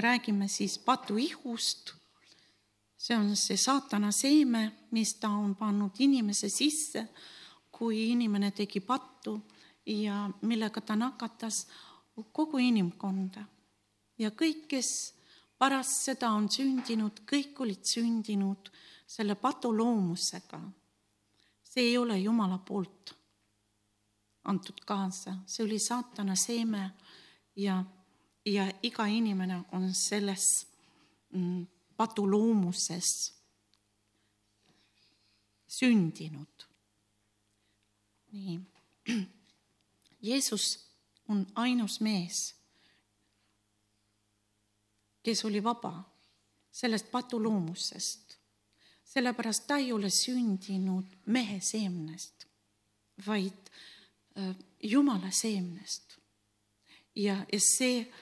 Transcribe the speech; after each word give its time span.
me 0.00 0.02
räägime 0.02 0.48
siis 0.48 0.78
patuihust, 0.78 1.92
see 2.96 3.16
on 3.16 3.36
see 3.36 3.56
saatana 3.56 4.08
seeme, 4.12 4.72
mis 4.96 5.14
ta 5.20 5.28
on 5.28 5.52
pannud 5.54 5.98
inimese 5.98 6.48
sisse, 6.48 7.02
kui 7.70 8.06
inimene 8.10 8.48
tegi 8.56 8.80
pattu 8.80 9.34
ja 9.86 10.30
millega 10.42 10.80
ta 10.80 10.96
nakatas 10.96 11.66
kogu 12.32 12.58
inimkonda. 12.58 13.44
ja 14.18 14.30
kõik, 14.30 14.64
kes 14.68 15.14
pärast 15.58 16.08
seda 16.08 16.32
on 16.32 16.48
sündinud, 16.48 17.20
kõik 17.28 17.60
olid 17.60 17.84
sündinud 17.84 18.72
selle 19.06 19.34
patuloomusega. 19.34 20.60
see 21.62 21.90
ei 21.92 21.98
ole 21.98 22.18
Jumala 22.18 22.58
poolt 22.58 23.12
antud 24.44 24.80
kaasa, 24.86 25.36
see 25.46 25.64
oli 25.64 25.78
saatana 25.78 26.36
seeme 26.36 26.90
ja, 27.56 27.84
ja 28.46 28.70
iga 28.82 29.06
inimene 29.06 29.62
on 29.72 29.94
selles 29.94 30.46
mm, 31.32 31.66
patuloomuses 31.96 33.34
sündinud. 35.68 36.66
nii. 38.32 38.60
Jeesus 40.22 40.86
on 41.28 41.46
ainus 41.54 42.00
mees, 42.00 42.54
kes 45.22 45.44
oli 45.44 45.62
vaba 45.64 45.92
sellest 46.72 47.10
patuloomusest, 47.10 48.36
sellepärast 49.04 49.66
ta 49.66 49.76
ei 49.76 49.92
ole 49.92 50.10
sündinud 50.10 51.16
mehe 51.26 51.60
seemnest, 51.60 52.46
vaid 53.26 53.70
äh, 54.36 54.56
Jumala 54.82 55.30
seemnest. 55.30 56.18
ja, 57.14 57.46
ja 57.52 57.60
see, 57.60 58.12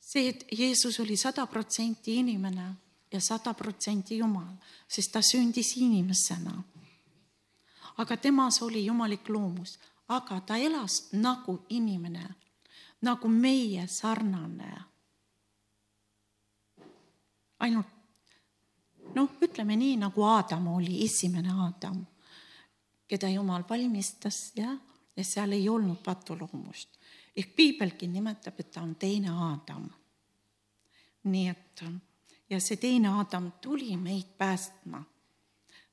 see, 0.00 0.28
et 0.28 0.46
Jeesus 0.52 1.00
oli 1.00 1.16
sada 1.16 1.46
protsenti 1.46 2.16
inimene 2.16 2.74
ja 3.12 3.20
sada 3.20 3.54
protsenti 3.54 4.18
Jumal, 4.18 4.54
sest 4.88 5.12
ta 5.12 5.20
sündis 5.22 5.76
inimesena. 5.76 6.62
aga 7.98 8.16
temas 8.16 8.62
oli 8.62 8.84
jumalik 8.86 9.28
loomus 9.28 9.78
aga 10.08 10.40
ta 10.40 10.56
elas 10.56 11.12
nagu 11.12 11.58
inimene, 11.68 12.26
nagu 13.02 13.28
meie 13.28 13.86
sarnane. 13.88 14.84
ainult 17.58 17.86
noh, 19.14 19.30
ütleme 19.42 19.74
nii, 19.76 19.96
nagu 19.98 20.22
Aadam 20.22 20.68
oli 20.76 21.02
esimene 21.04 21.50
Aadam, 21.50 22.04
keda 23.08 23.28
Jumal 23.28 23.64
valmistas 23.68 24.52
ja, 24.54 24.76
ja 25.16 25.24
seal 25.24 25.52
ei 25.52 25.68
olnud 25.68 25.98
patuloomust. 26.04 26.97
Ehk 27.38 27.54
piibelgi 27.56 28.08
nimetab, 28.10 28.58
et 28.58 28.70
ta 28.74 28.82
on 28.82 28.94
teine 28.94 29.30
Aadam. 29.30 29.88
nii 31.28 31.48
et 31.48 31.84
ja 32.50 32.60
see 32.60 32.76
teine 32.76 33.08
Aadam 33.08 33.52
tuli 33.62 33.96
meid 33.96 34.36
päästma 34.38 35.02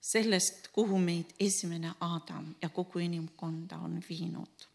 sellest, 0.01 0.67
kuhu 0.71 0.99
meid 0.99 1.33
esimene 1.39 1.93
Aadam 1.99 2.53
ja 2.61 2.69
kogu 2.69 2.99
inimkonda 2.99 3.77
on 3.77 4.01
viinud. 4.09 4.69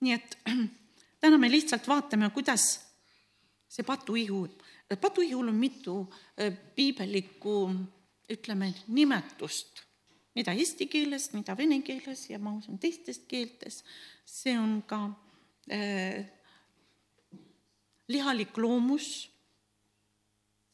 nii 0.00 0.12
et 0.14 0.38
täna 1.20 1.38
me 1.38 1.50
lihtsalt 1.50 1.88
vaatame, 1.88 2.30
kuidas 2.30 2.87
see 3.78 3.86
patuihu, 3.86 4.42
patuihul 5.00 5.52
on 5.52 5.54
mitu 5.54 6.00
äh, 6.34 6.50
piibelikku, 6.74 7.58
ütleme, 8.28 8.72
nimetust 8.88 9.88
mida 10.38 10.54
eesti 10.54 10.86
keeles, 10.86 11.32
mida 11.34 11.56
vene 11.58 11.80
keeles 11.82 12.28
ja 12.30 12.38
ma 12.38 12.54
usun 12.54 12.78
teistes 12.78 13.22
keeltes. 13.28 13.82
see 14.24 14.54
on 14.58 14.82
ka 14.86 15.00
äh, 15.72 16.26
lihalik 18.08 18.58
loomus. 18.58 19.30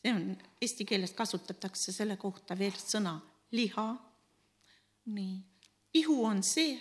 see 0.02 0.12
on, 0.12 0.34
eesti 0.60 0.84
keeles 0.84 1.14
kasutatakse 1.16 1.92
selle 1.92 2.16
kohta 2.20 2.58
veel 2.58 2.76
sõna 2.76 3.18
liha. 3.52 3.88
nii, 5.06 5.38
ihu 6.02 6.18
on 6.24 6.42
see, 6.42 6.76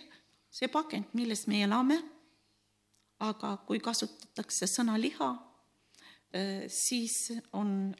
see 0.51 0.67
pakend, 0.67 1.13
milles 1.13 1.47
me 1.47 1.63
elame. 1.63 2.01
aga 3.23 3.55
kui 3.67 3.79
kasutatakse 3.79 4.67
sõna 4.67 4.99
liha, 4.99 5.31
siis 6.67 7.31
on 7.53 7.93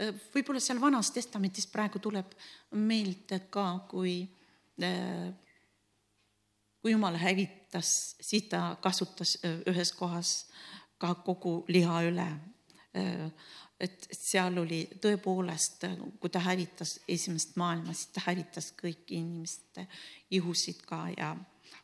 Äh, 0.00 0.10
võib-olla 0.34 0.58
seal 0.62 0.80
Vanas 0.82 1.12
Testamendis 1.14 1.68
praegu 1.70 2.00
tuleb 2.02 2.32
meelde 2.82 3.44
ka, 3.54 3.66
kui, 3.90 4.24
äh, 4.82 5.28
kui 6.82 6.94
Jumal 6.94 7.18
hävitas, 7.22 7.92
siis 8.18 8.48
ta 8.50 8.74
kasutas 8.82 9.36
äh, 9.44 9.60
ühes 9.70 9.94
kohas 9.94 10.34
ka 10.98 11.14
kogu 11.26 11.62
liha 11.68 12.02
üle. 12.10 12.28
et 13.84 14.06
seal 14.14 14.54
oli 14.62 14.84
tõepoolest, 15.02 15.82
kui 16.22 16.30
ta 16.30 16.38
hävitas 16.38 16.92
esimest 17.10 17.56
maailma, 17.58 17.90
siis 17.92 18.12
ta 18.14 18.22
hävitas 18.28 18.70
kõiki 18.78 19.18
inimeste 19.18 19.88
ihusid 20.30 20.84
ka 20.86 21.00
ja, 21.10 21.32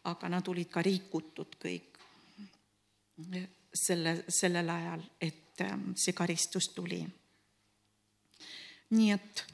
aga 0.06 0.30
nad 0.30 0.48
olid 0.48 0.70
ka 0.70 0.84
rikutud 0.86 1.58
kõik 1.58 1.98
selle, 3.74 4.24
sellel 4.28 4.68
ajal, 4.68 5.02
et 5.20 5.62
see 5.94 6.12
karistus 6.16 6.70
tuli 6.72 7.02
nii 8.90 9.10
et 9.10 9.44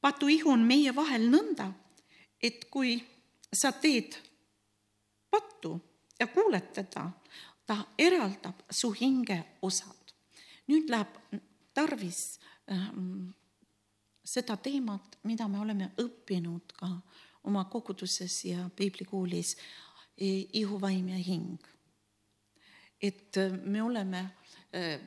patuihu 0.00 0.52
on 0.52 0.62
meie 0.68 0.92
vahel 0.94 1.26
nõnda, 1.32 1.70
et 2.42 2.68
kui 2.70 2.98
sa 3.52 3.72
teed 3.72 4.18
pattu 5.32 5.74
ja 6.20 6.28
kuuled 6.30 6.70
teda, 6.76 7.08
ta 7.66 7.78
eraldab 7.98 8.66
su 8.70 8.92
hinge 8.92 9.40
osad. 9.62 10.00
nüüd 10.68 10.88
läheb 10.88 11.16
tarvis 11.76 12.38
ähm, 12.72 13.34
seda 14.24 14.56
teemat, 14.56 15.18
mida 15.28 15.48
me 15.48 15.60
oleme 15.60 15.90
õppinud 16.00 16.72
ka 16.78 16.88
oma 17.44 17.64
koguduses 17.68 18.44
ja 18.48 18.68
piiblikoolis 18.76 19.56
ihuvaim 20.18 21.08
ja 21.08 21.16
hing. 21.16 21.58
et 23.02 23.36
äh, 23.36 23.52
me 23.52 23.82
oleme, 23.82 24.18
äh, 24.72 25.00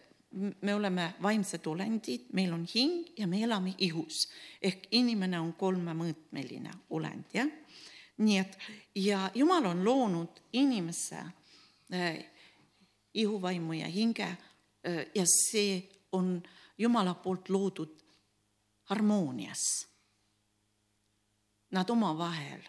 me 0.62 0.76
oleme 0.76 1.14
vaimsed 1.22 1.66
olendid, 1.68 2.28
meil 2.34 2.54
on 2.54 2.68
hing 2.76 3.08
ja 3.18 3.28
me 3.28 3.42
elame 3.44 3.74
ihus 3.78 4.28
ehk 4.62 4.88
inimene 4.92 5.40
on 5.40 5.54
kolmemõõtmeline 5.54 6.72
olend, 6.90 7.26
jah. 7.34 7.48
nii 8.18 8.38
et 8.38 8.58
ja 8.96 9.32
Jumal 9.36 9.66
on 9.66 9.84
loonud 9.86 10.42
inimese 10.54 11.24
äh, 11.94 12.20
ihuvaimu 13.14 13.74
ja 13.74 13.88
hinge 13.88 14.38
ja 15.16 15.24
see 15.26 15.82
on 16.12 16.44
Jumala 16.78 17.16
poolt 17.16 17.50
loodud 17.50 18.07
harmoonias 18.90 19.88
nad 21.72 21.90
omavahel 21.90 22.64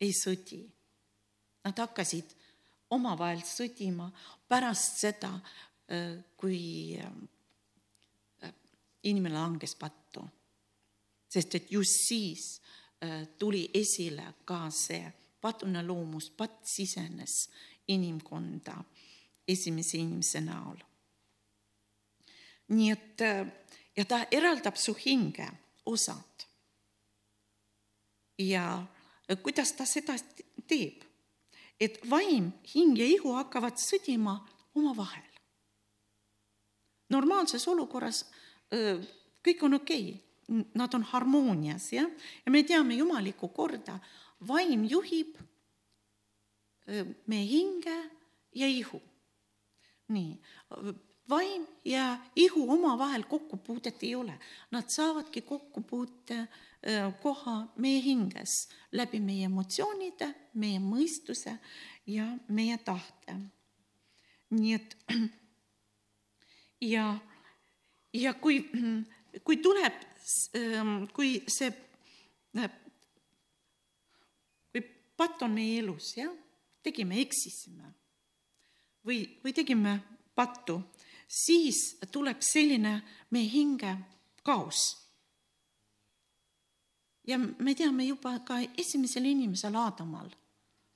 ei 0.00 0.12
sõdi. 0.16 0.62
Nad 1.64 1.78
hakkasid 1.78 2.32
omavahel 2.96 3.42
sõdima 3.46 4.08
pärast 4.48 5.02
seda, 5.02 5.30
äh, 5.92 6.16
kui 6.36 6.96
äh, 6.98 8.52
inimene 9.04 9.34
langes 9.34 9.74
pattu. 9.74 10.26
sest 11.30 11.54
et 11.54 11.70
just 11.70 12.08
siis 12.08 12.60
äh, 13.04 13.28
tuli 13.38 13.70
esile 13.74 14.34
ka 14.44 14.70
see 14.70 15.12
patune 15.40 15.82
loomus, 15.86 16.30
patt 16.30 16.66
sisenes 16.66 17.48
inimkonda 17.88 18.74
esimese 19.48 19.98
inimese 19.98 20.40
näol. 20.40 20.76
nii 22.68 22.90
et 22.90 23.22
ja 23.96 24.04
ta 24.04 24.24
eraldab 24.30 24.76
su 24.76 24.94
hinge 24.94 25.48
osad 25.86 26.46
ja 28.38 28.86
kuidas 29.42 29.72
ta 29.72 29.86
seda 29.86 30.16
teeb? 30.68 31.04
et 31.80 31.96
vaim, 32.10 32.50
hing 32.74 32.98
ja 32.98 33.06
ihu 33.08 33.32
hakkavad 33.32 33.78
sõdima 33.80 34.36
omavahel. 34.76 35.28
normaalses 37.08 37.64
olukorras 37.68 38.24
kõik 38.70 39.62
on 39.64 39.80
okei 39.80 40.10
okay., 40.10 40.26
nad 40.74 40.94
on 40.98 41.04
harmoonias, 41.06 41.92
jah, 41.94 42.08
ja 42.44 42.50
me 42.50 42.64
teame 42.66 42.96
jumalikku 42.98 43.52
korda, 43.54 44.00
vaim 44.42 44.82
juhib 44.90 45.36
meie 47.30 47.46
hinge 47.46 47.96
ja 48.58 48.66
ihu. 48.66 49.00
nii, 50.10 50.34
vaim 51.30 51.66
ja 51.84 52.18
ihu 52.36 52.64
omavahel 52.72 53.24
kokkupuudet 53.28 54.02
ei 54.02 54.14
ole, 54.14 54.34
nad 54.70 54.88
saavadki 54.88 55.40
kokkupuute 55.40 56.46
koha 57.22 57.56
meie 57.76 58.00
hinges 58.02 58.68
läbi 58.92 59.20
meie 59.20 59.44
emotsioonide, 59.50 60.30
meie 60.54 60.80
mõistuse 60.80 61.58
ja 62.06 62.26
meie 62.48 62.78
tahte. 62.78 63.36
nii 64.50 64.72
et 64.74 64.96
ja, 66.94 67.18
ja 68.12 68.34
kui, 68.34 68.64
kui 69.46 69.56
tuleb, 69.62 70.00
kui 71.12 71.42
see, 71.46 71.70
kui 74.72 74.82
patt 75.16 75.42
on 75.42 75.54
meie 75.54 75.78
elus, 75.84 76.16
jah, 76.16 76.32
tegime, 76.82 77.20
eksisime 77.20 77.92
või, 79.06 79.22
või 79.44 79.52
tegime 79.52 79.98
pattu, 80.34 80.80
siis 81.30 81.98
tuleb 82.10 82.42
selline 82.42 83.00
meie 83.30 83.48
hinge 83.50 83.94
kaos. 84.42 84.96
ja 87.26 87.38
me 87.38 87.74
teame 87.74 88.04
juba 88.04 88.38
ka 88.42 88.56
esimesel 88.78 89.24
inimesel 89.24 89.76
Aadamal, 89.76 90.30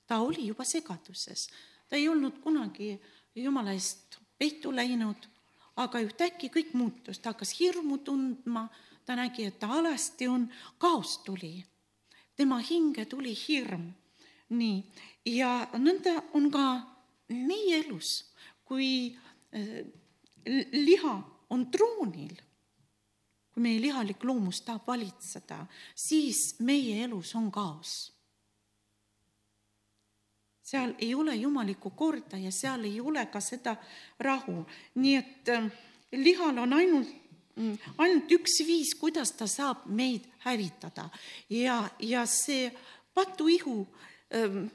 ta 0.07 0.19
oli 0.19 0.47
juba 0.47 0.65
segaduses, 0.67 1.47
ta 1.87 1.95
ei 1.95 2.09
olnud 2.09 2.41
kunagi 2.43 2.97
jumala 3.35 3.71
eest 3.71 4.17
peitu 4.37 4.73
läinud, 4.75 5.29
aga 5.79 6.01
ühtäkki 6.03 6.49
kõik 6.51 6.73
muutus, 6.73 7.19
ta 7.19 7.31
hakkas 7.31 7.55
hirmu 7.59 8.01
tundma, 8.03 8.67
ta 9.05 9.15
nägi, 9.15 9.45
et 9.47 9.59
ta 9.59 9.69
alasti 9.79 10.27
on, 10.27 10.49
kaos 10.77 11.21
tuli, 11.23 11.63
tema 12.35 12.59
hinge 12.59 13.05
tuli 13.05 13.35
hirm. 13.47 13.93
nii, 14.49 14.83
ja 15.25 15.69
nõnda 15.73 16.19
on 16.37 16.51
ka 16.51 16.65
meie 17.29 17.79
elus, 17.79 18.33
kui 18.65 19.15
äh, 19.55 19.85
liha 20.71 21.15
on 21.49 21.71
troonil, 21.71 22.35
kui 23.53 23.63
meie 23.63 23.81
lihalik 23.81 24.23
loomus 24.23 24.61
tahab 24.65 24.87
valitseda, 24.87 25.65
siis 25.95 26.59
meie 26.59 27.03
elus 27.05 27.35
on 27.35 27.51
kaos. 27.51 28.11
seal 30.65 30.95
ei 30.97 31.13
ole 31.15 31.35
jumalikku 31.35 31.89
korda 31.89 32.37
ja 32.41 32.51
seal 32.51 32.83
ei 32.83 32.99
ole 32.99 33.25
ka 33.29 33.39
seda 33.39 33.75
rahu, 34.19 34.63
nii 34.95 35.15
et 35.15 35.49
äh, 35.53 35.67
lihal 36.11 36.57
on 36.57 36.73
ainult 36.73 37.11
mm, 37.55 37.75
ainult 37.97 38.31
üks 38.31 38.57
viis, 38.65 38.95
kuidas 38.97 39.31
ta 39.37 39.45
saab 39.47 39.85
meid 39.85 40.25
hävitada. 40.41 41.05
Ja, 41.49 41.83
ja 41.99 42.25
see 42.25 42.71
patuihu 43.13 43.85
ähm, 44.33 44.65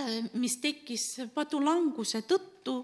Äh, 0.00 0.22
mis 0.40 0.54
tekkis 0.56 1.02
padulanguse 1.34 2.22
tõttu, 2.24 2.78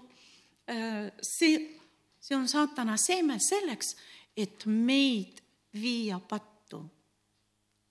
see, 1.21 1.79
see 2.19 2.37
on 2.37 2.47
saatana 2.47 2.97
seeme 2.97 3.39
selleks, 3.39 3.95
et 4.37 4.65
meid 4.65 5.41
viia 5.73 6.19
pattu. 6.19 6.85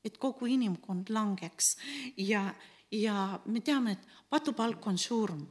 et 0.04 0.16
kogu 0.16 0.46
inimkond 0.46 1.10
langeks 1.10 1.75
ja, 2.16 2.54
ja 2.90 3.40
me 3.46 3.60
teame, 3.60 3.92
et 3.92 4.06
patupalk 4.30 4.86
on 4.86 4.98
surm. 4.98 5.46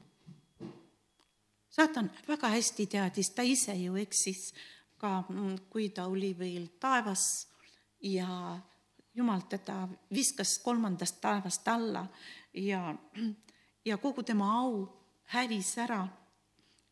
saatan 1.69 2.09
väga 2.27 2.49
hästi 2.49 2.87
teadis, 2.87 3.29
ta 3.29 3.41
ise 3.41 3.75
ju 3.75 3.95
eksis 3.95 4.53
ka, 4.97 5.23
mm, 5.29 5.57
kui 5.69 5.89
ta 5.89 6.07
oli 6.07 6.33
veel 6.39 6.67
taevas 6.79 7.47
ja 8.01 8.59
jumal 9.13 9.41
teda 9.49 9.87
viskas 10.13 10.59
kolmandast 10.59 11.21
taevast 11.21 11.67
alla 11.67 12.07
ja 12.53 12.95
ja 13.85 13.97
kogu 13.97 14.23
tema 14.23 14.59
au 14.59 14.87
hävis 15.33 15.77
ära. 15.77 16.07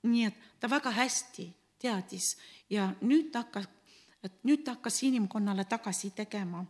Nii 0.06 0.26
et 0.26 0.36
ta 0.60 0.70
väga 0.70 0.92
hästi 0.92 1.48
teadis 1.82 2.36
ja 2.70 2.90
nüüd 3.02 3.32
ta 3.32 3.46
hakkas, 3.46 3.68
et 4.24 4.44
nüüd 4.44 4.64
ta 4.66 4.78
hakkas 4.78 5.04
inimkonnale 5.04 5.66
tagasi 5.70 6.12
tegema 6.16 6.64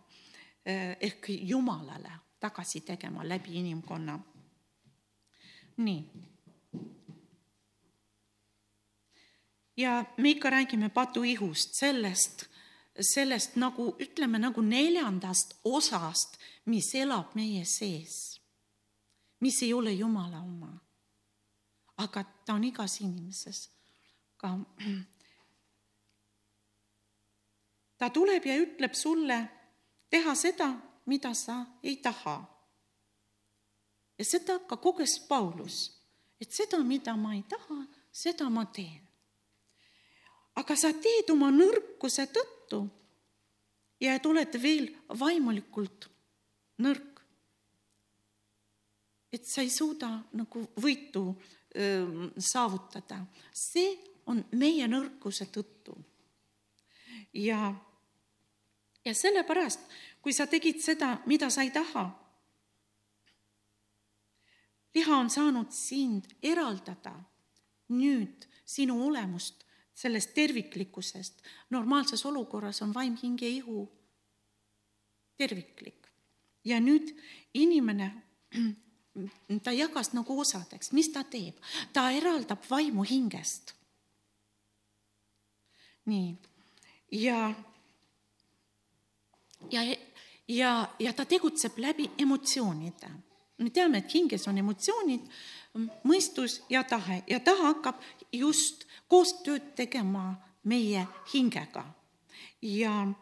eh, 0.65 0.95
ehk 0.99 1.29
Jumalale 1.29 2.11
tagasi 2.39 2.81
tegema 2.81 3.23
läbi 3.23 3.59
inimkonna. 3.59 4.19
nii. 5.77 6.11
ja 9.77 10.05
me 10.17 10.29
ikka 10.29 10.49
räägime 10.49 10.89
patuihust, 10.89 11.73
sellest, 11.73 12.45
sellest 13.01 13.55
nagu 13.55 13.95
ütleme 13.99 14.39
nagu 14.39 14.61
neljandast 14.61 15.59
osast, 15.63 16.39
mis 16.65 16.95
elab 16.95 17.35
meie 17.35 17.65
sees 17.65 18.35
mis 19.45 19.63
ei 19.63 19.73
ole 19.73 19.91
Jumala 19.91 20.39
oma. 20.41 20.84
Aga 21.97 22.23
ta 22.45 22.53
on 22.53 22.63
igas 22.63 23.01
inimeses 23.01 23.69
ka. 24.37 24.57
ta 27.99 28.09
tuleb 28.09 28.45
ja 28.45 28.57
ütleb 28.59 28.95
sulle 28.95 29.39
teha 30.11 30.35
seda, 30.35 30.69
mida 31.05 31.33
sa 31.33 31.65
ei 31.83 31.97
taha. 32.03 32.37
ja 34.17 34.25
seda 34.25 34.59
ka 34.67 34.77
koges 34.77 35.19
Paulus, 35.27 35.91
et 36.39 36.51
seda, 36.51 36.79
mida 36.83 37.15
ma 37.15 37.35
ei 37.35 37.43
taha, 37.43 37.85
seda 38.11 38.49
ma 38.49 38.65
teen. 38.65 39.01
aga 40.55 40.75
sa 40.75 40.93
teed 40.93 41.31
oma 41.31 41.51
nõrkuse 41.51 42.27
tõttu 42.31 42.85
ja 43.99 44.15
et 44.15 44.25
oled 44.25 44.61
veel 44.61 44.89
vaimulikult 45.19 46.09
nõrk 46.83 47.15
et 49.35 49.43
sa 49.43 49.63
ei 49.65 49.69
suuda 49.69 50.07
nagu 50.39 50.61
võitu 50.79 51.25
saavutada. 52.37 53.25
see 53.53 53.97
on 54.25 54.45
meie 54.51 54.87
nõrkuse 54.87 55.45
tõttu. 55.51 55.95
ja, 57.33 57.73
ja 59.05 59.13
sellepärast, 59.13 59.79
kui 60.21 60.33
sa 60.33 60.47
tegid 60.47 60.81
seda, 60.81 61.19
mida 61.25 61.49
sa 61.49 61.61
ei 61.61 61.71
taha, 61.71 62.09
liha 64.95 65.17
on 65.17 65.29
saanud 65.29 65.71
sind 65.71 66.31
eraldada 66.41 67.15
nüüd 67.89 68.47
sinu 68.65 68.97
olemust 69.07 69.65
sellest 69.95 70.33
terviklikkusest. 70.33 71.41
normaalses 71.69 72.25
olukorras 72.25 72.81
on 72.81 72.93
vaim, 72.93 73.17
hing 73.23 73.41
ja 73.41 73.47
ihu 73.47 73.91
terviklik. 75.37 76.07
ja 76.65 76.79
nüüd 76.79 77.15
inimene 77.53 78.23
ta 79.63 79.71
jagas 79.71 80.11
nagu 80.13 80.39
osadeks, 80.39 80.91
mis 80.91 81.09
ta 81.13 81.23
teeb, 81.23 81.55
ta 81.93 82.09
eraldab 82.11 82.63
vaimu 82.69 83.03
hingest. 83.03 83.73
nii, 86.05 86.35
ja, 87.11 87.53
ja, 89.71 89.81
ja, 90.47 90.87
ja 90.99 91.13
ta 91.13 91.25
tegutseb 91.25 91.77
läbi 91.77 92.11
emotsioonide. 92.17 93.09
me 93.57 93.69
teame, 93.69 93.97
et 93.97 94.13
hinges 94.13 94.47
on 94.47 94.57
emotsioonid, 94.57 95.21
mõistus 96.03 96.61
ja 96.69 96.83
tahe. 96.83 97.23
Ja 97.27 97.39
ta 97.39 97.55
hakkab 97.55 98.01
just 98.31 98.85
koostööd 99.07 99.73
tegema 99.75 100.35
meie 100.63 101.07
hingega. 101.33 101.85
Ja 102.61 102.93
eh, 103.07 103.15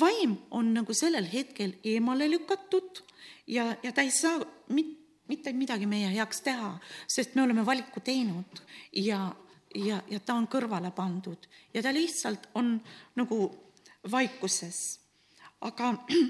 vaim 0.00 0.36
on 0.50 0.74
nagu 0.74 0.92
sellel 0.94 1.24
hetkel 1.32 1.72
eemale 1.84 2.28
lükatud 2.28 3.00
ja, 3.46 3.76
ja 3.82 3.92
ta 3.92 4.02
ei 4.04 4.10
saa 4.10 4.42
mit, 4.68 4.98
mitte 5.28 5.52
midagi 5.52 5.86
meie 5.86 6.10
heaks 6.12 6.42
teha, 6.44 6.74
sest 7.08 7.34
me 7.34 7.42
oleme 7.42 7.64
valiku 7.66 8.00
teinud 8.04 8.60
ja, 8.92 9.32
ja, 9.74 10.02
ja 10.10 10.20
ta 10.20 10.36
on 10.36 10.48
kõrvale 10.52 10.92
pandud 10.94 11.48
ja 11.74 11.82
ta 11.82 11.92
lihtsalt 11.96 12.50
on 12.54 12.76
nagu 13.16 13.40
vaikuses. 14.10 15.00
aga 15.60 15.94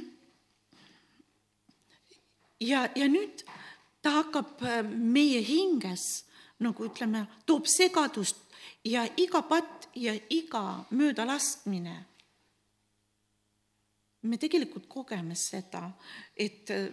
ja, 2.70 2.86
ja 2.94 3.08
nüüd 3.10 3.42
ta 4.02 4.20
hakkab 4.20 4.62
äh, 4.62 4.82
meie 4.86 5.42
hinges 5.42 6.24
nagu 6.62 6.86
ütleme, 6.86 7.26
toob 7.46 7.66
segadust 7.66 8.38
ja 8.86 9.08
iga 9.16 9.42
patt 9.42 9.88
ja 9.94 10.14
iga 10.30 10.84
möödalaskmine 10.90 12.04
me 14.24 14.38
tegelikult 14.40 14.88
kogeme 14.88 15.36
seda, 15.36 15.84
et 16.36 16.70
äh, 16.72 16.88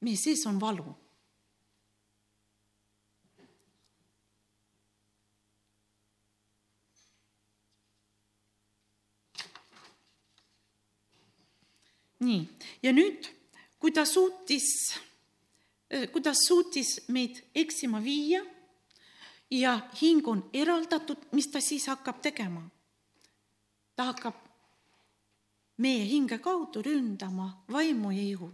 meie 0.00 0.16
sees 0.16 0.46
on 0.46 0.60
valu. 0.62 0.94
nii, 12.18 12.40
ja 12.82 12.90
nüüd, 12.90 13.28
kui 13.78 13.92
ta 13.94 14.02
suutis, 14.02 14.66
äh, 15.86 16.08
kuidas 16.10 16.42
suutis 16.48 16.96
meid 17.14 17.38
eksima 17.54 18.00
viia 18.02 18.40
ja 19.54 19.76
hing 20.00 20.26
on 20.26 20.42
eraldatud, 20.52 21.28
mis 21.32 21.46
ta 21.46 21.62
siis 21.62 21.86
hakkab 21.86 22.18
tegema? 22.22 22.64
ta 23.94 24.10
hakkab 24.10 24.47
meie 25.78 26.04
hinge 26.04 26.38
kaudu 26.42 26.82
ründama 26.82 27.64
vaimu 27.70 28.10
ja 28.12 28.22
ihu. 28.22 28.50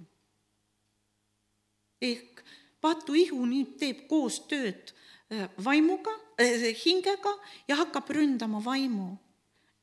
ehk 2.00 2.42
patuihu 2.80 3.46
nüüd 3.48 3.78
teeb 3.80 4.04
koostööd 4.08 4.92
äh, 5.32 5.48
vaimuga 5.64 6.12
äh,, 6.40 6.74
hingega 6.84 7.32
ja 7.68 7.78
hakkab 7.80 8.10
ründama 8.10 8.60
vaimu 8.64 9.16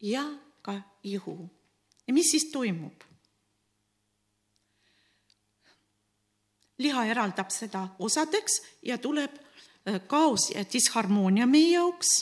ja 0.02 0.26
ka 0.62 0.82
ihu. 1.04 1.50
ja 2.08 2.14
mis 2.14 2.32
siis 2.32 2.52
toimub? 2.52 3.04
liha 6.82 7.06
eraldab 7.06 7.50
seda 7.54 7.88
osadeks 8.00 8.62
ja 8.82 8.98
tuleb 8.98 9.34
äh, 9.38 10.02
kaos 10.08 10.52
ja 10.54 10.66
disharmoonia 10.74 11.48
meie 11.48 11.74
jaoks 11.74 12.14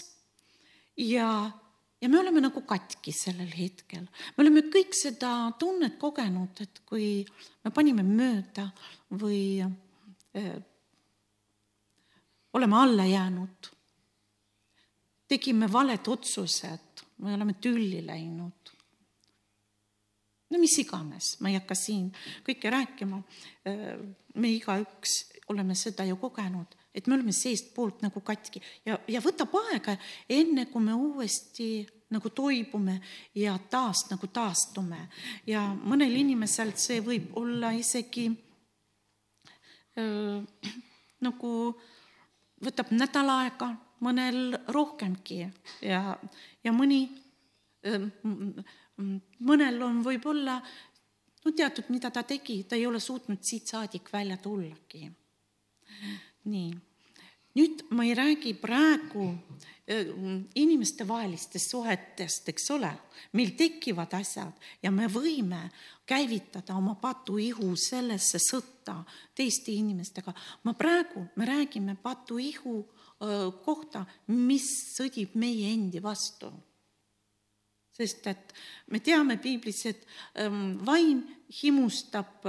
ja 0.98 1.52
ja 2.02 2.10
me 2.10 2.20
oleme 2.20 2.42
nagu 2.42 2.62
katki 2.68 3.12
sellel 3.12 3.52
hetkel. 3.58 4.06
me 4.36 4.44
oleme 4.44 4.64
kõik 4.72 4.96
seda 4.96 5.52
tunnet 5.60 5.98
kogenud, 6.00 6.62
et 6.64 6.82
kui 6.88 7.26
me 7.64 7.72
panime 7.76 8.06
mööda 8.08 8.70
või 9.20 9.60
äh, 9.64 10.56
oleme 12.54 12.80
alla 12.80 13.06
jäänud, 13.06 13.72
tegime 15.30 15.70
valed 15.72 16.08
otsused, 16.08 17.06
me 17.20 17.36
oleme 17.36 17.58
tülli 17.62 18.02
läinud. 18.06 18.74
no 20.50 20.58
mis 20.58 20.80
iganes, 20.82 21.36
ma 21.42 21.52
ei 21.52 21.60
hakka 21.60 21.76
siin 21.78 22.10
kõike 22.48 22.72
rääkima. 22.74 23.24
Äh, 23.68 23.96
me 24.40 24.56
igaüks 24.56 25.24
oleme 25.50 25.76
seda 25.76 26.06
ju 26.06 26.16
kogenud 26.22 26.79
et 26.96 27.08
me 27.08 27.16
oleme 27.16 27.34
seestpoolt 27.36 28.02
nagu 28.02 28.22
katki. 28.26 28.62
Ja, 28.86 28.98
ja 29.08 29.22
võtab 29.22 29.54
aega, 29.62 29.98
enne 30.30 30.66
kui 30.72 30.84
me 30.84 30.96
uuesti 30.98 31.88
nagu 32.10 32.32
toibume 32.34 32.98
ja 33.38 33.58
taas 33.70 34.08
nagu 34.10 34.28
taastume. 34.34 35.06
Ja 35.48 35.68
mõnel 35.78 36.16
inimesel 36.22 36.74
see 36.78 37.04
võib 37.06 37.36
olla 37.38 37.72
isegi 37.78 38.28
äh, 40.00 40.74
nagu 41.26 41.54
võtab 42.66 42.92
nädal 42.96 43.30
aega, 43.38 43.74
mõnel 44.04 44.58
rohkemgi. 44.74 45.44
Ja, 45.86 46.04
ja 46.64 46.76
mõni 46.76 47.06
mõnel 49.40 49.82
on 49.86 50.02
võib-olla 50.04 50.58
no 51.46 51.52
teatud, 51.56 51.88
mida 51.94 52.12
ta 52.12 52.24
tegi, 52.28 52.64
ta 52.68 52.76
ei 52.76 52.86
ole 52.88 53.00
suutnud 53.00 53.44
siit 53.46 53.72
saadik 53.72 54.12
välja 54.14 54.38
tullagi. 54.38 55.08
Nii 56.46 56.72
nüüd 57.60 57.84
ma 57.96 58.06
ei 58.06 58.14
räägi 58.16 58.54
praegu 58.60 59.32
inimestevahelistest 60.56 61.72
suhetest, 61.72 62.50
eks 62.52 62.70
ole, 62.76 62.92
meil 63.34 63.56
tekivad 63.58 64.14
asjad 64.20 64.68
ja 64.84 64.92
me 64.94 65.08
võime 65.10 65.64
käivitada 66.10 66.76
oma 66.78 66.94
patuihu 67.02 67.72
sellesse 67.74 68.38
sõtta 68.44 69.00
teiste 69.36 69.74
inimestega. 69.74 70.34
ma 70.64 70.74
praegu, 70.74 71.26
me 71.36 71.46
räägime 71.46 71.98
patuihu 71.98 72.84
kohta, 73.66 74.06
mis 74.28 74.70
sõdib 74.96 75.34
meie 75.34 75.74
endi 75.74 76.02
vastu. 76.02 76.52
sest 78.00 78.28
et 78.28 78.54
me 78.88 79.00
teame 79.00 79.36
piiblis, 79.38 79.86
et 79.86 80.06
vaim 80.86 81.26
himustab, 81.62 82.46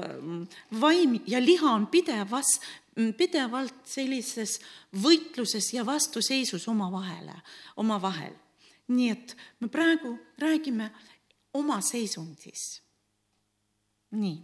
vaim 0.80 1.16
ja 1.26 1.40
liha 1.40 1.72
on 1.72 1.86
pidevas 1.86 2.60
pidevalt 3.16 3.86
sellises 3.88 4.58
võitluses 5.02 5.72
ja 5.74 5.84
vastuseisus 5.86 6.68
omavahele, 6.68 7.36
omavahel. 7.76 8.34
nii 8.90 9.10
et 9.10 9.36
me 9.60 9.68
praegu 9.70 10.16
räägime 10.38 10.90
oma 11.54 11.80
seisundis. 11.80 12.82
nii, 14.10 14.38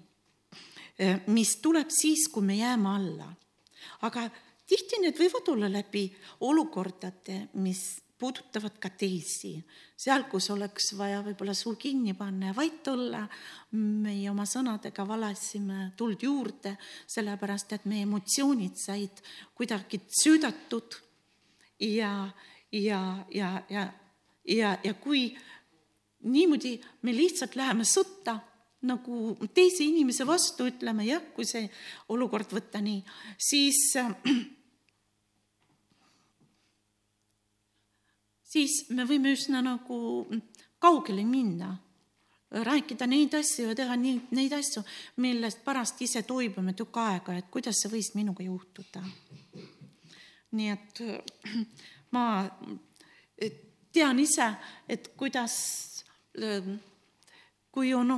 mis 1.26 1.56
tuleb 1.62 1.90
siis, 1.90 2.28
kui 2.28 2.42
me 2.42 2.56
jääme 2.56 2.88
alla. 2.88 3.32
aga 4.02 4.30
tihti 4.66 5.00
need 5.02 5.18
võivad 5.18 5.48
olla 5.52 5.70
läbi 5.72 6.08
olukordade, 6.40 7.48
mis 7.54 8.05
puudutavad 8.18 8.78
ka 8.80 8.90
teisi. 8.90 9.58
seal, 9.96 10.25
kus 10.30 10.50
oleks 10.50 10.92
vaja 10.96 11.23
võib-olla 11.25 11.54
suu 11.56 11.76
kinni 11.80 12.14
panna 12.14 12.50
ja 12.50 12.56
vait 12.56 12.88
olla, 12.88 13.23
meie 13.73 14.30
oma 14.30 14.46
sõnadega 14.49 15.06
valasime 15.08 15.92
tuld 15.96 16.23
juurde, 16.23 16.76
sellepärast 17.06 17.73
et 17.73 17.85
meie 17.85 18.04
emotsioonid 18.04 18.76
said 18.76 19.23
kuidagi 19.54 20.00
söödatud 20.23 20.99
ja, 21.80 22.28
ja, 22.73 23.02
ja, 23.32 23.52
ja, 23.70 23.87
ja, 24.44 24.76
ja 24.85 24.94
kui 24.94 25.30
niimoodi 26.26 26.76
me 27.02 27.14
lihtsalt 27.16 27.56
läheme 27.56 27.85
sõtta, 27.85 28.38
nagu 28.87 29.37
teise 29.54 29.85
inimese 29.85 30.26
vastu 30.28 30.68
ütleme, 30.70 31.06
jah, 31.08 31.23
kui 31.35 31.46
see 31.49 31.64
olukord 32.12 32.52
võtta 32.52 32.80
nii, 32.85 33.00
siis 33.40 33.80
äh, 34.00 34.12
siis 38.46 38.84
me 38.90 39.06
võime 39.08 39.32
üsna 39.34 39.62
nagu 39.64 39.98
kaugele 40.82 41.24
minna, 41.26 41.74
rääkida 42.50 43.08
neid 43.10 43.34
asju 43.34 43.70
ja 43.70 43.74
teha 43.76 43.96
nii, 43.98 44.20
neid 44.38 44.54
asju, 44.54 44.82
millest 45.22 45.64
pärast 45.64 46.00
ise 46.02 46.22
toibume 46.26 46.76
tükk 46.78 47.00
aega, 47.02 47.34
et 47.36 47.50
kuidas 47.50 47.82
see 47.82 47.90
võis 47.92 48.12
minuga 48.14 48.46
juhtuda. 48.46 49.02
nii 50.56 50.68
et 50.72 51.02
ma 52.14 52.26
tean 53.92 54.20
ise, 54.20 54.46
et 54.88 55.10
kuidas, 55.16 55.56
kui 57.72 57.92
on, 57.96 58.12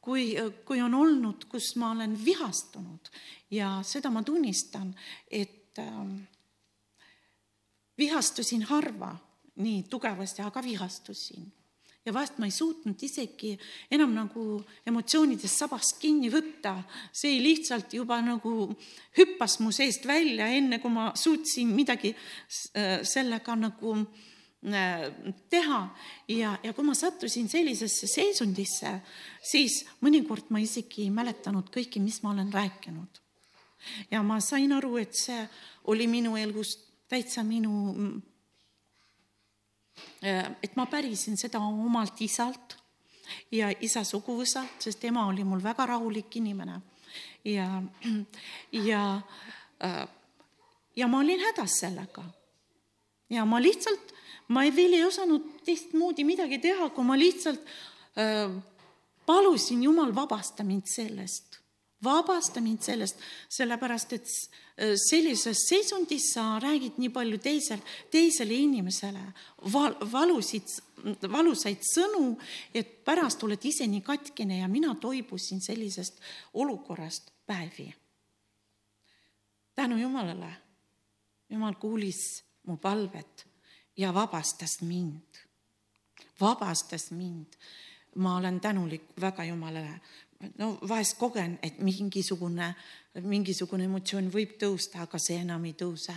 kui, 0.00 0.24
kui 0.66 0.82
on 0.82 0.94
olnud, 1.00 1.46
kus 1.48 1.74
ma 1.80 1.92
olen 1.94 2.16
vihastunud 2.24 3.12
ja 3.52 3.76
seda 3.86 4.10
ma 4.10 4.24
tunnistan, 4.26 4.90
et 5.30 5.78
äh, 5.78 6.00
vihastusin 7.98 8.62
harva 8.62 9.14
nii 9.56 9.82
tugevasti, 9.90 10.42
aga 10.42 10.62
vihastusin. 10.62 11.52
ja 12.06 12.12
vahest 12.12 12.36
ma 12.38 12.44
ei 12.44 12.52
suutnud 12.52 13.00
isegi 13.00 13.54
enam 13.90 14.10
nagu 14.12 14.42
emotsioonidest 14.86 15.62
sabast 15.62 15.96
kinni 16.02 16.28
võtta, 16.28 16.74
see 17.12 17.38
lihtsalt 17.40 17.94
juba 17.96 18.18
nagu 18.20 18.66
hüppas 19.16 19.56
mu 19.64 19.72
seest 19.72 20.04
välja, 20.06 20.50
enne 20.52 20.82
kui 20.82 20.92
ma 20.92 21.12
suutsin 21.16 21.72
midagi 21.72 22.12
äh, 22.12 23.00
sellega 23.08 23.56
nagu 23.56 23.94
äh, 23.96 25.08
teha 25.48 25.80
ja, 26.28 26.58
ja 26.62 26.74
kui 26.76 26.84
ma 26.84 26.94
sattusin 26.98 27.48
sellisesse 27.48 28.10
seisundisse, 28.10 28.98
siis 29.40 29.84
mõnikord 30.04 30.52
ma 30.52 30.60
isegi 30.60 31.06
ei 31.06 31.14
mäletanud 31.14 31.72
kõike, 31.72 32.04
mis 32.04 32.20
ma 32.22 32.34
olen 32.34 32.52
rääkinud. 32.52 33.22
ja 34.10 34.20
ma 34.22 34.40
sain 34.44 34.72
aru, 34.76 34.98
et 35.00 35.14
see 35.16 35.40
oli 35.88 36.06
minu 36.08 36.36
elust 36.36 36.83
täitsa 37.08 37.44
minu, 37.44 37.72
äh, 40.24 40.50
et 40.62 40.76
ma 40.76 40.86
pärisin 40.90 41.36
seda 41.40 41.60
omalt 41.60 42.20
isalt 42.24 42.76
ja 43.52 43.70
isa 43.80 44.04
suguvõsalt, 44.04 44.80
sest 44.84 45.04
ema 45.04 45.26
oli 45.28 45.44
mul 45.44 45.62
väga 45.62 45.86
rahulik 45.94 46.36
inimene. 46.36 46.80
ja, 47.44 47.82
ja, 48.72 49.02
ja 50.96 51.08
ma 51.08 51.18
olin 51.20 51.40
hädas 51.40 51.78
sellega. 51.80 52.24
ja 53.30 53.44
ma 53.44 53.60
lihtsalt, 53.62 54.14
ma 54.48 54.64
ei, 54.64 54.76
veel 54.76 54.98
ei 54.98 55.04
osanud 55.04 55.60
teistmoodi 55.64 56.24
midagi 56.24 56.58
teha, 56.58 56.90
kui 56.90 57.04
ma 57.04 57.18
lihtsalt 57.18 57.60
äh, 58.18 58.50
palusin 59.26 59.82
Jumal, 59.82 60.14
vabasta 60.14 60.64
mind 60.64 60.88
sellest 60.90 61.53
vabasta 62.04 62.60
mind 62.60 62.82
sellest, 62.82 63.20
sellepärast 63.48 64.12
et 64.16 64.26
äh, 64.26 64.94
sellises 65.08 65.66
seisundis 65.68 66.30
sa 66.34 66.58
räägid 66.62 66.98
nii 66.98 67.10
palju 67.14 67.38
teisel, 67.42 67.82
teisele 68.12 68.54
inimesele 68.54 69.22
val, 69.72 69.96
valusid, 70.12 70.68
valusaid 71.30 71.82
sõnu, 71.88 72.34
et 72.74 73.00
pärast 73.04 73.42
oled 73.44 73.64
ise 73.64 73.86
nii 73.90 74.04
katkine 74.04 74.60
ja 74.60 74.68
mina 74.68 74.94
toibusin 75.00 75.62
sellisest 75.64 76.20
olukorrast 76.54 77.32
päevi. 77.46 77.94
tänu 79.74 79.96
Jumalale, 79.96 80.52
Jumal 81.50 81.74
kuulis 81.74 82.44
mu 82.66 82.76
palvet 82.76 83.46
ja 83.96 84.14
vabastas 84.14 84.80
mind, 84.80 85.42
vabastas 86.40 87.10
mind 87.10 87.58
ma 88.14 88.36
olen 88.36 88.60
tänulik 88.60 89.02
väga 89.20 89.44
Jumalale 89.44 90.00
no 90.58 90.74
vahest 90.88 91.18
kogen, 91.18 91.58
et 91.62 91.78
mingisugune, 91.84 92.70
mingisugune 93.24 93.86
emotsioon 93.88 94.30
võib 94.32 94.56
tõusta, 94.60 95.04
aga 95.04 95.20
see 95.22 95.38
enam 95.42 95.64
ei 95.68 95.76
tõuse 95.78 96.14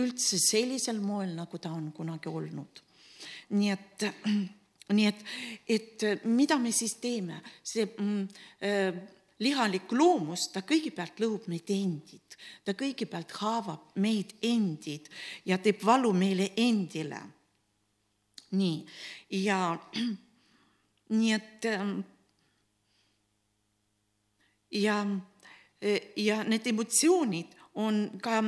üldse 0.00 0.38
sellisel 0.40 1.00
moel, 1.02 1.34
nagu 1.36 1.58
ta 1.58 1.72
on 1.74 1.90
kunagi 1.92 2.28
olnud. 2.28 2.82
nii 3.56 3.70
et, 3.70 4.06
nii 4.96 5.06
et, 5.06 5.20
et 5.68 6.06
mida 6.24 6.58
me 6.58 6.72
siis 6.72 6.96
teeme, 7.02 7.40
see 7.62 7.86
mm, 7.86 8.26
äh, 8.62 8.98
lihalik 9.42 9.92
loomus, 9.92 10.48
ta 10.52 10.62
kõigepealt 10.66 11.20
lõhub 11.20 11.48
meid 11.52 11.70
endid, 11.70 12.36
ta 12.64 12.74
kõigepealt 12.78 13.34
haavab 13.40 13.96
meid 14.02 14.36
endid 14.42 15.10
ja 15.46 15.58
teeb 15.58 15.82
valu 15.84 16.12
meile 16.16 16.52
endile. 16.56 17.20
nii, 18.56 18.84
ja 19.42 19.76
nii 21.18 21.32
et 21.34 21.66
äh, 21.70 21.88
ja, 24.76 25.00
ja 26.16 26.42
need 26.44 26.66
emotsioonid 26.72 27.56
on 27.82 28.04
ka 28.22 28.40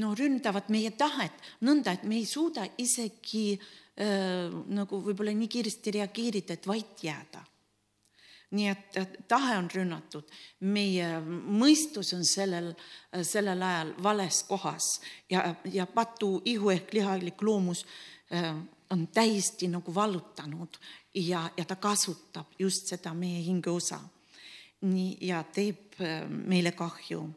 no 0.00 0.12
ründavad 0.16 0.70
meie 0.72 0.92
tahet 0.96 1.34
nõnda, 1.66 1.96
et 1.96 2.04
me 2.08 2.16
ei 2.20 2.26
suuda 2.28 2.64
isegi 2.80 3.52
äh, 3.56 4.52
nagu 4.72 5.00
võib-olla 5.04 5.34
nii 5.36 5.50
kiiresti 5.52 5.96
reageerida, 5.98 6.56
et 6.56 6.68
vait 6.68 7.04
jääda. 7.04 7.44
nii 8.52 8.66
et 8.68 8.96
tahe 9.28 9.54
on 9.56 9.68
rünnatud, 9.72 10.26
meie 10.68 11.06
mõistus 11.24 12.10
on 12.12 12.24
sellel, 12.28 12.74
sellel 13.24 13.62
ajal 13.64 13.94
vales 14.04 14.42
kohas 14.44 14.88
ja, 15.32 15.54
ja 15.64 15.86
patu 15.88 16.42
ihu 16.44 16.68
ehk 16.70 16.92
lihalik 16.92 17.40
loomus 17.42 17.86
on 18.92 19.06
täiesti 19.08 19.70
nagu 19.72 19.94
vallutanud 19.94 20.76
ja, 21.14 21.50
ja 21.56 21.64
ta 21.64 21.76
kasutab 21.76 22.52
just 22.58 22.92
seda 22.92 23.14
meie 23.14 23.40
hingeosa. 23.40 24.00
Nii, 24.82 25.16
ja 25.20 25.42
teeb 25.44 26.00
äh, 26.00 26.26
meile 26.28 26.72
kahju. 26.72 27.28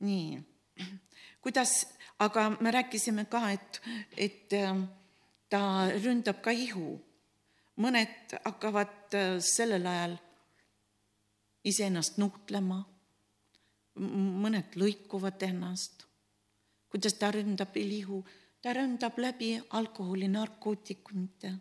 nii 0.00 0.38
kuidas, 1.40 1.86
aga 2.18 2.50
me 2.60 2.70
rääkisime 2.70 3.24
ka, 3.24 3.50
et, 3.50 3.80
et 4.16 4.52
ähm, 4.52 4.82
ta 5.48 5.88
ründab 6.04 6.42
ka 6.44 6.52
ihu. 6.52 6.98
mõned 7.78 8.32
hakkavad 8.44 9.14
äh, 9.14 9.36
sellel 9.38 9.86
ajal 9.86 10.16
iseennast 11.64 12.16
nuhtlema, 12.18 12.80
mõned 14.44 14.74
lõikuvad 14.74 15.42
ennast. 15.46 16.04
kuidas 16.90 17.14
ta 17.14 17.30
ründab 17.30 17.76
ihu? 17.76 18.24
ta 18.62 18.74
ründab 18.74 19.18
läbi 19.18 19.54
alkoholi, 19.70 20.28
narkootikumite, 20.28 21.52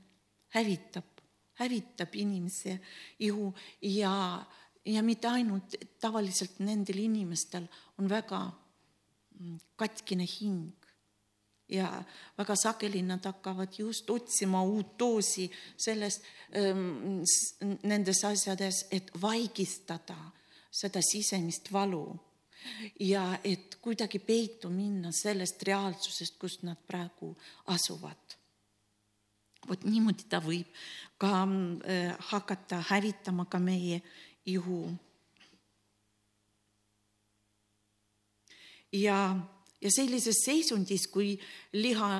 hävitab, 0.58 1.22
hävitab 1.62 2.16
inimese 2.16 2.80
ihu 3.20 3.54
ja, 3.82 4.44
ja 4.88 5.04
mitte 5.04 5.28
ainult 5.28 5.76
tavaliselt 6.00 6.60
nendel 6.64 7.04
inimestel 7.04 7.68
on 8.00 8.10
väga 8.10 8.42
katkine 9.76 10.26
hing 10.26 10.72
ja 11.70 12.04
väga 12.38 12.56
sageli 12.56 13.02
nad 13.02 13.26
hakkavad 13.26 13.74
just 13.78 14.10
otsima 14.10 14.62
uut 14.64 15.00
doosi 15.00 15.52
sellest, 15.78 16.24
ähm, 16.56 17.22
nendes 17.84 18.24
asjades, 18.24 18.86
et 18.92 19.12
vaigistada 19.22 20.18
seda 20.72 21.02
sisemist 21.02 21.72
valu 21.74 22.20
ja 23.00 23.40
et 23.44 23.78
kuidagi 23.82 24.20
peitu 24.20 24.70
minna 24.70 25.12
sellest 25.12 25.64
reaalsusest, 25.64 26.38
kus 26.40 26.62
nad 26.64 26.78
praegu 26.88 27.36
asuvad. 27.66 28.18
vot 29.68 29.84
niimoodi 29.84 30.24
ta 30.30 30.40
võib 30.40 30.68
ka 31.20 31.44
äh, 31.44 32.16
hakata 32.32 32.80
hävitama 32.90 33.46
ka 33.46 33.60
meie 33.60 34.02
ihu 34.48 34.82
ja, 38.92 39.20
ja 39.82 39.92
sellises 39.92 40.42
seisundis, 40.46 41.08
kui 41.12 41.36
liha 41.76 42.12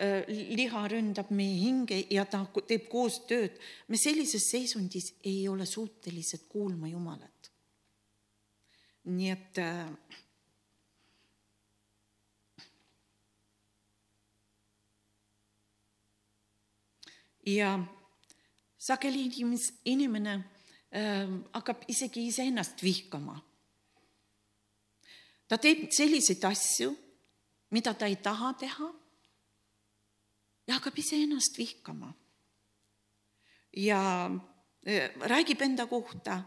äh,, 0.00 0.24
liha 0.56 0.86
ründab 0.88 1.30
meie 1.34 1.56
hinge 1.60 2.00
ja 2.10 2.24
ta 2.24 2.44
teeb 2.68 2.88
koostööd, 2.92 3.58
me 3.88 4.00
sellises 4.00 4.48
seisundis 4.50 5.12
ei 5.24 5.46
ole 5.48 5.66
suutelised 5.66 6.48
kuulma 6.48 6.88
Jumalat. 6.88 7.30
nii 9.04 9.30
et 9.30 9.58
äh, 9.60 9.88
ja 17.46 17.76
sageli 18.78 19.28
inimene 19.84 20.34
äh, 20.34 20.53
hakkab 20.94 21.88
isegi 21.90 22.28
iseennast 22.30 22.82
vihkama 22.82 23.34
ta 25.48 25.58
teeb 25.60 25.88
selliseid 25.92 26.44
asju, 26.48 26.92
mida 27.74 27.94
ta 27.94 28.08
ei 28.10 28.16
taha 28.22 28.52
teha 28.58 28.88
ja 30.66 30.78
hakkab 30.78 30.98
iseennast 30.98 31.58
vihkama. 31.58 32.12
ja 33.76 34.30
räägib 35.30 35.62
enda 35.62 35.86
kohta 35.86 36.42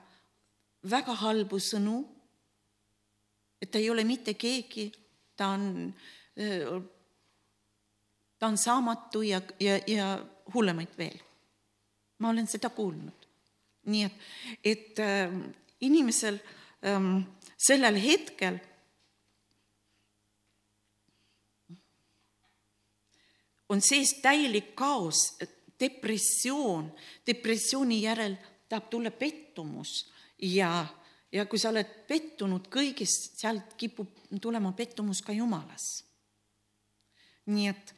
väga 0.89 1.13
halbu 1.13 1.59
sõnu, 1.59 1.97
et 3.61 3.71
ta 3.71 3.79
ei 3.79 3.89
ole 3.89 4.03
mitte 4.03 4.33
keegi, 4.33 4.91
ta 5.35 5.49
on, 5.57 5.93
ta 8.39 8.47
on 8.47 8.57
saamatu 8.57 9.21
ja, 9.21 9.41
ja, 9.59 9.79
ja 9.87 10.07
hullemaid 10.53 10.97
veel. 10.97 11.19
ma 12.19 12.29
olen 12.29 12.47
seda 12.47 12.69
kuulnud. 12.69 13.16
Nii 13.87 14.03
et, 14.07 14.25
et 14.63 14.99
äh, 14.99 15.33
inimesel 15.81 16.39
ähm, 16.85 17.21
sellel 17.57 17.97
hetkel 18.01 18.59
on 23.69 23.81
sees 23.83 24.17
täielik 24.23 24.73
kaos, 24.75 25.37
depressioon, 25.79 26.91
depressiooni 27.27 28.01
järel 28.03 28.37
tahab 28.69 28.89
tulla 28.91 29.11
pettumus 29.11 30.07
ja, 30.41 30.85
ja 31.31 31.45
kui 31.45 31.59
sa 31.59 31.71
oled 31.73 31.89
pettunud 32.07 32.69
kõigest, 32.73 33.39
sealt 33.41 33.75
kipub 33.79 34.27
tulema 34.41 34.71
pettumus 34.77 35.21
ka 35.25 35.35
Jumalas. 35.35 35.87
nii 37.47 37.67
et 37.71 37.93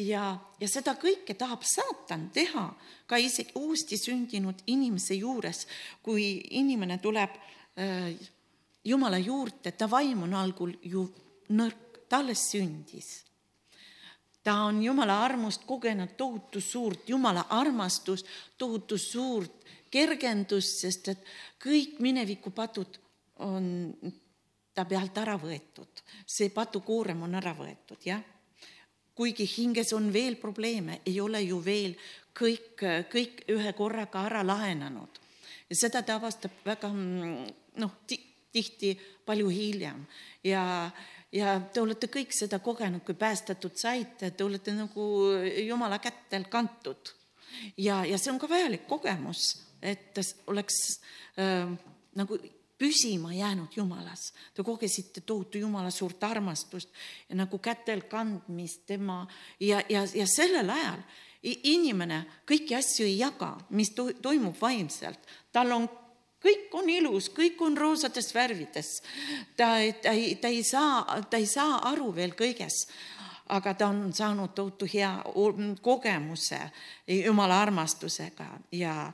ja, 0.00 0.24
ja 0.60 0.68
seda 0.68 0.94
kõike 0.98 1.34
tahab 1.38 1.64
saatan 1.66 2.28
teha 2.34 2.66
ka 3.08 3.18
isegi 3.20 3.54
uuesti 3.58 3.98
sündinud 4.00 4.62
inimese 4.70 5.16
juures, 5.18 5.66
kui 6.02 6.40
inimene 6.60 6.98
tuleb 7.02 7.38
äh, 7.76 8.12
Jumala 8.84 9.18
juurde, 9.20 9.74
ta 9.76 9.84
vaim 9.90 10.22
on 10.24 10.32
algul 10.34 10.72
ju 10.88 11.02
nõrk, 11.52 12.06
ta 12.08 12.22
alles 12.22 12.46
sündis. 12.48 13.10
Ta 14.40 14.54
on 14.64 14.78
Jumala 14.82 15.18
armust 15.26 15.66
kogenud 15.68 16.14
tohutu 16.16 16.62
suurt, 16.64 17.04
Jumala 17.08 17.44
armastust, 17.52 18.26
tohutu 18.56 18.96
suurt 18.98 19.68
kergendust, 19.92 20.80
sest 20.80 21.12
et 21.12 21.30
kõik 21.60 21.98
minevikupatud 22.00 22.96
on 23.44 23.68
ta 24.74 24.86
pealt 24.88 25.18
ära 25.20 25.36
võetud, 25.36 26.02
see 26.24 26.48
patukoorem 26.54 27.26
on 27.26 27.36
ära 27.36 27.52
võetud, 27.56 28.00
jah. 28.06 28.22
Kuigi 29.14 29.46
hinges 29.56 29.92
on 29.92 30.12
veel 30.12 30.36
probleeme, 30.40 31.00
ei 31.06 31.20
ole 31.20 31.42
ju 31.42 31.60
veel 31.64 31.96
kõik, 32.36 32.84
kõik 33.12 33.44
ühe 33.52 33.72
korraga 33.76 34.24
ära 34.28 34.44
lahenenud 34.46 35.20
ja 35.70 35.78
seda 35.78 36.02
ta 36.02 36.18
avastab 36.18 36.62
väga 36.66 36.90
noh, 36.92 37.94
tihti 38.06 38.94
palju 39.26 39.48
hiljem 39.52 40.04
ja 40.44 40.64
ja 41.30 41.54
te 41.72 41.78
olete 41.78 42.08
kõik 42.10 42.32
seda 42.34 42.58
kogenud, 42.58 43.04
kui 43.06 43.14
päästetud 43.14 43.76
saite, 43.78 44.32
te 44.34 44.44
olete 44.44 44.74
nagu 44.74 45.04
jumala 45.62 46.00
kätel 46.02 46.48
kantud. 46.50 47.12
ja, 47.76 48.04
ja 48.04 48.18
see 48.18 48.32
on 48.32 48.38
ka 48.38 48.48
vajalik 48.50 48.88
kogemus, 48.88 49.60
et 49.82 50.18
oleks 50.50 50.80
äh, 51.38 51.70
nagu 52.18 52.38
püsima 52.80 53.34
jäänud 53.34 53.76
Jumalas. 53.76 54.32
Te 54.54 54.64
kogesite 54.64 55.20
tohutu 55.20 55.58
Jumala 55.58 55.90
suurt 55.90 56.24
armastust 56.24 56.88
ja 57.28 57.36
nagu 57.36 57.58
kätel 57.58 58.06
kandmist 58.08 58.86
tema 58.86 59.26
ja, 59.60 59.82
ja, 59.88 60.06
ja 60.14 60.26
sellel 60.26 60.72
ajal 60.72 61.02
inimene 61.42 62.24
kõiki 62.48 62.76
asju 62.76 63.06
ei 63.08 63.18
jaga, 63.18 63.54
mis 63.76 63.94
to 63.96 64.10
toimub 64.22 64.56
vaimselt, 64.60 65.20
tal 65.52 65.72
on 65.72 65.88
kõik 66.40 66.72
on 66.76 66.88
ilus, 66.88 67.30
kõik 67.32 67.60
on 67.64 67.76
roosades 67.76 68.32
värvides. 68.34 68.90
ta, 69.56 69.72
ta 70.02 70.12
ei, 70.12 70.34
ta 70.40 70.48
ei 70.48 70.62
saa, 70.64 71.20
ta 71.30 71.36
ei 71.36 71.46
saa 71.46 71.80
aru 71.92 72.14
veel 72.16 72.32
kõiges, 72.36 72.86
aga 73.48 73.74
ta 73.74 73.88
on 73.88 74.12
saanud 74.12 74.54
tohutu 74.54 74.88
hea 74.92 75.12
kogemuse 75.82 76.60
Jumala 77.06 77.60
armastusega 77.62 78.48
ja, 78.72 79.12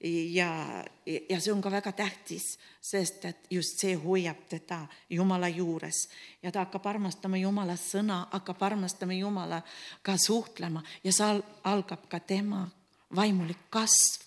ja, 0.00 0.84
ja 1.06 1.40
see 1.40 1.52
on 1.52 1.62
ka 1.62 1.70
väga 1.70 1.92
tähtis, 1.92 2.46
sest 2.80 3.24
et 3.28 3.48
just 3.50 3.80
see 3.82 3.96
hoiab 3.98 4.44
teda 4.50 4.84
Jumala 5.10 5.48
juures. 5.48 6.06
Ja 6.42 6.52
ta 6.52 6.64
hakkab 6.66 6.86
armastama 6.86 7.40
Jumala 7.40 7.76
sõna, 7.76 8.24
hakkab 8.32 8.62
armastama 8.62 9.16
Jumalaga 9.18 10.16
suhtlema 10.26 10.82
ja 11.04 11.12
seal 11.12 11.42
algab 11.64 12.06
ka 12.10 12.20
tema 12.20 12.66
vaimulik 13.16 13.68
kasv. 13.70 14.26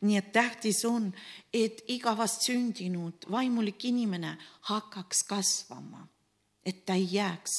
Nii 0.00 0.16
et 0.16 0.28
tähtis 0.32 0.82
on, 0.88 1.10
et 1.52 1.82
iga 1.92 2.14
vastsündinud 2.16 3.28
vaimulik 3.32 3.84
inimene 3.88 4.36
hakkaks 4.68 5.24
kasvama 5.28 6.06
et 6.66 6.80
ta 6.82 6.96
ei 6.98 7.06
jääks, 7.12 7.52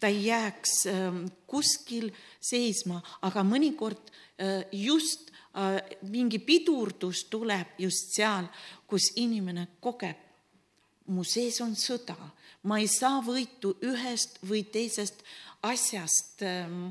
ta 0.00 0.08
ei 0.10 0.24
jääks 0.26 0.72
ähm, 0.90 1.20
kuskil 1.46 2.08
seisma, 2.42 2.98
aga 3.22 3.44
mõnikord 3.46 4.10
äh, 4.10 4.64
just 4.72 5.30
mingi 6.10 6.38
pidurdus 6.38 7.24
tuleb 7.30 7.78
just 7.78 8.14
seal, 8.14 8.46
kus 8.86 9.12
inimene 9.16 9.66
kogeb, 9.80 10.16
mu 11.10 11.24
sees 11.26 11.58
on 11.64 11.74
sõda, 11.74 12.14
ma 12.70 12.78
ei 12.78 12.86
saa 12.86 13.18
võitu 13.24 13.74
ühest 13.82 14.38
või 14.46 14.62
teisest 14.70 15.24
asjast, 15.66 16.42
ähm, 16.46 16.86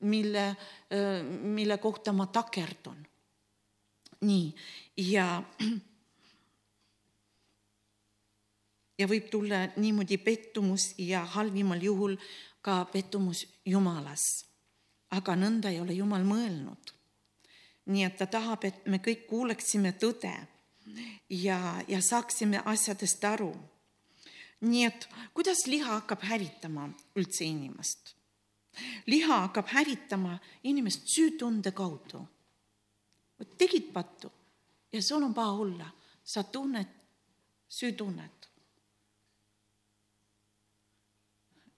mille, 0.00 0.44
äh, 0.92 1.22
mille 1.24 1.78
kohta 1.78 2.12
ma 2.12 2.26
takerdun 2.26 3.00
nii, 4.22 4.54
ja 5.10 5.26
ja 9.00 9.08
võib 9.10 9.28
tulla 9.32 9.64
niimoodi 9.76 10.18
pettumus 10.22 10.92
ja 10.98 11.24
halvimal 11.34 11.82
juhul 11.82 12.16
ka 12.62 12.84
pettumus 12.92 13.46
Jumalas. 13.66 14.46
aga 15.12 15.34
nõnda 15.36 15.68
ei 15.68 15.80
ole 15.80 15.92
Jumal 15.92 16.22
mõelnud. 16.24 16.92
Nii 17.86 18.04
et 18.04 18.16
ta 18.16 18.26
tahab, 18.26 18.64
et 18.64 18.86
me 18.86 18.98
kõik 19.02 19.26
kuuleksime 19.26 19.92
tõde 19.98 20.32
ja, 21.30 21.58
ja 21.88 22.00
saaksime 22.02 22.62
asjadest 22.64 23.24
aru. 23.24 23.52
nii 24.62 24.84
et 24.86 25.08
kuidas 25.34 25.66
liha 25.66 25.98
hakkab 25.98 26.22
hävitama 26.22 26.88
üldse 27.16 27.44
inimest? 27.44 28.14
liha 29.06 29.40
hakkab 29.46 29.66
hävitama 29.68 30.38
inimest 30.62 31.08
süütunde 31.08 31.72
kaudu. 31.72 32.26
tegid 33.58 33.92
pattu 33.92 34.32
ja 34.92 35.02
sul 35.02 35.22
on 35.22 35.34
paha 35.34 35.52
olla, 35.52 35.90
sa 36.24 36.42
tunned 36.42 36.88
süütunnet. 37.68 38.50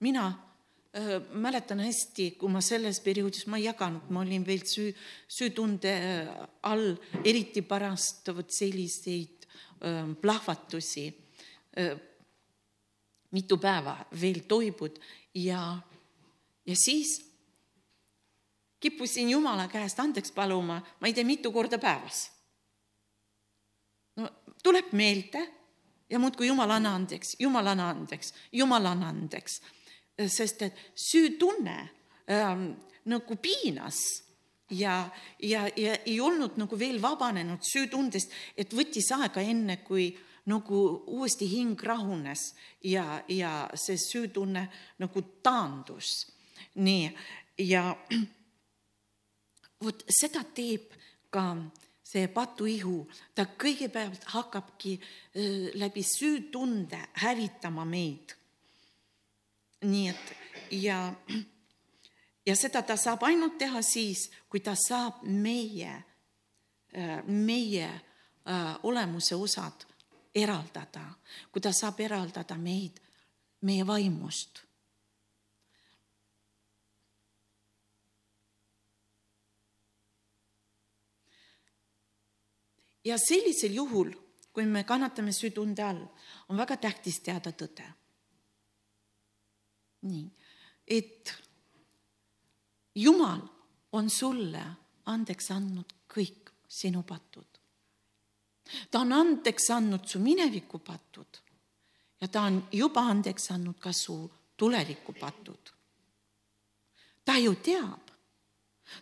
mina 0.01 0.54
mäletan 1.35 1.81
hästi, 1.83 2.31
kui 2.39 2.51
ma 2.53 2.61
selles 2.63 3.01
perioodis, 3.03 3.49
ma 3.51 3.59
ei 3.59 3.67
jaganud, 3.67 4.07
ma 4.15 4.23
olin 4.23 4.45
veel 4.47 4.63
süü, 4.69 4.93
süütunde 5.29 5.91
äh, 5.91 6.29
all, 6.71 6.95
eriti 7.25 7.65
pärast 7.67 8.31
vot 8.35 8.55
selliseid 8.55 9.47
äh, 9.83 10.05
plahvatusi 10.21 11.09
äh,. 11.79 11.97
mitu 13.35 13.57
päeva 13.59 13.97
veel 14.21 14.45
toibud 14.47 15.01
ja, 15.35 15.81
ja 16.67 16.77
siis 16.79 17.17
kippusin 18.79 19.33
Jumala 19.33 19.67
käest 19.67 19.99
andeks 19.99 20.31
paluma, 20.31 20.79
ma 21.01 21.11
ei 21.11 21.15
tea, 21.15 21.27
mitu 21.27 21.51
korda 21.53 21.79
päevas. 21.83 22.31
no 24.17 24.31
tuleb 24.63 24.93
meelde 24.93 25.43
ja 26.11 26.19
muudkui 26.23 26.47
Jumal, 26.47 26.71
anna 26.71 26.95
andeks, 26.95 27.35
Jumal, 27.39 27.67
anna 27.67 27.91
andeks, 27.91 28.35
Jumal, 28.53 28.87
anna 28.87 29.09
andeks 29.11 29.59
sest 30.19 30.63
et 30.63 30.77
süütunne 30.95 31.79
ähm, 32.31 32.69
nagu 33.11 33.37
piinas 33.37 33.99
ja, 34.71 35.11
ja, 35.43 35.67
ja 35.77 35.97
ei 36.07 36.21
olnud 36.21 36.59
nagu 36.61 36.79
veel 36.79 37.01
vabanenud 37.03 37.65
süütundest, 37.67 38.33
et 38.57 38.73
võttis 38.75 39.11
aega, 39.17 39.43
enne 39.43 39.81
kui 39.85 40.13
nagu 40.51 40.81
uuesti 41.17 41.49
hing 41.49 41.81
rahunes 41.83 42.53
ja, 42.85 43.23
ja 43.29 43.65
see 43.75 43.97
süütunne 44.01 44.67
nagu 45.01 45.25
taandus. 45.43 46.27
nii, 46.75 47.11
ja 47.59 47.95
vot 49.85 50.05
seda 50.11 50.43
teeb 50.55 50.95
ka 51.31 51.55
see 52.05 52.29
patuihu, 52.31 53.05
ta 53.35 53.47
kõigepealt 53.59 54.27
hakkabki 54.35 54.95
äh, 54.99 55.71
läbi 55.81 56.03
süütunde 56.07 57.01
hävitama 57.25 57.85
meid 57.89 58.37
nii 59.85 60.09
et 60.09 60.33
ja, 60.83 60.99
ja 62.47 62.57
seda 62.57 62.83
ta 62.83 62.97
saab 62.97 63.23
ainult 63.29 63.59
teha 63.59 63.83
siis, 63.83 64.29
kui 64.49 64.61
ta 64.65 64.75
saab 64.79 65.23
meie, 65.29 65.95
meie 67.27 67.89
äh, 67.89 68.75
olemuse 68.83 69.37
osad 69.37 69.87
eraldada, 70.35 71.07
kui 71.53 71.63
ta 71.63 71.73
saab 71.73 72.01
eraldada 72.01 72.59
meid 72.59 73.01
meie 73.65 73.87
vaimust. 73.87 74.63
ja 83.05 83.19
sellisel 83.21 83.75
juhul, 83.77 84.15
kui 84.53 84.65
me 84.65 84.81
kannatame 84.89 85.33
südunde 85.33 85.83
all, 85.85 86.07
on 86.49 86.57
väga 86.57 86.79
tähtis 86.81 87.19
teada 87.21 87.53
tõde 87.53 87.85
nii, 90.05 90.29
et 90.87 91.35
Jumal 92.95 93.41
on 93.93 94.11
sulle 94.11 94.63
andeks 95.11 95.51
andnud 95.51 95.95
kõik 96.09 96.53
sinu 96.69 97.03
patud. 97.03 97.47
ta 98.91 99.01
on 99.01 99.13
andeks 99.13 99.71
andnud 99.71 100.07
su 100.09 100.19
mineviku 100.19 100.79
patud 100.79 101.41
ja 102.21 102.29
ta 102.29 102.47
on 102.49 102.63
juba 102.73 103.03
andeks 103.11 103.51
andnud 103.51 103.79
ka 103.79 103.93
su 103.93 104.31
tuleviku 104.57 105.13
patud. 105.13 105.71
ta 107.25 107.37
ju 107.39 107.55
teab, 107.55 108.11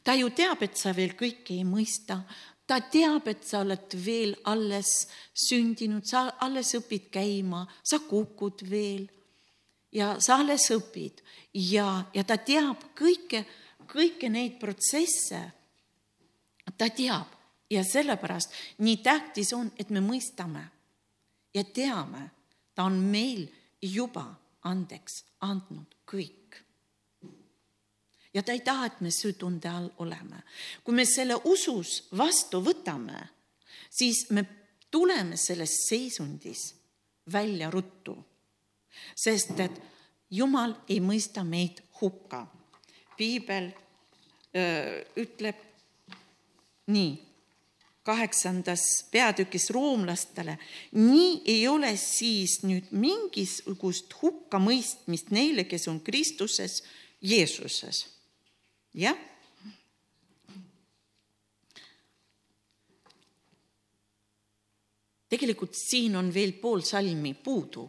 ta 0.05 0.15
ju 0.15 0.31
teab, 0.31 0.63
et 0.63 0.77
sa 0.77 0.93
veel 0.93 1.13
kõike 1.19 1.55
ei 1.59 1.65
mõista, 1.65 2.23
ta 2.67 2.81
teab, 2.81 3.27
et 3.29 3.45
sa 3.45 3.61
oled 3.61 3.97
veel 4.05 4.37
alles 4.45 5.09
sündinud, 5.35 6.07
sa 6.07 6.31
alles 6.41 6.75
õpid 6.79 7.11
käima, 7.11 7.67
sa 7.83 7.99
kukud 7.99 8.63
veel 8.71 9.09
ja 9.93 10.17
sa 10.21 10.41
alles 10.41 10.71
õpid 10.73 11.23
ja, 11.55 12.05
ja 12.15 12.25
ta 12.25 12.39
teab 12.41 12.93
kõike, 12.99 13.45
kõiki 13.91 14.31
neid 14.33 14.59
protsesse. 14.61 15.41
ta 16.79 16.89
teab 16.89 17.27
ja 17.71 17.85
sellepärast 17.85 18.53
nii 18.79 18.97
tähtis 18.97 19.53
on, 19.53 19.71
et 19.79 19.91
me 19.91 20.01
mõistame 20.01 20.65
ja 21.55 21.65
teame, 21.65 22.31
ta 22.75 22.85
on 22.85 22.99
meil 22.99 23.47
juba 23.83 24.25
andeks 24.65 25.25
andnud 25.41 25.97
kõik. 26.07 26.57
ja 28.35 28.43
ta 28.43 28.53
ei 28.53 28.61
taha, 28.61 28.87
et 28.87 29.01
me 29.01 29.11
süütunde 29.11 29.69
all 29.69 29.91
oleme. 29.99 30.43
kui 30.85 30.95
me 30.95 31.05
selle 31.05 31.37
usus 31.45 32.09
vastu 32.17 32.63
võtame, 32.65 33.29
siis 33.91 34.31
me 34.31 34.45
tuleme 34.91 35.37
sellest 35.37 35.89
seisundis 35.89 36.75
välja 37.33 37.71
ruttu 37.71 38.17
sest 39.15 39.61
et 39.61 39.81
Jumal 40.33 40.73
ei 40.89 41.01
mõista 41.05 41.45
meid 41.45 41.83
hukka. 42.01 42.47
piibel 43.17 43.69
öö, 44.57 45.03
ütleb 45.21 45.59
nii, 46.87 47.11
kaheksandas 48.03 49.05
peatükis 49.13 49.69
roomlastele, 49.71 50.57
nii 50.93 51.43
ei 51.45 51.69
ole 51.69 51.93
siis 52.01 52.63
nüüd 52.65 52.89
mingisugust 52.91 54.17
hukkamõistmist 54.23 55.31
neile, 55.31 55.65
kes 55.69 55.87
on 55.89 56.01
Kristuses, 56.01 56.83
Jeesuses. 57.21 58.07
jah 58.95 59.17
tegelikult 65.33 65.75
siin 65.77 66.17
on 66.17 66.29
veel 66.35 66.53
pool 66.61 66.83
salmi 66.85 67.33
puudu 67.35 67.87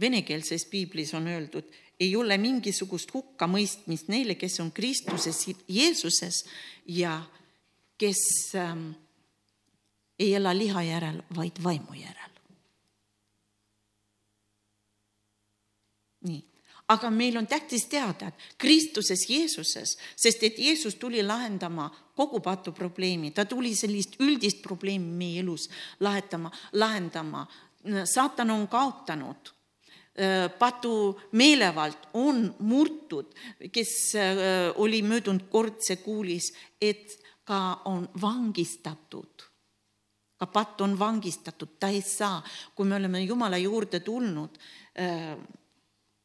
venekeelses 0.00 0.64
piiblis 0.70 1.14
on 1.14 1.26
öeldud, 1.28 1.64
ei 2.00 2.16
ole 2.16 2.38
mingisugust 2.38 3.12
hukkamõistmist 3.14 4.08
neile, 4.08 4.34
kes 4.38 4.60
on 4.62 4.70
Kristuses 4.72 5.46
Jeesuses 5.68 6.44
ja 6.86 7.18
kes 7.98 8.20
ähm, 8.54 8.90
ei 10.18 10.34
ela 10.34 10.54
liha 10.54 10.82
järel, 10.82 11.22
vaid 11.36 11.62
vaimu 11.64 11.98
järel. 11.98 12.24
nii, 16.28 16.40
aga 16.90 17.10
meil 17.14 17.36
on 17.38 17.46
tähtis 17.46 17.84
teada, 17.86 18.28
et 18.28 18.56
Kristuses 18.58 19.22
Jeesuses, 19.30 19.96
sest 20.16 20.42
et 20.42 20.58
Jeesus 20.58 20.96
tuli 20.98 21.22
lahendama 21.22 21.86
kogu 22.16 22.40
patu 22.40 22.72
probleemi, 22.72 23.30
ta 23.30 23.44
tuli 23.44 23.74
sellist 23.76 24.18
üldist 24.20 24.62
probleemi 24.62 25.12
meie 25.20 25.40
elus 25.40 25.68
lahetama, 26.00 26.50
lahendama. 26.72 27.46
saatan 28.04 28.50
on 28.50 28.68
kaotanud 28.68 29.57
Äh, 30.18 30.50
patu 30.58 31.20
meelevald 31.32 32.08
on 32.18 32.54
murtud, 32.58 33.30
kes 33.70 34.14
äh, 34.18 34.72
oli 34.82 34.98
möödunud 35.06 35.44
kord, 35.46 35.76
see 35.78 36.00
kuulis, 36.02 36.48
et 36.82 37.14
ka 37.46 37.84
on 37.86 38.08
vangistatud. 38.20 39.46
ka 40.38 40.46
patt 40.46 40.80
on 40.80 40.98
vangistatud, 40.98 41.78
ta 41.78 41.88
ei 41.90 42.02
saa, 42.02 42.42
kui 42.74 42.86
me 42.86 42.94
oleme 42.96 43.22
Jumala 43.22 43.58
juurde 43.58 44.00
tulnud, 44.00 44.58
äh, 44.98 45.38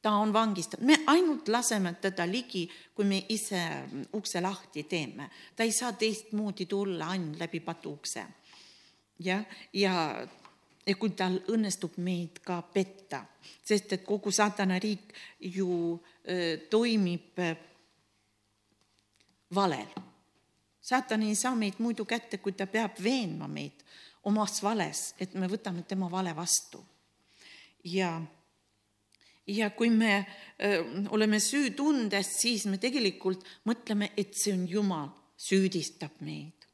ta 0.01 0.17
on 0.17 0.33
vangistatud, 0.33 0.85
me 0.85 0.97
ainult 1.07 1.47
laseme 1.47 1.93
teda 2.01 2.25
ligi, 2.25 2.65
kui 2.95 3.05
me 3.05 3.25
ise 3.29 3.61
ukse 4.13 4.41
lahti 4.41 4.83
teeme. 4.89 5.29
ta 5.55 5.63
ei 5.63 5.71
saa 5.71 5.93
teistmoodi 5.93 6.65
tulla 6.65 7.13
ainult 7.13 7.37
läbi 7.39 7.59
patuukse. 7.59 8.25
jah, 9.19 9.45
ja, 9.73 9.91
ja 9.93 10.27
ja 10.85 10.95
kui 10.99 11.13
tal 11.15 11.39
õnnestub 11.53 11.97
meid 12.03 12.41
ka 12.43 12.61
petta, 12.73 13.23
sest 13.63 13.93
et 13.93 14.03
kogu 14.05 14.31
saatana 14.31 14.79
riik 14.79 15.13
ju 15.39 15.99
toimib 16.69 17.39
valel. 19.55 19.87
saatan 20.81 21.23
ei 21.23 21.35
saa 21.35 21.55
meid 21.55 21.79
muidu 21.79 22.05
kätte, 22.05 22.37
kui 22.37 22.51
ta 22.51 22.67
peab 22.67 22.99
veenma 23.03 23.47
meid 23.47 23.83
omas 24.23 24.61
vales, 24.63 25.13
et 25.19 25.33
me 25.35 25.47
võtame 25.51 25.83
tema 25.87 26.09
vale 26.11 26.35
vastu. 26.35 26.83
ja, 27.83 28.21
ja 29.47 29.69
kui 29.69 29.89
me 29.89 30.25
öö, 30.63 30.83
oleme 31.09 31.39
süütundes, 31.39 32.29
siis 32.39 32.65
me 32.65 32.77
tegelikult 32.77 33.43
mõtleme, 33.65 34.11
et 34.17 34.33
see 34.33 34.53
on 34.53 34.67
Jumal, 34.69 35.09
süüdistab 35.37 36.21
meid. 36.23 36.67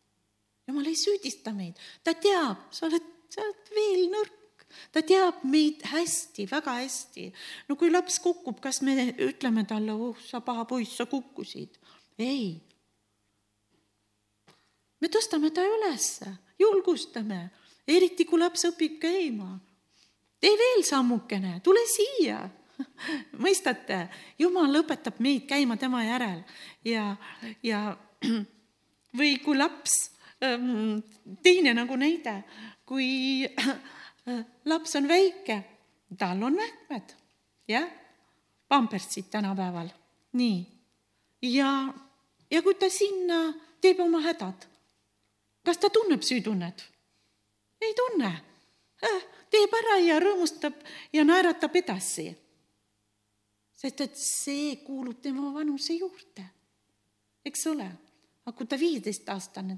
Jumal 0.68 0.86
ei 0.86 0.96
süüdista 0.96 1.54
meid, 1.54 1.80
ta 2.04 2.14
teab, 2.14 2.70
sa 2.72 2.86
oled 2.86 3.19
sa 3.30 3.46
oled 3.46 3.72
veel 3.76 4.04
nõrk, 4.14 4.66
ta 4.94 5.04
teab 5.06 5.44
meid 5.50 5.84
hästi, 5.90 6.48
väga 6.50 6.76
hästi. 6.80 7.30
no 7.70 7.78
kui 7.80 7.92
laps 7.92 8.20
kukub, 8.24 8.60
kas 8.62 8.82
me 8.86 9.12
ütleme 9.18 9.66
talle, 9.70 9.94
oh 9.94 10.18
sa 10.26 10.42
paha 10.46 10.66
poiss, 10.70 10.98
sa 10.98 11.06
kukkusid? 11.10 11.80
ei. 12.20 12.60
me 15.00 15.08
tõstame 15.08 15.54
ta 15.56 15.64
ülesse, 15.64 16.36
julgustame, 16.60 17.50
eriti 17.88 18.26
kui 18.26 18.40
laps 18.40 18.68
õpib 18.72 19.00
käima. 19.02 19.58
tee 20.40 20.56
veel 20.58 20.86
sammukene, 20.88 21.60
tule 21.64 21.86
siia 21.88 22.44
mõistate, 23.44 24.08
Jumal 24.40 24.82
õpetab 24.82 25.20
meid 25.24 25.48
käima 25.50 25.78
tema 25.78 26.04
järel 26.06 26.44
ja, 26.86 27.16
ja 27.64 27.98
või 29.20 29.38
kui 29.44 29.58
laps, 29.58 30.12
teine 31.44 31.74
nagu 31.74 31.96
näide, 32.00 32.44
kui 32.86 33.44
laps 34.66 34.96
on 34.96 35.08
väike, 35.08 35.64
tal 36.18 36.44
on 36.44 36.56
mähkmed, 36.56 37.16
jah, 37.68 37.90
pampersid 38.68 39.30
tänapäeval, 39.32 39.90
nii. 40.34 40.66
ja, 41.42 41.94
ja 42.52 42.62
kui 42.62 42.76
ta 42.76 42.90
sinna 42.90 43.54
teeb 43.82 44.00
oma 44.00 44.22
hädad, 44.24 44.68
kas 45.66 45.78
ta 45.78 45.90
tunneb 45.90 46.24
süütunnet? 46.24 46.86
ei 47.82 47.94
tunne, 47.96 48.32
äh, 49.04 49.22
teeb 49.52 49.74
ära 49.76 50.00
ja 50.04 50.20
rõõmustab 50.20 50.76
ja 51.14 51.24
naeratab 51.24 51.76
edasi. 51.76 52.36
sest 53.80 54.02
et 54.02 54.18
see 54.20 54.76
kuulub 54.84 55.22
tema 55.22 55.54
vanuse 55.54 55.94
juurde, 55.94 56.44
eks 57.46 57.68
ole, 57.68 57.88
aga 58.46 58.58
kui 58.58 58.68
ta 58.68 58.80
viieteistaastane 58.80 59.78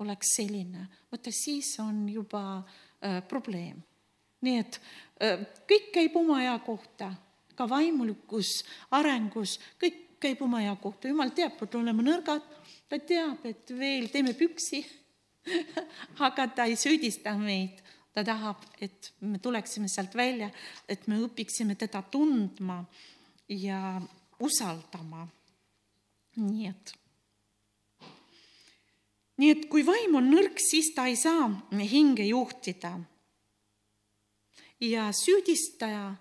oleks 0.00 0.34
selline, 0.36 0.86
vaata 1.12 1.32
siis 1.34 1.74
on 1.82 2.08
juba 2.08 2.42
äh, 2.58 3.20
probleem. 3.28 3.82
nii 4.40 4.60
et 4.60 4.80
äh, 5.20 5.42
kõik 5.68 5.90
käib 5.92 6.16
oma 6.16 6.38
aja 6.40 6.54
kohta, 6.64 7.10
ka 7.54 7.66
vaimulikus 7.68 8.62
arengus, 8.96 9.58
kõik 9.80 10.06
käib 10.20 10.40
oma 10.44 10.60
aja 10.62 10.76
kohta, 10.80 11.08
jumal 11.08 11.32
teab, 11.36 11.60
et 11.60 11.76
oleme 11.76 12.04
nõrgad, 12.04 12.44
ta 12.88 12.98
teab, 12.98 13.44
et 13.48 13.72
veel 13.76 14.08
teeme 14.12 14.34
püksi. 14.36 14.82
Aga 16.26 16.46
ta 16.52 16.66
ei 16.68 16.76
süüdista 16.76 17.32
meid, 17.40 17.80
ta 18.12 18.24
tahab, 18.26 18.64
et 18.80 19.12
me 19.24 19.40
tuleksime 19.40 19.88
sealt 19.88 20.14
välja, 20.16 20.50
et 20.88 21.06
me 21.08 21.20
õpiksime 21.24 21.76
teda 21.80 22.02
tundma 22.12 22.82
ja 23.48 24.00
usaldama. 24.40 25.26
nii 26.40 26.68
et 26.68 26.92
nii 29.40 29.52
et 29.54 29.68
kui 29.72 29.84
vaim 29.86 30.18
on 30.18 30.26
nõrk, 30.28 30.60
siis 30.60 30.92
ta 30.92 31.06
ei 31.08 31.16
saa 31.16 31.48
hinge 31.72 32.26
juhtida. 32.28 32.98
ja 34.80 35.10
süüdistaja 35.12 36.14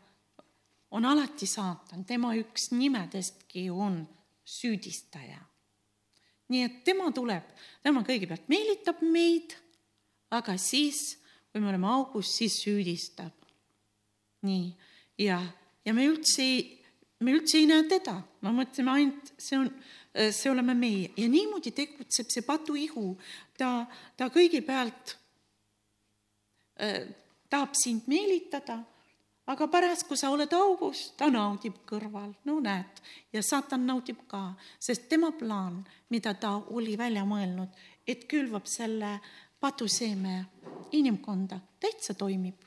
on 0.91 1.05
alati 1.05 1.47
saatan, 1.47 2.03
tema 2.05 2.33
üks 2.35 2.71
nimedestki 2.71 3.69
on 3.69 4.01
süüdistaja. 4.45 5.39
nii 6.49 6.63
et 6.65 6.83
tema 6.83 7.11
tuleb, 7.11 7.45
tema 7.83 8.01
kõigepealt 8.07 8.47
meelitab 8.49 9.03
meid, 9.05 9.53
aga 10.31 10.57
siis, 10.57 11.19
kui 11.51 11.61
me 11.61 11.69
oleme 11.69 11.87
augus, 11.87 12.31
siis 12.37 12.57
süüdistab. 12.63 13.35
nii, 14.41 14.71
ja, 15.19 15.41
ja 15.85 15.93
me 15.93 16.07
üldse 16.07 16.41
ei, 16.43 16.59
me 17.19 17.35
üldse 17.35 17.59
ei 17.59 17.67
näe 17.67 17.83
teda, 17.91 18.21
me 18.41 18.55
mõtleme 18.61 18.95
ainult, 18.95 19.33
see 19.37 19.59
on 19.59 19.67
see 20.13 20.49
oleme 20.51 20.73
meie 20.73 21.11
ja 21.17 21.27
niimoodi 21.29 21.71
tegutseb 21.75 22.29
see 22.33 22.45
patuihu, 22.45 23.13
ta, 23.57 23.85
ta 24.17 24.29
kõigepealt 24.33 25.13
äh, 26.81 27.03
tahab 27.49 27.75
sind 27.77 28.07
meelitada, 28.09 28.79
aga 29.49 29.67
pärast, 29.69 30.07
kui 30.07 30.17
sa 30.17 30.31
oled 30.33 30.51
augus, 30.53 31.09
ta 31.17 31.29
naudib 31.33 31.81
kõrval, 31.89 32.31
no 32.45 32.59
näed, 32.63 33.01
ja 33.33 33.43
saatan 33.45 33.85
naudib 33.89 34.25
ka, 34.29 34.53
sest 34.81 35.07
tema 35.09 35.31
plaan, 35.37 35.81
mida 36.09 36.33
ta 36.33 36.55
oli 36.73 36.97
välja 36.97 37.25
mõelnud, 37.25 37.69
et 38.09 38.25
külvab 38.29 38.69
selle 38.69 39.17
patuseeme 39.59 40.43
inimkonda, 40.97 41.59
täitsa 41.79 42.13
toimib, 42.17 42.61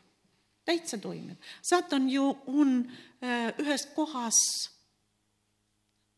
täitsa 0.64 0.98
toimib. 0.98 1.38
saatan 1.62 2.10
ju 2.10 2.28
on 2.46 2.82
äh, 3.22 3.50
ühes 3.58 3.86
kohas 3.94 4.38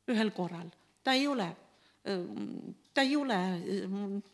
ühel 0.08 0.30
korral 0.36 0.68
ta 1.04 1.12
ei 1.12 1.26
ole, 1.26 1.48
ta 2.94 3.02
ei 3.02 3.16
ole, 3.16 3.38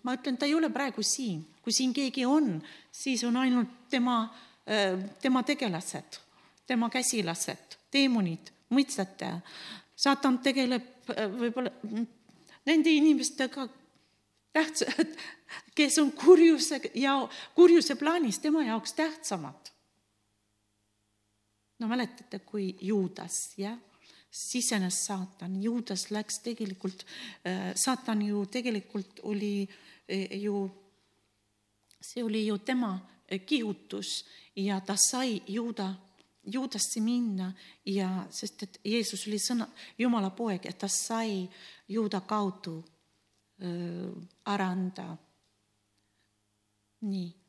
ma 0.02 0.14
ütlen, 0.16 0.38
ta 0.38 0.46
ei 0.46 0.54
ole 0.54 0.70
praegu 0.72 1.02
siin, 1.06 1.42
kui 1.62 1.74
siin 1.74 1.92
keegi 1.94 2.24
on, 2.26 2.56
siis 2.92 3.24
on 3.26 3.37
ainult 3.42 3.88
tema, 3.90 4.22
tema 5.22 5.42
tegelased, 5.46 6.20
tema 6.66 6.90
käsilased, 6.90 7.76
teemonid, 7.90 8.52
mõistate. 8.70 9.35
saatan 9.96 10.38
tegeleb 10.38 11.11
võib-olla 11.11 11.72
nende 12.66 12.90
inimestega 12.94 13.66
tähtsad, 14.52 15.16
kes 15.78 15.98
on 15.98 16.12
kurjuse 16.12 16.80
ja 16.94 17.16
kurjuse 17.54 17.98
plaanis 17.98 18.38
tema 18.38 18.64
jaoks 18.64 18.92
tähtsamad. 18.92 19.74
no 21.78 21.88
mäletate, 21.88 22.38
kui 22.38 22.76
Juudas, 22.80 23.54
jah 23.59 23.78
sisenes 24.31 25.05
saatan, 25.07 25.62
Juudas 25.62 26.11
läks 26.11 26.38
tegelikult, 26.45 27.07
äh, 27.47 27.73
saatan 27.75 28.23
ju 28.23 28.45
tegelikult 28.47 29.21
oli 29.23 29.69
äh, 30.09 30.38
ju, 30.43 30.71
see 32.01 32.25
oli 32.25 32.47
ju 32.47 32.59
tema 32.59 32.93
äh, 33.33 33.40
kihutus 33.47 34.25
ja 34.57 34.81
ta 34.81 34.97
sai 34.97 35.43
Juuda, 35.47 35.95
Juudasse 36.47 37.01
minna 37.01 37.53
ja 37.85 38.27
sest 38.31 38.62
et 38.62 38.81
Jeesus 38.85 39.27
oli 39.29 39.38
sõna, 39.38 39.66
Jumala 39.99 40.31
poeg 40.31 40.64
ja 40.64 40.73
ta 40.73 40.88
sai 40.88 41.49
Juuda 41.88 42.21
kaudu 42.21 42.81
ära 43.61 44.71
anda. 44.73 45.05
nii 47.01 47.39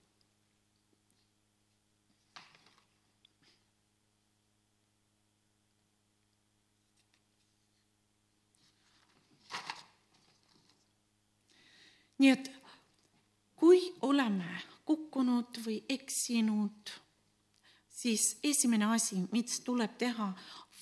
nii 12.22 12.30
et 12.30 12.52
kui 13.58 13.82
oleme 14.06 14.62
kukkunud 14.86 15.58
või 15.66 15.80
eksinud, 15.90 16.92
siis 17.90 18.36
esimene 18.44 18.92
asi, 18.94 19.24
mis 19.32 19.62
tuleb 19.66 19.98
teha, 19.98 20.32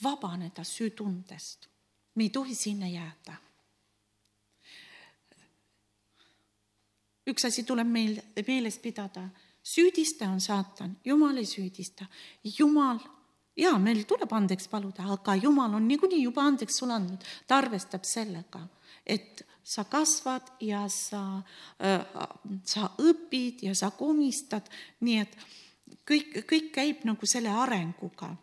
vabaneda 0.03 0.63
süütundest. 0.63 1.67
me 2.15 2.23
ei 2.23 2.29
tohi 2.29 2.55
sinna 2.55 2.87
jääda. 2.87 3.35
üks 7.29 7.45
asi 7.45 7.63
tuleb 7.63 7.87
meil 7.87 8.17
meeles 8.47 8.79
pidada, 8.81 9.29
süüdistaja 9.63 10.31
on 10.31 10.41
saatan, 10.41 10.97
Jumal 11.05 11.37
ei 11.37 11.45
süüdista, 11.45 12.05
Jumal 12.57 12.99
ja 13.57 13.77
meil 13.77 14.03
tuleb 14.03 14.33
andeks 14.33 14.67
paluda, 14.67 15.05
aga 15.13 15.35
Jumal 15.35 15.73
on 15.77 15.87
niikuinii 15.87 16.23
juba 16.23 16.41
andeks 16.41 16.79
sulle 16.81 16.97
andnud, 16.97 17.23
ta 17.47 17.59
arvestab 17.61 18.03
sellega, 18.03 18.63
et 19.05 19.45
sa 19.69 19.83
kasvad 19.85 20.41
ja 20.65 20.87
sa, 20.89 21.41
äh, 21.77 22.01
sa 22.65 22.89
õpid 22.97 23.63
ja 23.67 23.75
sa 23.77 23.91
komistad, 23.93 24.65
nii 25.05 25.17
et 25.21 25.35
kõik, 26.09 26.39
kõik 26.49 26.71
käib 26.73 27.05
nagu 27.05 27.29
selle 27.29 27.53
arenguga. 27.53 28.35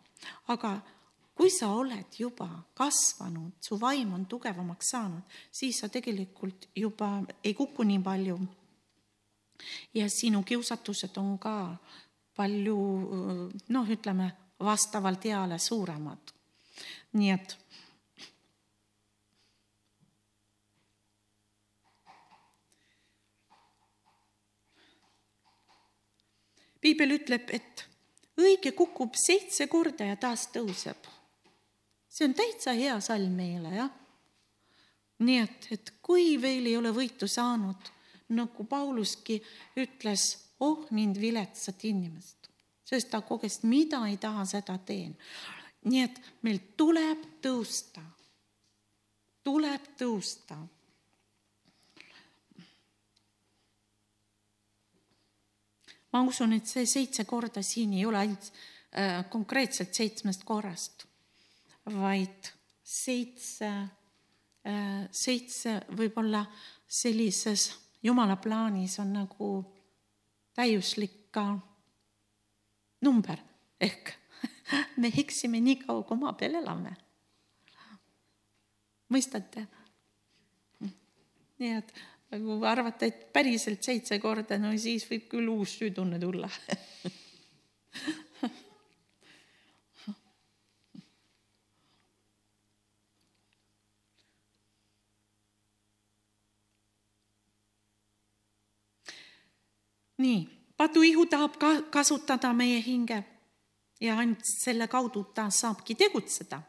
aga 0.47 0.79
kui 1.37 1.49
sa 1.53 1.69
oled 1.75 2.15
juba 2.17 2.47
kasvanud, 2.73 3.59
su 3.61 3.77
vaim 3.77 4.13
on 4.13 4.25
tugevamaks 4.25 4.89
saanud, 4.91 5.23
siis 5.51 5.79
sa 5.79 5.89
tegelikult 5.89 6.69
juba 6.75 7.21
ei 7.43 7.53
kuku 7.53 7.83
nii 7.83 7.99
palju. 7.99 8.39
ja 9.93 10.09
sinu 10.09 10.43
kiusatused 10.43 11.17
on 11.17 11.37
ka 11.37 11.77
palju 12.35 12.79
noh, 13.69 13.89
ütleme 13.89 14.31
vastavalt 14.59 15.25
eale 15.25 15.59
suuremad. 15.59 16.33
nii 17.13 17.31
et 17.31 17.57
piibel 26.87 27.17
ütleb, 27.17 27.49
et 27.51 27.83
õige 28.39 28.71
kukub 28.77 29.17
seitse 29.19 29.67
korda 29.67 30.07
ja 30.07 30.15
taas 30.19 30.47
tõuseb. 30.53 31.09
see 32.07 32.25
on 32.25 32.33
täitsa 32.33 32.73
hea 32.73 32.95
salm 33.03 33.33
meile, 33.35 33.73
jah. 33.75 33.89
nii 35.19 35.39
et, 35.41 35.67
et 35.71 35.93
kui 36.01 36.37
veel 36.41 36.65
ei 36.65 36.77
ole 36.77 36.93
võitu 36.95 37.27
saanud, 37.27 37.91
nagu 38.29 38.63
Pauluski 38.63 39.41
ütles, 39.75 40.37
oh 40.59 40.87
mind 40.91 41.19
viletsat 41.19 41.83
inimest, 41.85 42.47
sest 42.87 43.11
ta 43.11 43.21
koges, 43.21 43.61
mida 43.63 43.99
ei 44.07 44.17
taha, 44.17 44.45
seda 44.45 44.77
teen. 44.79 45.17
nii 45.83 46.03
et 46.05 46.21
meil 46.47 46.61
tuleb 46.77 47.27
tõusta, 47.43 48.01
tuleb 49.43 49.91
tõusta 49.99 50.55
ma 56.17 56.25
usun, 56.25 56.55
et 56.57 56.65
see 56.65 56.85
seitse 56.89 57.25
korda 57.29 57.61
siin 57.61 57.93
ei 57.93 58.05
ole 58.05 58.17
ainult 58.23 58.49
äh, 58.97 59.21
konkreetselt 59.29 59.93
seitsmest 59.93 60.45
korrast, 60.47 61.05
vaid 61.93 62.51
seitse 62.83 63.69
äh,, 63.69 65.03
seitse 65.11 65.77
võib-olla 65.93 66.41
sellises 66.87 67.69
jumala 68.03 68.37
plaanis 68.41 68.97
on 69.03 69.13
nagu 69.19 69.49
täiuslik 70.57 71.27
ka 71.31 71.45
number 73.05 73.39
ehk 73.79 74.13
me 75.01 75.11
eksime 75.21 75.61
nii 75.61 75.83
kaua, 75.85 76.03
kui 76.07 76.17
maa 76.17 76.33
peal 76.33 76.57
elame. 76.61 76.95
mõistate? 79.13 79.67
nii 81.57 81.73
et 81.73 81.93
kui 82.29 82.67
arvate, 82.67 83.05
et 83.05 83.33
päriselt 83.33 83.83
seitse 83.83 84.19
korda, 84.19 84.57
no 84.59 84.73
siis 84.77 85.07
võib 85.09 85.29
küll 85.31 85.47
uus 85.53 85.77
süütunne 85.79 86.19
tulla 86.19 86.49
nii, 100.17 100.49
patuihu 100.77 101.25
tahab 101.25 101.57
ka 101.57 101.69
kasutada 101.89 102.53
meie 102.53 102.81
hinge 102.81 103.23
ja 104.01 104.17
ainult 104.17 104.45
selle 104.45 104.87
kaudu 104.87 105.23
ta 105.23 105.49
saabki 105.49 105.95
tegutseda. 105.95 106.61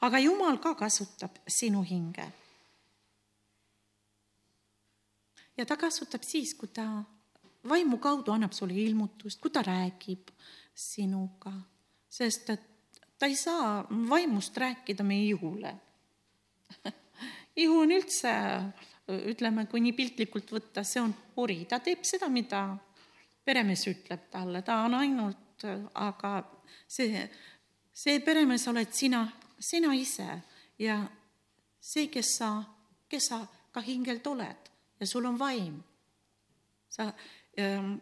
aga 0.00 0.18
Jumal 0.18 0.58
ka 0.58 0.74
kasutab 0.74 1.30
sinu 1.48 1.82
hinge. 1.82 2.26
Ja 5.58 5.66
ta 5.66 5.76
kasutab 5.76 6.22
siis, 6.22 6.54
kui 6.54 6.70
ta 6.72 6.86
vaimu 7.68 7.98
kaudu 7.98 8.32
annab 8.32 8.54
sulle 8.56 8.78
ilmutust, 8.78 9.40
kui 9.42 9.50
ta 9.50 9.62
räägib 9.66 10.30
sinuga, 10.74 11.52
sest 12.08 12.50
et 12.54 12.64
ta 13.18 13.26
ei 13.26 13.36
saa 13.36 13.82
vaimust 13.90 14.56
rääkida 14.56 15.04
meie 15.04 15.26
ihule 15.34 15.74
ihu 17.62 17.80
on 17.82 17.92
üldse, 17.92 18.32
ütleme, 19.32 19.66
kui 19.70 19.82
nii 19.82 19.94
piltlikult 19.96 20.52
võtta, 20.54 20.84
see 20.86 21.02
on 21.02 21.14
puri, 21.34 21.62
ta 21.68 21.80
teeb 21.82 22.04
seda, 22.06 22.28
mida 22.32 22.62
peremees 23.44 23.86
ütleb 23.90 24.28
talle, 24.32 24.62
ta 24.62 24.82
on 24.86 24.98
ainult, 24.98 25.64
aga 25.98 26.32
see, 26.86 27.24
see 27.92 28.20
peremees 28.24 28.68
oled 28.70 28.92
sina, 28.94 29.24
sina 29.58 29.94
ise. 29.96 30.28
Ja 30.78 31.00
see, 31.80 32.06
kes 32.12 32.36
sa, 32.38 32.52
kes 33.10 33.30
sa 33.32 33.40
ka 33.74 33.82
hingelt 33.82 34.26
oled 34.30 34.68
ja 35.00 35.06
sul 35.06 35.24
on 35.24 35.38
vaim. 35.38 35.82
sa 36.88 37.12
ähm, 37.58 37.98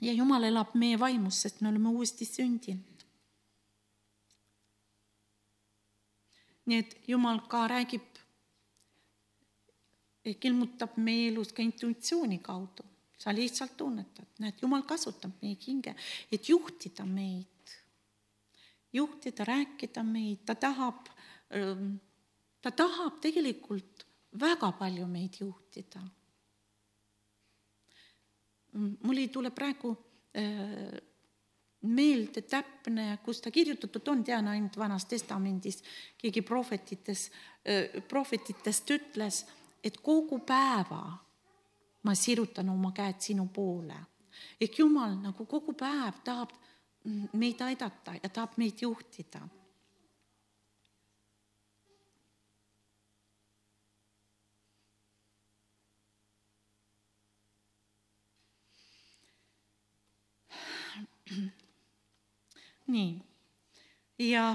ja 0.00 0.12
Jumal 0.12 0.42
elab 0.42 0.74
meie 0.74 0.98
vaimus, 0.98 1.42
sest 1.42 1.60
me 1.60 1.68
oleme 1.68 1.88
uuesti 1.88 2.24
sündinud. 2.24 3.04
nii 6.66 6.78
et 6.78 7.08
Jumal 7.08 7.40
ka 7.48 7.66
räägib, 7.68 8.04
ehk 10.24 10.44
ilmutab 10.44 10.96
meie 10.96 11.28
elus 11.30 11.52
ka 11.52 11.62
intuitsiooni 11.62 12.38
kaudu 12.38 12.84
sa 13.18 13.34
lihtsalt 13.34 13.76
tunnetad, 13.76 14.26
näed, 14.38 14.60
Jumal 14.62 14.84
kasutab 14.86 15.34
meie 15.42 15.58
hinge, 15.66 15.94
et 16.32 16.48
juhtida 16.48 17.04
meid, 17.06 17.72
juhtida, 18.94 19.44
rääkida 19.44 20.04
meid, 20.06 20.44
ta 20.46 20.54
tahab, 20.54 21.10
ähm, 21.54 21.96
ta 22.62 22.70
tahab 22.70 23.18
tegelikult 23.20 24.06
väga 24.40 24.72
palju 24.78 25.06
meid 25.06 25.40
juhtida. 25.40 26.02
mul 28.78 29.16
ei 29.16 29.28
tule 29.28 29.50
praegu 29.50 29.90
äh, 30.36 30.98
meelde 31.82 32.42
täpne, 32.42 33.18
kus 33.24 33.40
ta 33.40 33.50
kirjutatud 33.50 34.08
on, 34.08 34.24
tean 34.24 34.48
ainult 34.48 34.76
Vanas 34.76 35.06
Testamendis, 35.06 35.82
keegi 36.18 36.42
prohvetites, 36.42 37.30
äh, 37.64 38.02
prohvetitest 38.08 38.90
ütles, 38.90 39.46
et 39.82 39.96
kogu 40.02 40.38
päeva 40.46 41.02
ma 42.02 42.14
sirutan 42.14 42.68
oma 42.68 42.92
käed 42.92 43.20
sinu 43.20 43.48
poole. 43.52 43.96
ehk 44.60 44.78
Jumal 44.78 45.16
nagu 45.18 45.46
kogu 45.46 45.72
päev 45.74 46.22
tahab 46.24 46.52
meid 47.32 47.60
aidata 47.60 48.14
ja 48.22 48.28
tahab 48.28 48.56
meid 48.56 48.82
juhtida. 48.82 49.40
Nii, 62.92 63.10
ja 64.18 64.50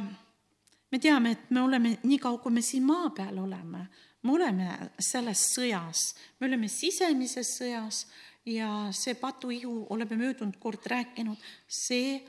me 0.92 1.00
teame, 1.00 1.32
et 1.32 1.52
me 1.52 1.62
oleme, 1.62 1.98
niikaua 2.04 2.38
kui 2.42 2.54
me 2.54 2.62
siin 2.62 2.86
maa 2.86 3.10
peal 3.16 3.38
oleme, 3.42 3.88
me 4.24 4.32
oleme 4.32 4.70
selles 5.00 5.48
sõjas, 5.56 6.14
me 6.40 6.48
oleme 6.48 6.70
sisemises 6.72 7.56
sõjas 7.60 8.06
ja 8.46 8.70
see 8.96 9.16
patuihu, 9.20 9.88
oleme 9.94 10.18
möödunud 10.20 10.60
kord 10.60 10.86
rääkinud, 10.90 11.40
see, 11.68 12.20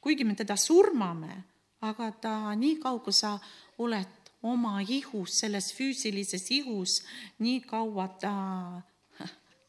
kuigi 0.00 0.24
me 0.24 0.34
teda 0.34 0.56
surmame, 0.56 1.42
aga 1.86 2.10
ta 2.20 2.36
nii 2.56 2.78
kaua, 2.82 3.02
kui 3.04 3.14
sa 3.14 3.36
oled 3.78 4.32
oma 4.46 4.78
ihus, 4.80 5.40
selles 5.40 5.72
füüsilises 5.76 6.50
ihus, 6.54 7.00
nii 7.42 7.60
kaua 7.68 8.08
ta 8.20 8.34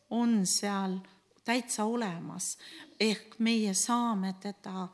on 0.10 0.41
seal 0.48 1.00
täitsa 1.47 1.86
olemas. 1.86 2.57
ehk 2.99 3.39
meie 3.39 3.73
saame 3.73 4.33
teda 4.41 4.88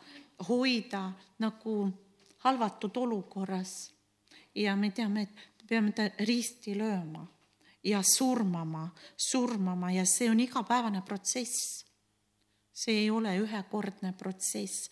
hoida 0.47 1.11
nagu 1.39 1.91
halvatud 2.37 2.97
olukorras. 2.97 3.93
ja 4.55 4.75
me 4.75 4.91
teame, 4.91 5.21
et 5.21 5.67
peame 5.67 5.91
ta 5.91 6.09
risti 6.19 6.75
lööma 6.77 7.25
ja 7.83 8.01
surmama, 8.03 8.89
surmama 9.17 9.91
ja 9.91 10.05
see 10.05 10.29
on 10.29 10.39
igapäevane 10.39 11.01
protsess. 11.01 11.85
see 12.73 13.03
ei 13.03 13.09
ole 13.09 13.37
ühekordne 13.37 14.13
protsess. 14.17 14.89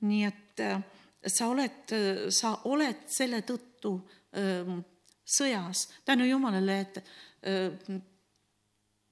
nii 0.00 0.24
et 0.24 0.60
äh, 0.60 0.82
sa 1.26 1.48
oled, 1.48 1.92
äh, 1.92 2.26
sa 2.30 2.58
oled 2.64 3.06
selle 3.06 3.42
tõttu 3.42 3.94
äh, 4.34 4.74
sõjas, 5.24 5.88
tänu 6.04 6.26
Jumalale, 6.28 6.80
et 6.80 6.98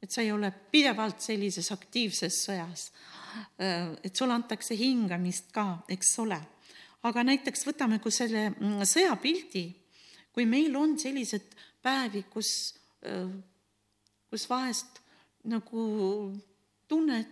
et 0.02 0.10
sa 0.10 0.22
ei 0.22 0.32
ole 0.32 0.50
pidevalt 0.50 1.20
sellises 1.22 1.70
aktiivses 1.72 2.40
sõjas. 2.48 2.90
et 3.58 4.16
sulle 4.16 4.34
antakse 4.34 4.76
hingamist 4.76 5.52
ka, 5.52 5.84
eks 5.88 6.18
ole. 6.18 6.40
aga 7.02 7.22
näiteks 7.24 7.66
võtame, 7.66 7.98
kui 7.98 8.12
selle 8.12 8.50
mm, 8.50 8.82
sõjapildi 8.84 9.64
kui 10.32 10.46
meil 10.48 10.74
on 10.76 10.96
sellised 10.98 11.54
päevi, 11.84 12.24
kus, 12.32 12.50
kus 14.30 14.48
vahest 14.50 15.00
nagu 15.48 15.86
tunned, 16.88 17.28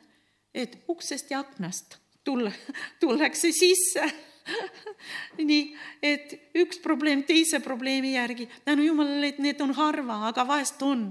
et 0.55 0.81
uksest 0.91 1.31
ja 1.31 1.45
aknast 1.45 1.97
tulla, 2.25 2.53
tullakse 3.01 3.53
sisse 3.55 4.05
nii, 5.51 5.61
et 6.03 6.35
üks 6.59 6.81
probleem 6.83 7.23
teise 7.29 7.61
probleemi 7.65 8.15
järgi, 8.15 8.49
tänu 8.65 8.87
jumalale, 8.89 9.33
et 9.33 9.39
need 9.43 9.61
on 9.65 9.75
harva, 9.77 10.21
aga 10.31 10.47
vahest 10.49 10.83
on. 10.87 11.11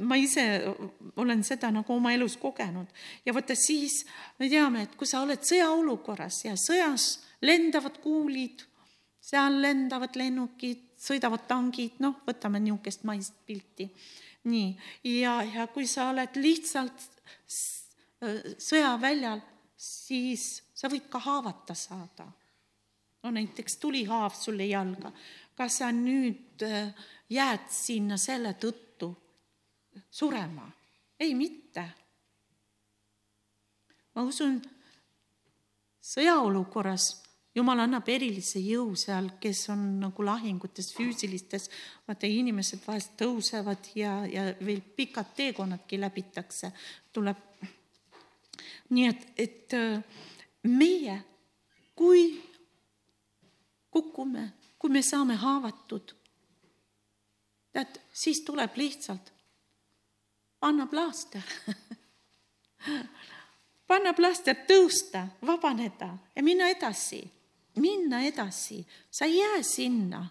ma 0.00 0.16
ise 0.20 0.44
olen 1.18 1.42
seda 1.46 1.70
nagu 1.74 1.94
oma 1.94 2.12
elus 2.14 2.36
kogenud 2.40 2.86
ja 3.26 3.34
vaata 3.34 3.56
siis 3.58 4.04
me 4.38 4.48
teame, 4.48 4.86
et 4.86 4.94
kui 4.96 5.08
sa 5.08 5.24
oled 5.24 5.42
sõjaolukorras 5.42 6.44
ja 6.46 6.54
sõjas 6.58 7.16
lendavad 7.42 7.98
kuulid 8.02 8.62
seal 9.22 9.60
lendavad 9.62 10.16
lennukid, 10.18 10.82
sõidavad 11.00 11.46
tangid, 11.50 11.98
noh, 12.02 12.18
võtame 12.26 12.60
niisugust 12.62 13.06
maist 13.08 13.38
pilti. 13.46 13.88
nii, 14.42 14.72
ja, 15.20 15.36
ja 15.46 15.68
kui 15.70 15.86
sa 15.86 16.08
oled 16.10 16.34
lihtsalt 16.42 17.04
sõjaväljal, 18.58 19.42
siis 19.78 20.62
sa 20.82 20.90
võid 20.90 21.06
ka 21.10 21.20
haavata 21.22 21.74
saada. 21.78 22.26
no 23.22 23.30
näiteks 23.30 23.76
tulihaav 23.78 24.34
sulle 24.34 24.66
jalga. 24.66 25.12
kas 25.54 25.78
sa 25.78 25.92
nüüd 25.94 26.62
äh, 26.66 26.94
jääd 27.30 27.68
sinna 27.70 28.16
selle 28.16 28.56
tõttu 28.58 29.12
surema? 30.10 30.66
ei, 31.20 31.34
mitte. 31.34 31.84
ma 34.14 34.24
usun, 34.26 34.58
sõjaolukorras 36.02 37.06
jumal 37.54 37.84
annab 37.84 38.08
erilise 38.08 38.58
jõu 38.64 38.96
seal, 38.98 39.30
kes 39.40 39.68
on 39.70 39.84
nagu 40.00 40.24
lahingutes 40.26 40.90
füüsilistes, 40.96 41.68
vaata 42.08 42.26
inimesed 42.26 42.82
vahest 42.86 43.14
tõusevad 43.22 43.92
ja, 43.94 44.18
ja 44.26 44.48
veel 44.64 44.82
pikad 44.96 45.30
teekonnadki 45.36 46.00
läbitakse, 46.00 46.72
tuleb. 47.12 47.48
nii 48.90 49.08
et, 49.08 49.26
et 49.46 49.78
äh, 49.78 50.22
meie, 50.62 51.18
kui 51.94 52.42
kukume, 53.90 54.52
kui 54.78 54.90
me 54.90 55.02
saame 55.02 55.34
haavatud, 55.34 56.14
tead, 57.72 58.00
siis 58.12 58.40
tuleb 58.46 58.76
lihtsalt 58.76 59.32
panna 60.60 60.86
plaaster. 60.86 61.42
Panna 63.92 64.12
plaaster, 64.16 64.56
tõusta, 64.66 65.26
vabaneda 65.44 66.08
ja 66.36 66.42
minna 66.42 66.70
edasi, 66.72 67.20
minna 67.82 68.22
edasi, 68.24 68.78
sa 69.10 69.26
ei 69.28 69.36
jää 69.38 69.62
sinna 69.66 70.22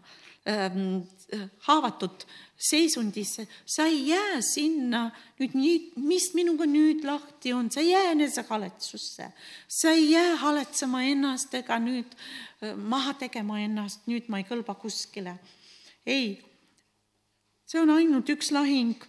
ähm, 0.48 1.04
haavatud 1.68 2.26
seisundisse, 2.62 3.48
sa 3.66 3.86
ei 3.90 4.08
jää 4.08 4.42
sinna 4.46 5.08
nüüd 5.40 5.56
nii, 5.58 5.78
mis 5.98 6.32
minuga 6.38 6.68
nüüd 6.70 7.06
lahti 7.08 7.54
on, 7.58 7.72
sa 7.72 7.82
ei 7.82 7.90
jää 7.90 8.12
enesehaletsusse, 8.12 9.32
sa 9.68 9.94
ei 9.96 10.12
jää 10.12 10.36
haletsema 10.44 11.04
ennast 11.10 11.54
ega 11.58 11.80
nüüd 11.82 12.12
äh, 12.14 12.76
maha 12.76 13.16
tegema 13.18 13.60
ennast, 13.64 14.06
nüüd 14.12 14.30
ma 14.30 14.42
ei 14.42 14.48
kõlba 14.50 14.76
kuskile. 14.78 15.38
ei, 16.06 16.38
see 17.66 17.82
on 17.82 17.96
ainult 17.96 18.30
üks 18.30 18.52
lahing 18.52 19.00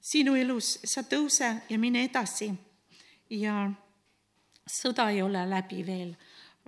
sinu 0.00 0.34
elus, 0.36 0.78
sa 0.84 1.04
tõuse 1.06 1.52
ja 1.68 1.78
mine 1.78 2.04
edasi. 2.04 2.52
ja 3.30 3.70
sõda 4.68 5.08
ei 5.12 5.22
ole 5.22 5.46
läbi 5.48 5.80
veel, 5.86 6.12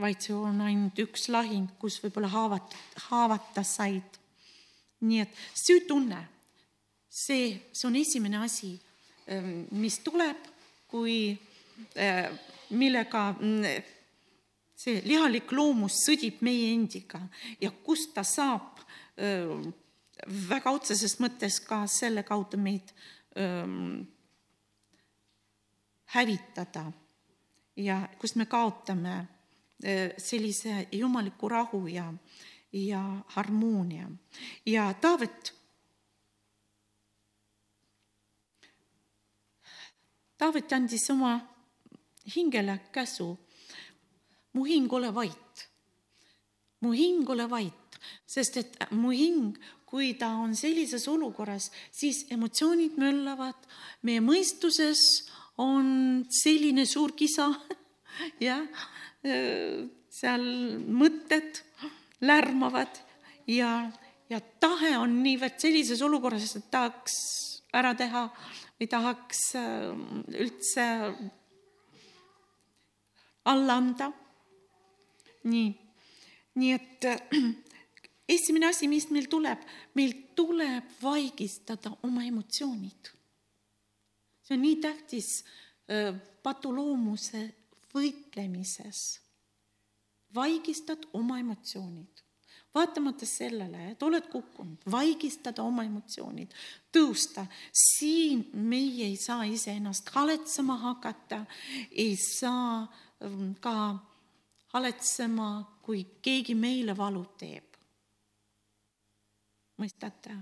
vaid 0.01 0.25
see 0.25 0.35
on 0.37 0.61
ainult 0.65 0.99
üks 1.05 1.29
lahing, 1.29 1.69
kus 1.79 2.01
võib-olla 2.01 2.33
haavata, 2.33 2.81
haavata 3.11 3.65
said 3.65 4.20
nii 5.01 5.21
et 5.23 5.41
süütunne, 5.57 6.21
see, 7.09 7.55
see 7.73 7.89
on 7.89 7.97
esimene 7.97 8.43
asi, 8.45 8.75
ähm, 9.31 9.65
mis 9.81 9.99
tuleb, 10.05 10.49
kui, 10.91 11.33
äh, 11.97 12.29
millega 12.77 13.31
mm, 13.33 13.99
see 14.81 15.03
lihalik 15.05 15.53
loomus 15.53 16.01
sõdib 16.07 16.41
meie 16.47 16.71
endiga 16.75 17.21
ja 17.61 17.73
kust 17.85 18.15
ta 18.17 18.25
saab 18.25 18.81
äh, 19.21 19.51
väga 20.27 20.73
otseses 20.77 21.19
mõttes 21.21 21.61
ka 21.65 21.85
selle 21.89 22.25
kaudu 22.27 22.61
meid 22.61 22.93
ähm, 23.37 24.07
hävitada. 26.15 26.91
Ja 27.77 28.03
kust 28.19 28.37
me 28.37 28.47
kaotame 28.51 29.15
äh, 29.85 30.11
sellise 30.19 30.87
jumaliku 30.93 31.49
rahu 31.49 31.87
ja 31.89 32.11
ja 32.73 33.25
harmoonia. 33.27 34.11
ja 34.67 34.95
Taavet, 34.95 35.55
Taavet 40.39 40.73
andis 40.73 41.11
oma 41.11 41.41
hingele 42.37 42.81
käsu. 42.93 43.39
mu 44.53 44.65
hing, 44.65 44.93
ole 44.93 45.15
vait. 45.15 45.69
mu 46.81 46.93
hing, 46.93 47.29
ole 47.31 47.51
vait, 47.51 47.99
sest 48.27 48.57
et 48.57 48.79
mu 48.91 49.11
hing, 49.11 49.59
kui 49.85 50.15
ta 50.15 50.29
on 50.39 50.55
sellises 50.57 51.09
olukorras, 51.09 51.71
siis 51.93 52.25
emotsioonid 52.31 52.97
möllavad, 52.97 53.59
meie 54.03 54.21
mõistuses 54.21 55.03
on 55.59 56.25
selline 56.31 56.87
suur 56.87 57.13
kisa, 57.13 57.51
jah, 58.47 58.65
seal 60.09 60.47
mõtted 60.87 61.61
lärmavad 62.21 63.01
ja, 63.47 63.91
ja 64.31 64.41
tahe 64.61 64.97
on 64.99 65.21
niivõrd 65.25 65.59
sellises 65.61 66.03
olukorras, 66.03 66.57
et 66.57 66.71
tahaks 66.71 67.17
ära 67.77 67.93
teha 67.95 68.27
või 68.81 68.89
tahaks 68.91 69.45
äh, 69.59 69.93
üldse 70.41 70.87
alla 73.51 73.77
anda. 73.81 74.11
nii, 75.45 75.71
nii 76.61 76.73
et 76.73 77.05
äh, 77.09 77.47
esimene 78.37 78.71
asi, 78.71 78.89
mis 78.89 79.09
meil 79.11 79.29
tuleb, 79.31 79.63
meil 79.95 80.13
tuleb 80.37 80.93
vaigistada 81.03 81.95
oma 82.03 82.25
emotsioonid. 82.25 83.15
see 84.43 84.57
on 84.57 84.63
nii 84.67 84.77
tähtis 84.83 85.33
äh, 85.89 86.15
patuloomuse 86.43 87.49
võitlemises 87.95 89.21
vaigistad 90.35 91.07
oma 91.13 91.39
emotsioonid. 91.39 92.23
vaatamata 92.75 93.27
sellele, 93.27 93.91
et 93.91 94.03
oled 94.03 94.29
kukkunud, 94.31 94.85
vaigistada 94.91 95.63
oma 95.63 95.83
emotsioonid, 95.83 96.53
tõusta. 96.95 97.47
siin 97.75 98.45
meie 98.53 99.07
ei 99.07 99.17
saa 99.17 99.45
iseennast 99.45 100.11
haletsema 100.15 100.77
hakata, 100.77 101.45
ei 101.91 102.17
saa 102.17 102.87
ähm, 103.25 103.53
ka 103.61 103.99
haletsema, 104.73 105.81
kui 105.83 106.05
keegi 106.23 106.55
meile 106.55 106.97
valu 106.97 107.25
teeb. 107.39 107.77
mõistate? 109.79 110.37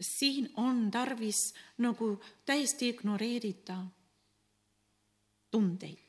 siin 0.00 0.50
on 0.56 0.90
tarvis 0.90 1.54
nagu 1.78 2.18
täiesti 2.44 2.88
ignoreerida 2.88 3.78
tundeid 5.50 6.05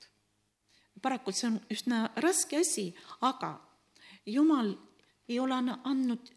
paraku 1.02 1.32
see 1.32 1.50
on 1.52 1.60
üsna 1.74 2.08
raske 2.24 2.60
asi, 2.62 2.90
aga 3.22 3.58
Jumal 4.28 4.74
ei 5.28 5.40
ole 5.40 5.56
andnud 5.56 6.32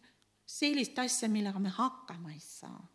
sellist 0.47 0.97
asja, 0.99 1.29
millega 1.31 1.59
me 1.59 1.69
hakkama 1.69 2.31
ei 2.31 2.39
saa. 2.39 2.87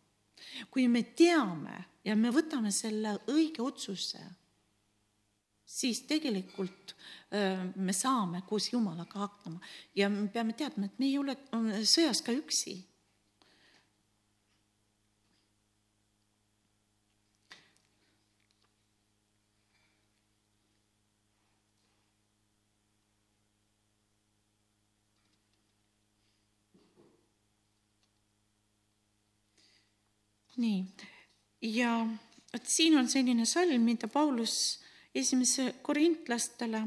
kui 0.71 0.87
me 0.87 1.01
teame 1.17 1.75
ja 2.05 2.15
me 2.15 2.29
võtame 2.31 2.71
selle 2.71 3.17
õige 3.27 3.61
otsuse, 3.61 4.21
siis 5.65 6.01
tegelikult 6.07 6.95
me 7.75 7.93
saame 7.93 8.41
koos 8.47 8.69
Jumalaga 8.71 9.25
hakkama 9.25 9.59
ja 9.95 10.09
me 10.09 10.27
peame 10.33 10.53
teadma, 10.53 10.85
et 10.85 10.99
me 10.99 11.09
ei 11.09 11.17
ole 11.17 11.35
sõjas 11.83 12.21
ka 12.23 12.31
üksi 12.31 12.77
nii, 30.57 30.85
ja 31.61 31.91
vot 32.53 32.69
siin 32.69 32.97
on 32.97 33.09
selline 33.09 33.45
salm, 33.45 33.81
mida 33.85 34.07
Paulus 34.07 34.79
esimese 35.15 35.73
korintlastele 35.81 36.81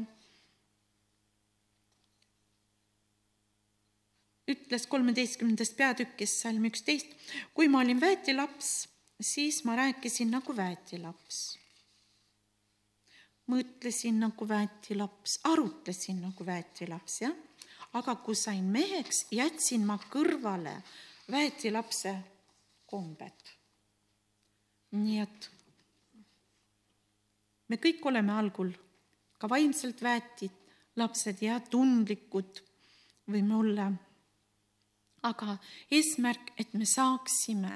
ütles 4.51 4.87
kolmeteistkümnendas 4.91 5.71
peatükis, 5.77 6.33
salm 6.41 6.65
üksteist. 6.67 7.07
kui 7.53 7.67
ma 7.71 7.79
olin 7.79 8.01
väetilaps, 8.01 8.89
siis 9.21 9.63
ma 9.63 9.75
rääkisin 9.75 10.31
nagu 10.31 10.55
väetilaps. 10.57 11.57
mõtlesin 13.51 14.19
nagu 14.19 14.47
väetilaps, 14.47 15.39
arutlesin 15.43 16.21
nagu 16.21 16.45
väetilaps, 16.45 17.21
jah. 17.21 17.35
aga 17.93 18.15
kui 18.15 18.35
sain 18.35 18.63
meheks, 18.63 19.25
jätsin 19.31 19.85
ma 19.85 19.97
kõrvale 20.11 20.81
väetilapse 21.31 22.15
kombed 22.85 23.60
nii 24.91 25.19
et 25.23 25.49
me 27.71 27.79
kõik 27.79 28.03
oleme 28.11 28.33
algul 28.35 28.73
ka 29.39 29.49
vaimselt 29.49 30.01
väetid, 30.03 30.53
lapsed 30.99 31.39
ja 31.41 31.59
tundlikud 31.71 32.61
võime 33.31 33.55
olla. 33.57 33.91
aga 35.21 35.55
eesmärk, 35.93 36.51
et 36.57 36.73
me 36.73 36.85
saaksime 36.85 37.73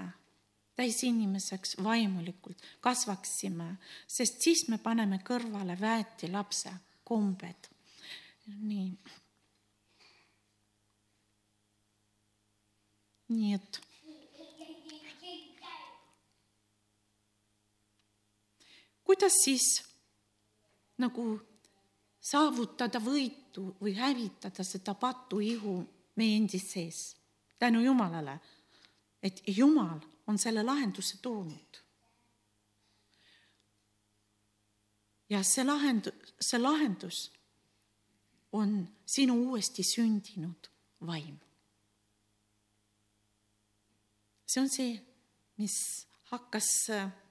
täisinimeseks 0.76 1.76
vaimulikult, 1.84 2.58
kasvaksime, 2.82 3.76
sest 4.08 4.42
siis 4.42 4.66
me 4.68 4.80
paneme 4.82 5.20
kõrvale 5.24 5.78
väeti 5.80 6.32
lapse 6.32 6.74
kombed. 7.04 7.70
nii. 8.46 8.90
nii 13.30 13.54
et 13.54 13.85
kuidas 19.06 19.38
siis 19.44 19.84
nagu 20.98 21.40
saavutada 22.20 23.00
võitu 23.00 23.70
või 23.82 23.94
hävitada 23.96 24.64
seda 24.66 24.96
patuihu 24.98 25.78
meie 26.18 26.40
endi 26.40 26.60
sees 26.60 27.14
tänu 27.60 27.82
Jumalale, 27.82 28.40
et 29.24 29.42
Jumal 29.48 30.00
on 30.28 30.38
selle 30.38 30.64
lahenduse 30.64 31.18
toonud. 31.22 31.82
ja 35.30 35.40
see 35.44 35.64
lahendus, 35.66 36.36
see 36.40 36.60
lahendus 36.62 37.32
on 38.54 38.76
sinu 39.06 39.34
uuesti 39.48 39.84
sündinud 39.84 40.70
vaim. 41.02 41.40
see 44.46 44.62
on 44.62 44.70
see, 44.70 45.02
mis 45.58 46.08
hakkas 46.30 46.70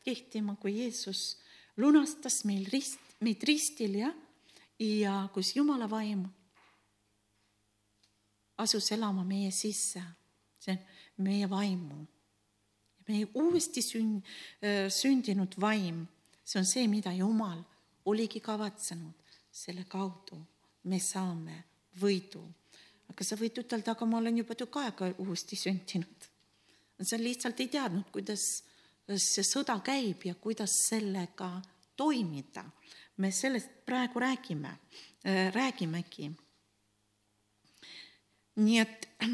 kehtima, 0.04 0.56
kui 0.56 0.78
Jeesus 0.78 1.38
lunastas 1.76 2.44
meil 2.44 2.66
rist, 2.72 3.00
meid 3.20 3.42
ristil 3.46 3.98
ja, 3.98 4.12
ja 4.78 5.18
kus 5.34 5.54
Jumala 5.56 5.88
vaim 5.90 6.24
asus 8.58 8.92
elama 8.92 9.24
meie 9.26 9.50
sisse, 9.50 10.02
see 10.60 10.74
on 11.18 11.24
meie 11.24 11.48
vaimu. 11.50 12.06
meie 13.08 13.26
uuesti 13.34 13.82
sün-, 13.84 14.22
sündinud 14.88 15.58
vaim, 15.60 16.06
see 16.44 16.58
on 16.60 16.66
see, 16.66 16.86
mida 16.88 17.12
Jumal 17.12 17.60
oligi 18.08 18.40
kavatsenud, 18.40 19.34
selle 19.52 19.84
kaudu 19.84 20.38
me 20.88 21.00
saame 21.00 21.64
võidu. 22.00 22.42
aga 23.10 23.24
sa 23.24 23.36
võid 23.36 23.60
ütelda, 23.60 23.92
aga 23.92 24.06
ma 24.06 24.18
olen 24.18 24.38
juba 24.40 24.54
tükk 24.54 24.78
aega 24.80 25.10
uuesti 25.18 25.56
sündinud. 25.56 26.30
sa 27.02 27.18
lihtsalt 27.18 27.60
ei 27.60 27.68
teadnud, 27.68 28.08
kuidas 28.12 28.62
see 29.12 29.44
sõda 29.44 29.76
käib 29.84 30.24
ja 30.24 30.34
kuidas 30.34 30.72
sellega 30.88 31.62
toimida. 31.96 32.64
me 33.16 33.30
sellest 33.30 33.68
praegu 33.86 34.20
räägime, 34.20 34.78
räägimegi. 35.52 36.30
nii 38.56 38.78
et 38.78 39.08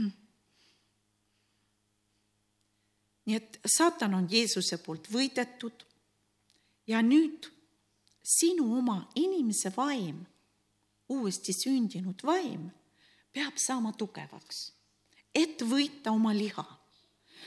nii 3.26 3.36
et 3.36 3.60
saatan 3.76 4.14
on 4.14 4.28
Jeesuse 4.30 4.78
poolt 4.78 5.08
võidetud 5.12 5.84
ja 6.86 7.02
nüüd 7.02 7.46
sinu 8.22 8.76
oma 8.78 9.10
inimese 9.14 9.72
vaim, 9.76 10.26
uuesti 11.08 11.52
sündinud 11.52 12.22
vaim, 12.24 12.70
peab 13.32 13.56
saama 13.56 13.92
tugevaks, 13.92 14.72
et 15.34 15.62
võita 15.62 16.10
oma 16.10 16.34
liha. 16.34 16.66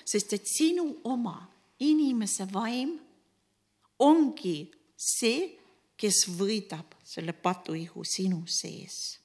sest 0.05 0.33
et 0.33 0.47
sinu 0.47 0.99
oma 1.03 1.52
inimese 1.79 2.47
vaim 2.53 2.93
ongi 3.99 4.71
see, 4.97 5.49
kes 5.97 6.25
võidab 6.37 6.95
selle 7.03 7.33
patuihu 7.33 8.03
sinu 8.03 8.43
sees 8.47 9.23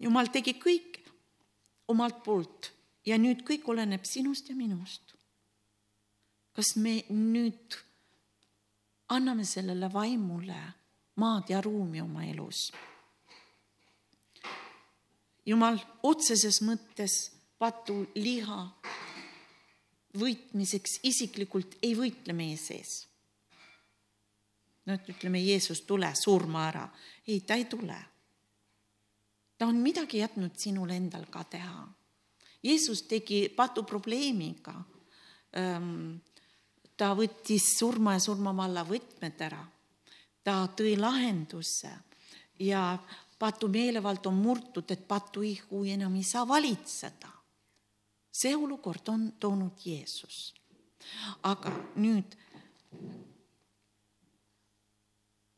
jumal 0.00 0.30
tegi 0.32 0.56
kõik 0.60 0.98
omalt 1.92 2.22
poolt 2.24 2.70
ja 3.06 3.18
nüüd 3.20 3.44
kõik 3.46 3.68
oleneb 3.68 4.06
sinust 4.08 4.48
ja 4.50 4.56
minust. 4.56 5.14
kas 6.52 6.74
me 6.76 7.04
nüüd 7.08 7.76
anname 9.14 9.44
sellele 9.46 9.88
vaimule 9.92 10.60
maad 11.16 11.50
ja 11.50 11.60
ruumi 11.60 12.00
oma 12.02 12.24
elus? 12.26 12.70
Jumal 15.46 15.78
otseses 16.02 16.60
mõttes 16.62 17.30
patu 17.58 18.06
liha 18.14 18.60
võitmiseks 20.18 21.00
isiklikult 21.06 21.78
ei 21.82 21.94
võitle 21.94 22.32
meie 22.32 22.56
sees. 22.56 23.06
no 24.86 24.94
et 24.94 25.08
ütleme, 25.08 25.38
Jeesus, 25.38 25.80
tule, 25.86 26.12
surma 26.14 26.68
ära. 26.68 26.88
ei, 27.26 27.40
ta 27.40 27.54
ei 27.54 27.64
tule 27.64 28.10
ta 29.60 29.66
on 29.68 29.76
midagi 29.76 30.22
jätnud 30.22 30.56
sinul 30.56 30.88
endal 30.88 31.26
ka 31.28 31.42
teha. 31.44 31.84
Jeesus 32.64 33.02
tegi 33.04 33.48
patu 33.52 33.84
probleemiga. 33.84 34.72
ta 36.96 37.08
võttis 37.16 37.66
surma 37.78 38.14
ja 38.16 38.22
surmavalla 38.24 38.86
võtmed 38.88 39.42
ära. 39.44 39.60
ta 40.44 40.64
tõi 40.76 40.96
lahenduse 40.96 41.90
ja 42.58 42.96
patu 43.40 43.68
meelevald 43.72 44.26
on 44.28 44.36
murtud, 44.36 44.90
et 44.92 45.06
patuihu 45.08 45.84
enam 45.88 46.14
ei 46.20 46.24
saa 46.24 46.46
valitseda. 46.48 47.30
see 48.32 48.56
olukord 48.56 49.08
on 49.08 49.32
toonud 49.40 49.80
Jeesus. 49.84 50.54
aga 51.42 51.72
nüüd 51.96 52.36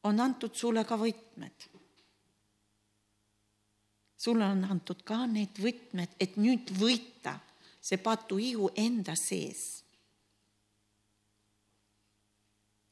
on 0.05 0.21
antud 0.21 0.55
sulle 0.55 0.85
ka 0.85 0.97
võtmed 0.97 1.73
sulle 4.23 4.47
on 4.47 4.65
antud 4.71 5.03
ka 5.03 5.25
need 5.27 5.59
võtmed, 5.59 6.15
et 6.23 6.37
nüüd 6.39 6.71
võita 6.79 7.35
see 7.83 7.99
patuihu 7.99 8.71
enda 8.79 9.17
sees. 9.19 9.83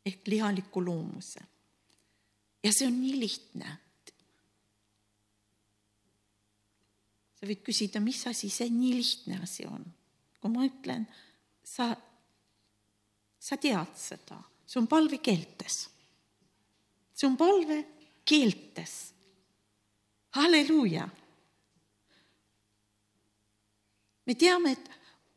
ehk 0.04 0.26
lihaliku 0.26 0.80
loomuse. 0.82 1.42
ja 2.64 2.72
see 2.72 2.88
on 2.88 2.98
nii 3.00 3.20
lihtne. 3.20 3.76
Sa 7.40 7.48
võid 7.48 7.62
küsida, 7.64 8.02
mis 8.04 8.20
asi 8.28 8.50
see 8.52 8.68
nii 8.68 8.92
lihtne 8.98 9.40
asi 9.40 9.64
on. 9.66 9.84
kui 10.40 10.52
ma 10.52 10.64
ütlen, 10.64 11.06
sa, 11.64 11.90
sa 13.40 13.56
tead 13.60 13.96
seda, 13.96 14.38
see 14.68 14.80
on 14.80 14.88
palve 14.88 15.18
keeltes. 15.24 15.88
see 17.14 17.26
on 17.28 17.36
palve 17.40 17.80
keeltes. 18.28 19.14
halleluuja 20.36 21.08
me 24.26 24.36
teame, 24.38 24.76
et 24.76 24.90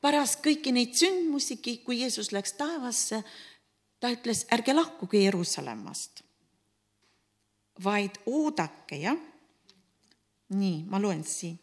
pärast 0.04 0.44
kõiki 0.46 0.70
neid 0.76 0.94
sündmusi, 1.00 1.58
kui 1.82 2.02
Jeesus 2.04 2.30
läks 2.36 2.54
taevasse, 2.60 3.24
ta 3.98 4.12
ütles, 4.14 4.44
ärge 4.54 4.76
lahkuge 4.76 5.24
Jeruusalemmast, 5.24 6.22
vaid 7.84 8.20
oodake, 8.30 9.00
jah. 9.02 9.18
nii, 10.54 10.84
ma 10.86 11.00
loen 11.02 11.24
siin. 11.26 11.56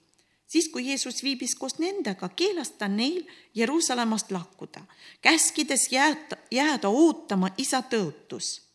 Siis, 0.51 0.68
kui 0.68 0.88
Jeesus 0.88 1.22
viibis 1.22 1.55
koos 1.59 1.78
nendega, 1.78 2.28
keelas 2.28 2.74
ta 2.78 2.88
neil 2.88 3.22
Jeruusalemmast 3.55 4.30
lahkuda, 4.34 4.82
käskides 5.22 5.88
jääda, 5.92 6.36
jääda 6.51 6.88
ootama 6.88 7.51
isa 7.59 7.82
tõotus. 7.82 8.66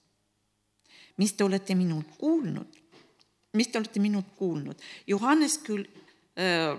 mis 1.17 1.33
te 1.33 1.43
olete 1.43 1.75
minult 1.75 2.17
kuulnud, 2.17 2.75
mis 3.53 3.67
te 3.67 3.77
olete 3.77 3.99
minult 3.99 4.33
kuulnud, 4.35 4.81
Johannes 5.07 5.57
küll 5.57 5.85
öö, 6.39 6.75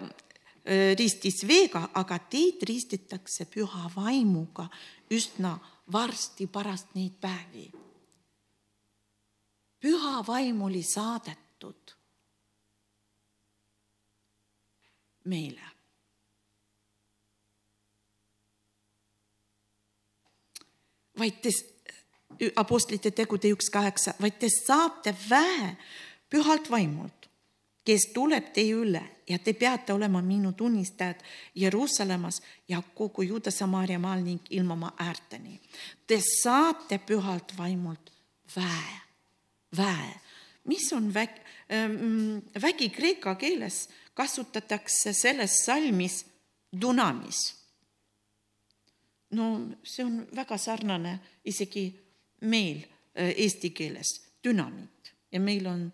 ristis 0.98 1.46
veega, 1.48 1.88
aga 1.94 2.18
teid 2.18 2.62
ristitakse 2.68 3.46
püha 3.46 3.90
vaimuga 3.96 4.68
üsna 5.10 5.58
varsti 5.92 6.46
pärast 6.46 6.94
neid 6.94 7.16
päevi. 7.20 7.72
püha 9.80 10.26
vaim 10.26 10.62
oli 10.62 10.82
saadetud 10.82 11.95
meile. 15.26 15.76
vaid 21.18 21.40
te, 21.42 21.52
apostlite 22.60 23.10
tegude 23.16 23.50
üks 23.54 23.70
kaheksa, 23.72 24.16
vaid 24.20 24.38
te 24.40 24.50
saate 24.52 25.14
väe 25.28 25.72
pühalt 26.32 26.70
vaimult, 26.70 27.28
kes 27.86 28.10
tuleb 28.14 28.50
teie 28.54 28.74
üle 28.74 29.02
ja 29.30 29.38
te 29.38 29.54
peate 29.54 29.94
olema 29.94 30.20
minu 30.22 30.52
tunnistajad 30.58 31.22
Jeruusalemmas 31.54 32.40
ja 32.68 32.82
kogu 32.94 33.22
Juuda 33.22 33.50
Samaaria 33.54 33.98
maal 34.02 34.24
ning 34.26 34.42
ilmamaa 34.50 34.94
äärteni. 35.06 35.60
Te 36.06 36.18
saate 36.20 36.98
pühalt 36.98 37.54
vaimult 37.58 38.12
väe, 38.56 38.96
väe, 39.76 40.10
mis 40.64 40.90
on 40.92 41.12
vägi, 41.14 41.40
ähm, 41.72 42.42
vägi 42.62 42.90
kreeka 42.90 43.34
keeles 43.34 43.86
kasutatakse 44.16 45.12
selles 45.12 45.60
salmis 45.64 46.24
dunamis. 46.72 47.54
no 49.30 49.44
see 49.84 50.04
on 50.04 50.26
väga 50.36 50.58
sarnane 50.58 51.18
isegi 51.44 51.84
meil 52.40 52.78
äh, 53.14 53.34
eesti 53.36 53.70
keeles, 53.70 54.20
dünamiit 54.44 55.12
ja 55.32 55.40
meil 55.40 55.66
on 55.66 55.92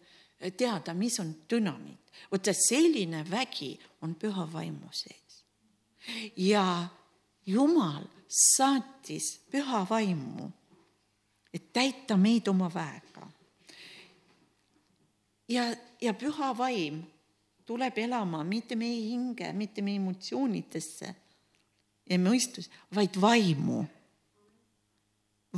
teada, 0.56 0.94
mis 0.94 1.18
on 1.20 1.34
dünamiit 1.50 2.02
vot 2.30 2.48
selline 2.56 3.24
vägi 3.30 3.72
on 4.02 4.14
püha 4.14 4.46
vaimu 4.52 4.90
sees. 4.92 5.44
ja 6.36 6.88
Jumal 7.46 8.04
saatis 8.28 9.40
püha 9.50 9.82
vaimu, 9.90 10.50
et 11.54 11.72
täita 11.72 12.16
meid 12.16 12.48
oma 12.48 12.70
väega. 12.74 13.26
ja, 15.48 15.64
ja 16.00 16.14
püha 16.14 16.52
vaim 16.58 17.02
tuleb 17.66 17.98
elama 17.98 18.42
mitte 18.44 18.76
meie 18.76 19.00
hinge, 19.08 19.52
mitte 19.52 19.82
meie 19.82 20.00
emotsioonidesse 20.00 21.14
ja 22.10 22.18
mõistus, 22.18 22.68
vaid 22.94 23.16
vaimu, 23.20 23.84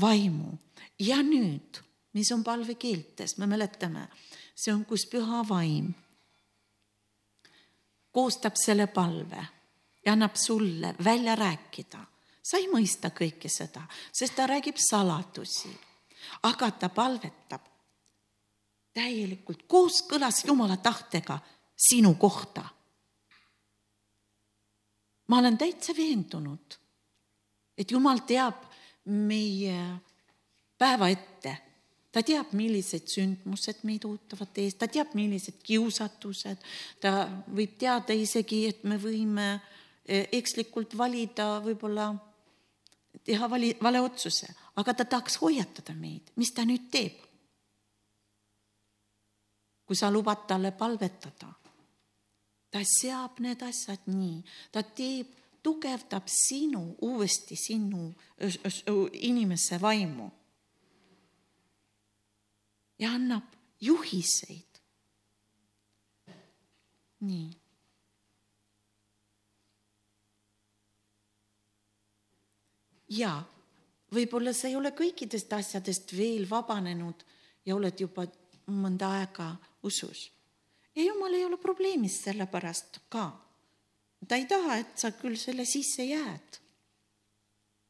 vaimu. 0.01 0.59
ja 0.99 1.23
nüüd, 1.23 1.81
mis 2.13 2.31
on 2.33 2.45
palvekeeltes, 2.45 3.39
me 3.39 3.47
mäletame, 3.51 4.09
see 4.55 4.73
on, 4.73 4.85
kus 4.85 5.07
püha 5.11 5.43
vaim 5.49 5.93
koostab 8.15 8.55
selle 8.55 8.87
palve 8.87 9.47
ja 10.07 10.13
annab 10.13 10.37
sulle 10.37 10.95
välja 11.05 11.35
rääkida. 11.35 12.05
sa 12.45 12.59
ei 12.61 12.67
mõista 12.69 13.09
kõike 13.09 13.49
seda, 13.49 13.87
sest 14.13 14.35
ta 14.37 14.45
räägib 14.47 14.77
saladusi, 14.77 15.71
aga 16.43 16.71
ta 16.71 16.89
palvetab 16.93 17.63
täielikult 18.93 19.65
kooskõlas 19.67 20.45
Jumala 20.45 20.77
tahtega 20.77 21.39
sinu 21.77 22.15
kohta. 22.15 22.65
ma 25.29 25.39
olen 25.39 25.59
täitsa 25.59 25.97
veendunud, 25.97 26.75
et 27.79 27.91
Jumal 27.91 28.21
teab 28.29 28.67
meie 29.05 29.79
päeva 30.79 31.09
ette. 31.09 31.57
Ta 32.13 32.23
teab, 32.23 32.53
millised 32.55 33.09
sündmused 33.11 33.81
meid 33.89 34.05
ootavad 34.07 34.61
ees, 34.63 34.77
ta 34.79 34.87
teab, 34.87 35.17
millised 35.19 35.57
kiusatused, 35.67 36.61
ta 37.03 37.25
võib 37.51 37.75
teada 37.81 38.15
isegi, 38.15 38.61
et 38.71 38.85
me 38.87 39.01
võime 39.03 39.49
eh, 40.07 40.29
ekslikult 40.39 40.95
valida 40.95 41.57
võib-olla, 41.65 42.13
teha 43.27 43.49
vali, 43.51 43.73
vale 43.83 44.05
otsuse, 44.05 44.47
aga 44.79 44.95
ta 44.95 45.09
tahaks 45.17 45.41
hoiatada 45.43 45.97
meid, 45.99 46.31
mis 46.39 46.55
ta 46.55 46.67
nüüd 46.69 46.87
teeb. 46.93 47.21
kui 49.85 49.97
sa 49.99 50.09
lubad 50.09 50.47
talle 50.49 50.71
palvetada, 50.73 51.51
ta 52.75 52.83
seab 52.83 53.39
need 53.39 53.61
asjad 53.63 54.09
nii, 54.11 54.41
ta 54.75 54.83
teeb, 54.83 55.31
tugevdab 55.63 56.27
sinu 56.27 56.81
uuesti, 57.07 57.55
sinu 57.57 58.09
inimese 59.15 59.79
vaimu 59.81 60.27
ja 62.99 63.15
annab 63.15 63.55
juhiseid. 63.81 64.81
nii. 67.25 67.49
ja 73.15 73.39
võib-olla 74.13 74.53
sa 74.53 74.67
ei 74.69 74.77
ole 74.77 74.91
kõikidest 74.99 75.53
asjadest 75.55 76.13
veel 76.17 76.49
vabanenud 76.51 77.23
ja 77.65 77.77
oled 77.79 78.01
juba 78.01 78.27
mõnda 78.67 79.15
aega 79.21 79.55
usus. 79.87 80.34
Ja 80.95 81.05
jumal 81.05 81.35
ei 81.35 81.45
ole 81.45 81.57
probleemis 81.57 82.23
selle 82.23 82.47
pärast 82.47 83.01
ka. 83.09 83.31
ta 84.29 84.37
ei 84.37 84.47
taha, 84.47 84.77
et 84.77 84.99
sa 84.99 85.11
küll 85.13 85.37
selle 85.37 85.65
sisse 85.65 86.05
jääd. 86.05 86.59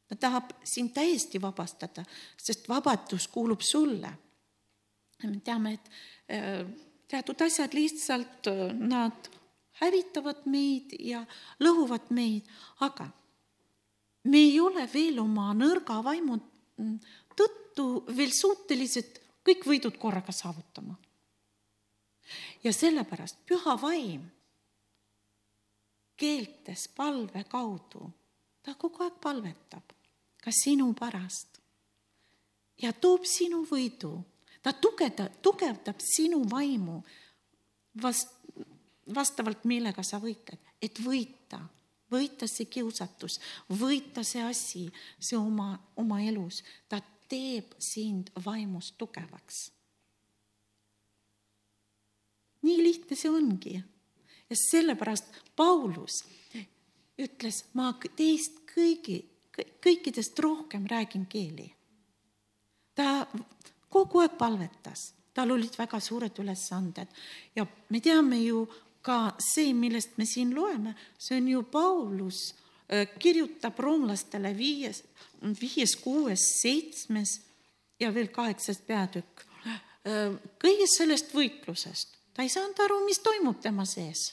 ta 0.09 0.17
tahab 0.17 0.53
sind 0.65 0.93
täiesti 0.95 1.41
vabastada, 1.41 2.05
sest 2.37 2.69
vabadus 2.69 3.29
kuulub 3.29 3.61
sulle 3.61 4.13
me 5.23 5.41
teame, 5.45 5.75
et 5.75 5.91
äh, 6.29 6.65
teatud 7.09 7.45
asjad 7.47 7.75
lihtsalt, 7.77 8.49
äh, 8.51 8.73
nad 8.75 9.29
hävitavad 9.81 10.45
meid 10.51 10.95
ja 11.03 11.25
lõhuvad 11.63 12.11
meid, 12.15 12.49
aga 12.85 13.09
me 14.31 14.41
ei 14.49 14.59
ole 14.63 14.87
veel 14.93 15.19
oma 15.23 15.51
nõrga 15.57 16.01
vaimu 16.05 16.39
mm, 16.39 16.99
tõttu 17.37 17.89
veel 18.17 18.33
suutelised 18.33 19.21
kõik 19.45 19.67
võidud 19.69 19.99
korraga 20.01 20.33
saavutama. 20.33 20.97
Ja 22.65 22.73
sellepärast 22.73 23.45
püha 23.49 23.77
vaim 23.81 24.25
keeltes 26.17 26.89
palve 26.89 27.45
kaudu, 27.51 28.07
ta 28.63 28.75
kogu 28.79 29.03
aeg 29.05 29.19
palvetab. 29.21 29.93
Ka 30.45 30.53
sinu 30.53 30.93
pärast. 30.95 31.61
Ja 32.83 32.93
toob 32.93 33.25
sinu 33.25 33.63
võidu. 33.65 34.13
Ta 34.63 34.73
tugevdab, 34.73 35.41
tugevdab 35.45 36.01
sinu 36.01 36.43
vaimu 36.51 36.99
vast-, 38.01 38.35
vastavalt 39.15 39.65
millega 39.69 40.03
sa 40.03 40.21
võitled, 40.21 40.61
et 40.81 41.01
võita, 41.05 41.61
võita 42.13 42.49
see 42.49 42.69
kiusatus, 42.73 43.39
võita 43.69 44.25
see 44.25 44.41
asi, 44.45 44.87
see 45.21 45.37
oma, 45.37 45.75
oma 46.01 46.23
elus, 46.25 46.63
ta 46.89 47.03
teeb 47.29 47.77
sind 47.83 48.33
vaimus 48.45 48.95
tugevaks. 49.01 49.67
Nii 52.65 52.83
lihtne 52.83 53.17
see 53.17 53.31
ongi. 53.31 53.83
ja 54.51 54.57
sellepärast 54.57 55.25
Paulus 55.57 56.23
ütles, 57.21 57.65
ma 57.79 57.93
teist 58.17 58.65
kõigi, 58.75 59.21
kõikidest 59.83 60.39
rohkem 60.43 60.87
räägin 60.91 61.27
keeli. 61.31 61.71
ta 62.95 63.27
kogu 63.89 64.23
aeg 64.23 64.39
palvetas, 64.39 65.13
tal 65.35 65.51
olid 65.51 65.75
väga 65.79 66.01
suured 66.01 66.39
ülesanded 66.39 67.09
ja 67.57 67.67
me 67.91 68.01
teame 68.01 68.41
ju 68.43 68.67
ka 69.05 69.35
see, 69.39 69.75
millest 69.77 70.17
me 70.19 70.27
siin 70.27 70.55
loeme, 70.57 70.95
see 71.19 71.39
on 71.39 71.49
ju 71.49 71.63
Paulus 71.69 72.55
äh, 72.89 73.09
kirjutab 73.19 73.79
roomlastele 73.79 74.55
viies, 74.57 75.03
viies, 75.61 75.97
kuues, 76.01 76.47
seitsmes 76.63 77.41
ja 78.01 78.11
veel 78.15 78.31
kaheksas 78.33 78.81
peatükk. 78.87 79.45
Äh, 80.09 80.33
kõigest 80.63 80.99
sellest 80.99 81.35
võitlusest, 81.37 82.17
ta 82.35 82.43
ei 82.43 82.51
saanud 82.53 82.81
aru, 82.85 83.01
mis 83.07 83.21
toimub 83.23 83.61
tema 83.63 83.87
sees. 83.89 84.33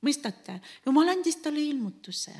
mõistate, 0.00 0.60
jumal 0.86 1.10
andis 1.12 1.36
talle 1.44 1.60
ilmutuse 1.60 2.32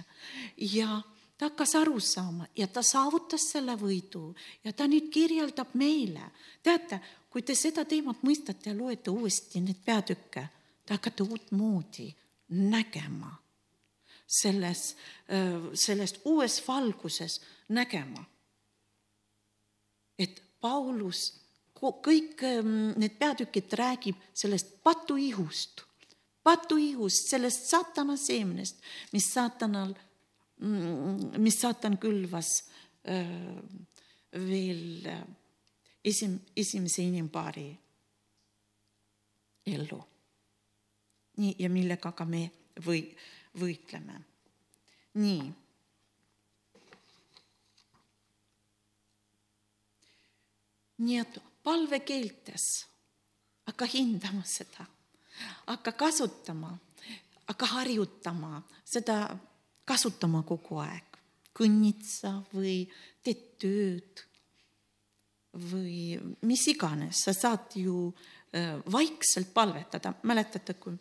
ja 0.73 1.03
ta 1.37 1.51
hakkas 1.51 1.75
aru 1.77 2.01
saama 2.01 2.47
ja 2.57 2.67
ta 2.67 2.83
saavutas 2.83 3.51
selle 3.53 3.75
võidu 3.77 4.31
ja 4.65 4.73
ta 4.73 4.87
nüüd 4.89 5.11
kirjeldab 5.13 5.75
meile. 5.75 6.31
teate, 6.63 7.01
kui 7.31 7.43
te 7.43 7.55
seda 7.55 7.85
teemat 7.85 8.23
mõistate 8.23 8.73
ja 8.73 8.77
loete 8.77 9.11
uuesti 9.11 9.61
neid 9.61 9.85
peatükke, 9.85 10.49
te 10.87 10.95
hakkate 10.95 11.23
uutmoodi 11.23 12.09
nägema 12.49 13.41
selles, 14.31 14.97
sellest 15.75 16.21
uues 16.25 16.61
valguses 16.69 17.41
nägema. 17.69 18.25
et 20.19 20.43
Paulus, 20.61 21.40
kõik 21.81 22.43
need 23.01 23.15
peatükid 23.19 23.73
räägib 23.73 24.19
sellest 24.37 24.75
patuihust, 24.85 25.87
patuihust, 26.45 27.31
sellest 27.33 27.71
saatana 27.71 28.17
seemnest, 28.21 28.83
mis 29.13 29.31
saatanal 29.33 29.95
Mm, 30.61 31.41
mis 31.41 31.57
saatan 31.61 31.97
külvas 31.99 32.65
äh, 33.09 33.29
veel 34.33 35.07
äh, 35.07 35.23
esim-, 36.05 36.41
esimese 36.57 37.03
inimpaari 37.03 37.79
ellu. 39.67 40.03
nii, 41.37 41.55
ja 41.59 41.71
millega 41.73 42.13
ka 42.13 42.25
me 42.29 42.43
või, 42.85 43.01
võitleme. 43.57 44.21
nii. 45.15 45.53
et 51.21 51.41
palvekeeltes 51.71 52.65
hakka 53.71 53.87
hindama 53.87 54.43
seda, 54.47 54.87
hakka 55.69 55.93
kasutama, 55.93 56.73
hakka 57.47 57.67
harjutama 57.77 58.59
seda 58.85 59.23
kasutama 59.87 60.43
kogu 60.47 60.81
aeg, 60.83 61.21
kõnnid 61.55 62.03
sa 62.07 62.35
või 62.55 62.83
teed 63.23 63.47
tööd 63.63 64.25
või 65.71 66.19
mis 66.47 66.67
iganes, 66.71 67.23
sa 67.27 67.35
saad 67.35 67.75
ju 67.79 68.09
äh, 68.11 68.79
vaikselt 68.91 69.53
palvetada, 69.55 70.15
mäletate, 70.27 70.75
kui 70.79 70.99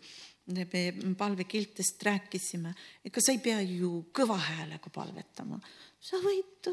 me 0.49 1.13
palvekeeltest 1.17 2.01
rääkisime, 2.03 2.73
ega 3.05 3.21
sa 3.21 3.33
ei 3.33 3.41
pea 3.43 3.59
ju 3.61 4.07
kõva 4.13 4.37
häälega 4.41 4.89
palvetama, 4.93 5.59
sa 6.01 6.21
võid 6.23 6.71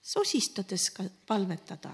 sosistades 0.00 0.88
ka 0.96 1.04
palvetada. 1.28 1.92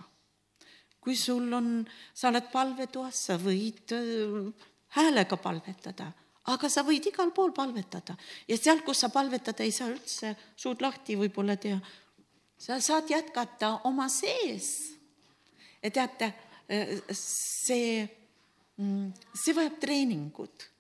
Kui 1.07 1.15
sul 1.15 1.53
on, 1.55 1.85
sa 2.11 2.33
oled 2.33 2.49
palvetoas, 2.51 3.21
sa 3.29 3.37
võid 3.39 3.95
äh, 3.95 4.65
häälega 4.99 5.39
palvetada. 5.39 6.11
Aga 6.51 6.71
sa 6.71 6.83
võid 6.87 7.07
igal 7.11 7.31
pool 7.35 7.53
palvetada. 7.55 8.17
Ja 8.51 8.59
seal, 8.59 8.83
kus 8.87 9.05
sa 9.05 9.11
palvetada 9.15 9.63
ei 9.63 9.75
saa 9.75 9.91
üldse 9.91 10.35
suud 10.59 10.83
lahti 10.83 11.15
võib-olla 11.19 11.55
teha, 11.59 11.79
sa 12.59 12.79
saad 12.83 13.11
jätkata 13.11 13.73
oma 13.87 14.07
sees. 14.11 14.95
ja 15.83 15.91
teate, 15.95 16.33
see, 17.15 18.07
see 19.35 19.55
vajab 19.55 19.77
treeningut 19.83 20.71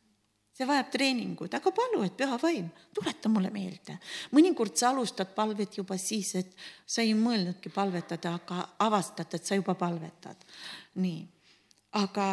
see 0.56 0.66
vajab 0.68 0.88
treeningut, 0.92 1.52
aga 1.54 1.72
palu, 1.74 2.00
et 2.06 2.16
püha 2.16 2.38
vaim, 2.40 2.70
tuleta 2.96 3.28
mulle 3.28 3.50
meelde. 3.52 3.98
mõnikord 4.32 4.76
sa 4.76 4.90
alustad 4.90 5.34
palvet 5.36 5.76
juba 5.76 5.98
siis, 6.00 6.34
et 6.40 6.56
sa 6.86 7.04
ei 7.04 7.12
mõelnudki 7.14 7.72
palvetada, 7.74 8.36
aga 8.40 8.62
avastad, 8.86 9.34
et 9.34 9.44
sa 9.44 9.58
juba 9.58 9.74
palvetad. 9.74 10.36
nii, 11.02 11.26
aga 12.00 12.28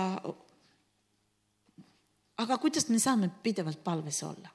aga 2.37 2.57
kuidas 2.57 2.89
me 2.89 2.99
saame 2.99 3.29
pidevalt 3.43 3.83
palves 3.83 4.23
olla? 4.23 4.49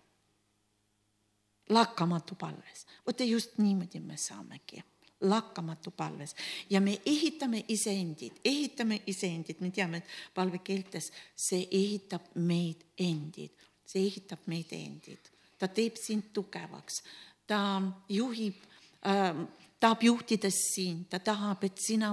lakkamatu 1.68 2.34
palves, 2.34 2.86
vot 3.06 3.20
just 3.20 3.58
niimoodi 3.58 4.00
me 4.00 4.16
saamegi 4.16 4.80
lakkamatu 5.20 5.90
palves. 5.90 6.34
Ja 6.70 6.80
me 6.80 6.98
ehitame 7.06 7.64
iseendid, 7.68 8.40
ehitame 8.44 9.00
iseendid, 9.06 9.60
me 9.60 9.70
teame, 9.70 10.02
et 10.02 10.34
palvekeeltes 10.34 11.10
see 11.36 11.66
ehitab 11.70 12.30
meid 12.34 12.84
endid, 12.98 13.54
see 13.86 14.06
ehitab 14.06 14.46
meid 14.46 14.72
endid, 14.76 15.32
ta 15.58 15.68
teeb 15.68 15.96
sind 15.98 16.30
tugevaks, 16.34 17.02
ta 17.46 17.80
juhib 18.08 18.60
äh, 19.06 19.46
tahab 19.80 20.02
juhtida 20.02 20.50
sind, 20.50 21.06
ta 21.10 21.18
tahab, 21.18 21.62
et 21.64 21.78
sina 21.78 22.10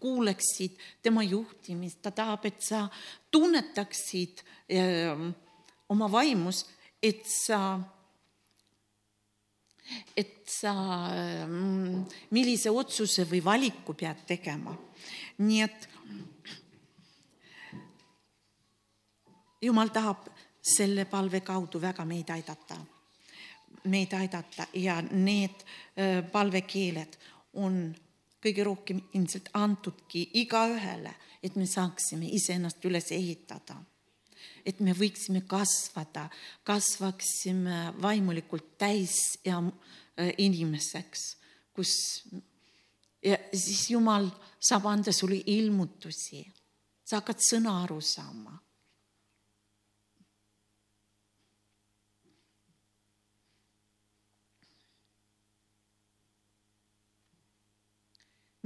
kuuleksid 0.00 0.78
tema 1.02 1.22
juhtimist, 1.22 2.00
ta 2.02 2.10
tahab, 2.14 2.46
et 2.46 2.62
sa 2.62 2.86
tunnetaksid 3.30 4.42
öö, 4.70 5.30
oma 5.88 6.10
vaimus, 6.12 6.64
et 7.02 7.26
sa, 7.26 7.78
et 10.16 10.42
sa, 10.48 10.74
millise 12.30 12.70
otsuse 12.70 13.24
või 13.28 13.40
valiku 13.44 13.94
pead 13.94 14.24
tegema. 14.26 14.76
nii 15.38 15.60
et 15.62 15.88
jumal 19.62 19.88
tahab 19.94 20.28
selle 20.62 21.04
palve 21.04 21.40
kaudu 21.40 21.80
väga 21.80 22.04
meid 22.04 22.30
aidata, 22.30 22.76
meid 23.84 24.12
aidata 24.12 24.66
ja 24.74 25.00
need 25.02 25.64
palvekeeled 26.32 27.16
on 27.54 27.94
kõige 28.42 28.64
rohkem 28.64 29.00
ilmselt 29.14 29.50
antudki 29.58 30.28
igaühele, 30.42 31.14
et 31.42 31.56
me 31.56 31.66
saaksime 31.66 32.28
iseennast 32.34 32.84
üles 32.84 33.10
ehitada. 33.12 33.78
Et 34.66 34.80
me 34.80 34.94
võiksime 34.96 35.44
kasvada, 35.48 36.28
kasvaksime 36.66 37.94
vaimulikult 38.02 38.76
täis 38.78 39.38
ja 39.44 39.60
äh, 39.62 40.32
inimeseks, 40.38 41.26
kus 41.74 41.92
ja 43.24 43.38
siis 43.52 43.90
Jumal 43.90 44.30
saab 44.58 44.86
anda 44.90 45.12
sulle 45.12 45.42
ilmutusi, 45.46 46.44
sa 47.04 47.20
hakkad 47.20 47.42
sõna 47.42 47.80
aru 47.82 48.00
saama 48.04 48.58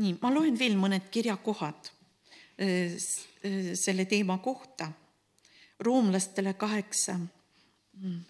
nii, 0.03 0.16
ma 0.22 0.32
loen 0.32 0.57
veel 0.59 0.76
mõned 0.80 1.09
kirjakohad 1.12 1.90
äh, 2.59 2.97
äh, 3.45 3.72
selle 3.78 4.07
teema 4.11 4.38
kohta. 4.43 4.90
Roomlastele 5.83 6.55
kaheksa, 6.55 7.18
mm, 7.93 8.20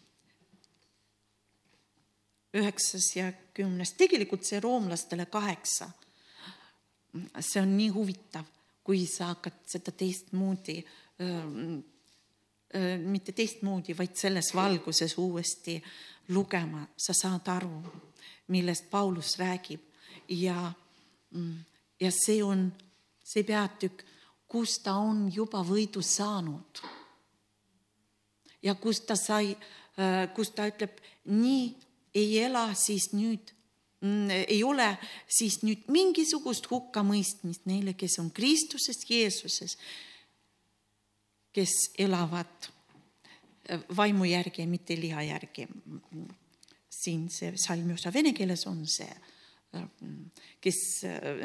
üheksas 2.55 3.11
ja 3.17 3.33
kümnes, 3.55 3.95
tegelikult 3.99 4.45
see 4.45 4.61
roomlastele 4.61 5.27
kaheksa, 5.27 5.91
mm, 7.13 7.31
see 7.41 7.63
on 7.63 7.77
nii 7.77 7.89
huvitav, 7.95 8.49
kui 8.85 9.07
sa 9.07 9.33
hakkad 9.33 9.63
seda 9.71 9.95
teistmoodi 9.95 10.83
mitte 12.99 13.33
teistmoodi, 13.37 13.95
vaid 13.99 14.17
selles 14.17 14.49
valguses 14.57 15.13
uuesti 15.21 15.77
lugema, 16.33 16.87
sa 16.97 17.15
saad 17.15 17.49
aru, 17.53 17.83
millest 18.49 18.89
Paulus 18.91 19.37
räägib. 19.39 19.81
Ja 20.29 20.73
ja 22.01 22.11
see 22.11 22.43
on 22.45 22.67
see 23.25 23.45
peatükk, 23.47 24.03
kus 24.49 24.79
ta 24.85 24.97
on 25.01 25.29
juba 25.33 25.63
võidu 25.65 26.03
saanud. 26.05 26.83
Ja 28.63 28.75
kus 28.75 29.03
ta 29.07 29.17
sai, 29.19 29.55
äh, 29.99 30.29
kus 30.35 30.53
ta 30.57 30.67
ütleb, 30.71 31.01
nii 31.31 31.67
ei 32.15 32.39
ela 32.45 32.69
siis 32.79 33.11
nüüd 33.17 33.53
mm, 34.01 34.31
ei 34.47 34.63
ole 34.65 34.89
siis 35.29 35.61
nüüd 35.67 35.89
mingisugust 35.93 36.69
hukkamõistmist 36.71 37.67
neile, 37.71 37.97
kes 37.99 38.19
on 38.23 38.31
Kristuses 38.35 39.03
Jeesuses, 39.09 39.79
kes 41.53 41.75
elavad 41.99 42.71
äh, 43.71 43.83
vaimu 43.97 44.29
järgi 44.31 44.67
mitte 44.67 44.99
liha 45.01 45.27
järgi. 45.33 45.69
siin 47.03 47.29
see 47.33 47.55
salmi 47.59 47.95
osa 47.95 48.13
vene 48.15 48.31
keeles 48.37 48.67
on 48.67 48.85
see 48.87 49.11
kes 50.61 50.79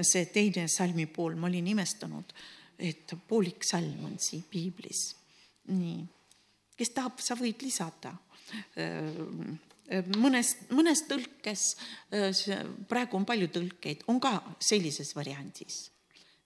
see 0.03 0.25
teine 0.33 0.67
salmi 0.67 1.07
pool, 1.07 1.37
ma 1.39 1.47
olin 1.47 1.67
imestanud, 1.71 2.33
et 2.77 3.13
poolik 3.27 3.63
salm 3.65 4.05
on 4.05 4.17
siin 4.19 4.43
piiblis. 4.51 5.15
nii, 5.67 6.03
kes 6.77 6.93
tahab, 6.95 7.19
sa 7.23 7.35
võid 7.37 7.63
lisada 7.65 8.13
mõnes, 10.17 10.53
mõnes 10.71 11.03
tõlkes, 11.07 11.63
praegu 12.89 13.19
on 13.19 13.25
palju 13.27 13.49
tõlkeid, 13.55 14.05
on 14.11 14.19
ka 14.23 14.37
sellises 14.59 15.13
variandis. 15.15 15.89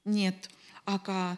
nii 0.05 0.25
et, 0.25 0.47
aga 0.89 1.37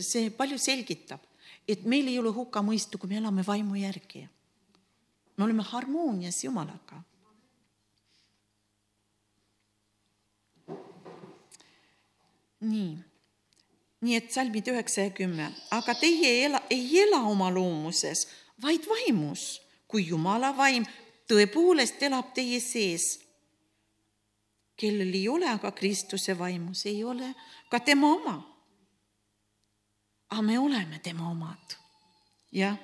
see 0.00 0.30
palju 0.32 0.58
selgitab, 0.58 1.20
et 1.68 1.84
meil 1.84 2.08
ei 2.08 2.18
ole 2.18 2.32
hukkamõistu, 2.32 2.98
kui 2.98 3.10
me 3.10 3.20
elame 3.20 3.44
vaimu 3.46 3.76
järgi. 3.76 4.28
me 5.36 5.44
oleme 5.44 5.62
harmoonias 5.62 6.44
Jumalaga 6.44 7.04
nii, 12.60 12.98
nii 14.00 14.16
et 14.16 14.32
salmid 14.32 14.68
üheksa 14.72 15.08
ja 15.08 15.14
kümme, 15.14 15.50
aga 15.76 15.94
teie 15.98 16.28
ei 16.28 16.44
ela, 16.46 16.62
ei 16.72 17.02
ela 17.02 17.20
oma 17.28 17.50
loomuses, 17.52 18.26
vaid 18.62 18.86
vaimus, 18.88 19.60
kui 19.88 20.06
Jumala 20.08 20.52
vaim 20.56 20.86
tõepoolest 21.28 22.02
elab 22.08 22.32
teie 22.34 22.60
sees. 22.60 23.18
kellel 24.80 25.12
ei 25.12 25.28
ole 25.28 25.44
aga 25.44 25.72
Kristuse 25.76 26.32
vaimus, 26.38 26.86
ei 26.86 27.04
ole 27.04 27.34
ka 27.70 27.80
tema 27.80 28.14
oma. 28.14 28.38
aga 30.30 30.42
me 30.42 30.58
oleme 30.58 30.98
tema 30.98 31.30
omad, 31.30 31.76
jah. 32.52 32.78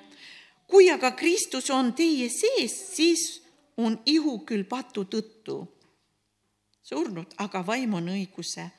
kui 0.67 0.89
aga 0.89 1.11
Kristus 1.11 1.69
on 1.69 1.93
teie 1.93 2.29
sees, 2.29 2.95
siis 2.95 3.41
on 3.77 3.99
ihu 4.05 4.39
küll 4.45 4.63
patu 4.63 5.05
tõttu 5.05 5.65
surnud, 6.83 7.33
aga 7.37 7.65
vaim 7.65 7.93
on 7.93 8.09
õiguse 8.13 8.69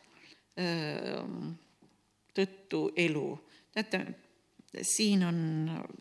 tõttu 2.35 2.89
elu. 2.97 3.39
teate, 3.73 4.01
siin 4.83 5.25
on, 5.25 5.41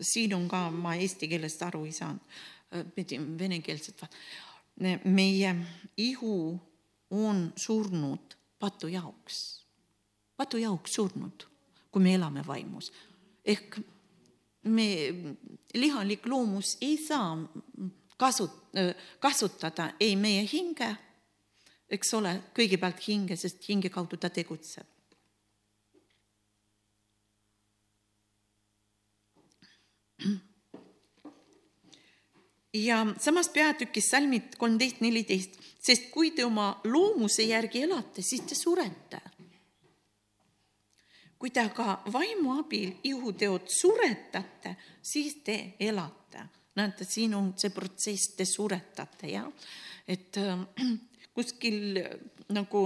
siin 0.01 0.33
on 0.35 0.47
ka, 0.49 0.67
ma 0.71 0.95
eesti 0.95 1.27
keelest 1.27 1.61
aru 1.63 1.85
ei 1.85 1.93
saanud, 1.95 2.39
pidin 2.95 3.29
venekeelset, 3.39 4.03
meie 5.03 5.53
ihu 5.97 6.59
on 7.11 7.53
surnud 7.55 8.35
patu 8.59 8.89
jaoks, 8.91 9.65
patu 10.37 10.57
jaoks 10.57 10.97
surnud, 10.99 11.45
kui 11.91 12.03
me 12.03 12.15
elame 12.15 12.43
vaimus. 12.47 12.91
ehk 13.45 13.79
me, 14.63 14.87
lihalik 15.73 16.25
loomus 16.27 16.77
ei 16.81 16.97
saa 16.97 17.37
kasut-, 18.17 18.75
kasutada 19.19 19.93
ei 19.99 20.15
meie 20.15 20.43
hinge 20.51 20.97
eks 21.89 22.13
ole, 22.17 22.33
kõigepealt 22.55 23.01
hinge, 23.07 23.37
sest 23.39 23.65
hinge 23.69 23.91
kaudu 23.93 24.19
ta 24.19 24.29
tegutseb. 24.33 24.87
Ja 32.73 33.05
samas 33.19 33.49
peatükis 33.49 34.09
salmid 34.11 34.55
kolmteist, 34.57 35.01
neliteist, 35.01 35.57
sest 35.81 36.11
kui 36.11 36.31
te 36.35 36.45
oma 36.45 36.69
loomuse 36.85 37.47
järgi 37.47 37.83
elate, 37.87 38.21
siis 38.21 38.41
te 38.47 38.55
surete. 38.55 39.21
kui 41.37 41.51
te 41.53 41.61
aga 41.61 41.99
vaimu 42.09 42.55
abil 42.59 42.95
ihuteod 43.03 43.67
suretate, 43.69 44.75
siis 45.01 45.35
te 45.45 45.75
elate. 45.79 46.39
näete, 46.75 47.05
siin 47.05 47.33
on 47.35 47.53
see 47.57 47.69
protsess, 47.69 48.35
te 48.37 48.45
suretate, 48.45 49.27
jah, 49.27 49.47
et 50.07 50.37
kuskil 51.35 51.97
nagu 52.49 52.81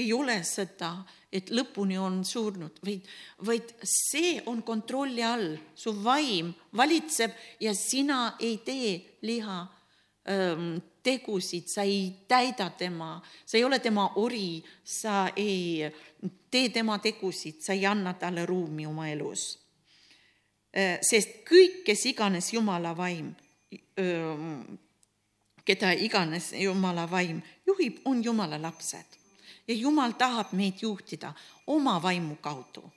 ei 0.00 0.12
ole 0.12 0.40
seda, 0.46 0.92
et 1.32 1.50
lõpuni 1.54 1.98
on 2.00 2.22
surnud, 2.26 2.80
vaid, 2.84 3.06
vaid 3.46 3.74
see 3.86 4.38
on 4.50 4.62
kontrolli 4.66 5.22
all, 5.22 5.52
su 5.74 5.92
vaim 6.02 6.50
valitseb 6.76 7.36
ja 7.62 7.74
sina 7.76 8.36
ei 8.40 8.58
tee 8.66 8.94
liha 9.28 9.58
ähm, 10.30 10.80
tegusid, 11.02 11.68
sa 11.70 11.84
ei 11.86 12.10
täida 12.28 12.70
tema, 12.76 13.14
sa 13.46 13.58
ei 13.58 13.64
ole 13.64 13.78
tema 13.80 14.08
ori, 14.20 14.60
sa 14.84 15.30
ei 15.36 15.86
tee 16.50 16.68
tema 16.74 16.98
tegusid, 16.98 17.60
sa 17.64 17.72
ei 17.72 17.86
anna 17.86 18.14
talle 18.14 18.46
ruumi 18.46 18.86
oma 18.86 19.08
elus. 19.08 19.56
sest 21.02 21.40
kõik, 21.48 21.80
kes 21.82 22.04
iganes 22.06 22.52
Jumala 22.52 22.92
vaim 22.94 23.32
öö, 23.98 24.36
keda 25.64 25.92
iganes 25.92 26.52
Jumala 26.52 27.06
vaim 27.10 27.42
juhib, 27.66 28.00
on 28.04 28.24
Jumala 28.24 28.58
lapsed. 28.62 29.19
Ja 29.70 29.76
Jumal 29.76 30.12
tahab 30.18 30.52
meid 30.52 30.82
juhtida 30.82 31.32
oma 31.66 32.02
vaimu 32.02 32.36
kaudu. 32.36 32.92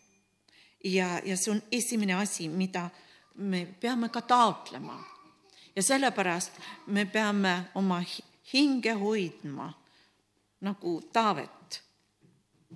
ja, 0.84 1.19
ja 1.26 1.38
see 1.38 1.51
on 1.51 1.61
esimene 1.71 2.13
asi, 2.13 2.49
mida 2.49 2.89
me 3.36 3.65
peame 3.80 4.09
ka 4.09 4.21
taotlema. 4.21 5.03
ja 5.76 5.84
sellepärast 5.84 6.51
me 6.88 7.05
peame 7.05 7.63
oma 7.76 8.03
hinge 8.53 8.91
hoidma 8.91 9.74
nagu 10.61 11.01
Taavet. 11.13 11.84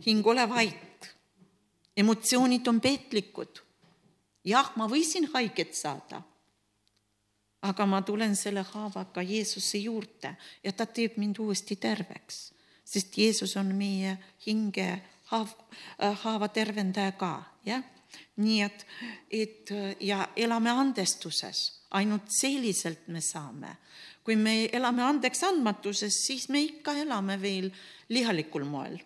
hing, 0.06 0.28
ole 0.28 0.50
vait. 0.50 1.16
emotsioonid 1.98 2.68
on 2.68 2.82
petlikud. 2.82 3.64
jah, 4.45 4.72
ma 4.76 4.88
võisin 4.88 5.30
haiget 5.34 5.74
saada 5.74 6.22
aga 7.62 7.86
ma 7.86 8.02
tulen 8.02 8.36
selle 8.36 8.62
haavaga 8.62 9.22
Jeesuse 9.22 9.78
juurde 9.78 10.36
ja 10.64 10.72
ta 10.72 10.86
teeb 10.86 11.18
mind 11.18 11.39
uuesti 11.41 11.76
terveks, 11.76 12.54
sest 12.88 13.18
Jeesus 13.18 13.56
on 13.60 13.74
meie 13.76 14.16
hinge 14.46 14.88
haav, 15.32 15.52
äh, 16.00 16.16
haava 16.24 16.48
tervendaja 16.48 17.12
ka, 17.20 17.34
jah. 17.68 17.84
nii 18.38 18.62
et, 18.64 18.86
et 19.30 19.72
ja 20.00 20.30
elame 20.36 20.72
andestuses, 20.72 21.84
ainult 21.92 22.32
selliselt 22.32 23.08
me 23.12 23.22
saame. 23.22 23.78
kui 24.24 24.36
me 24.36 24.70
elame 24.76 25.04
andeks 25.04 25.44
andmatuses, 25.48 26.16
siis 26.26 26.50
me 26.50 26.62
ikka 26.62 26.94
elame 27.00 27.38
veel 27.42 27.70
lihalikul 28.10 28.66
moel. 28.66 28.98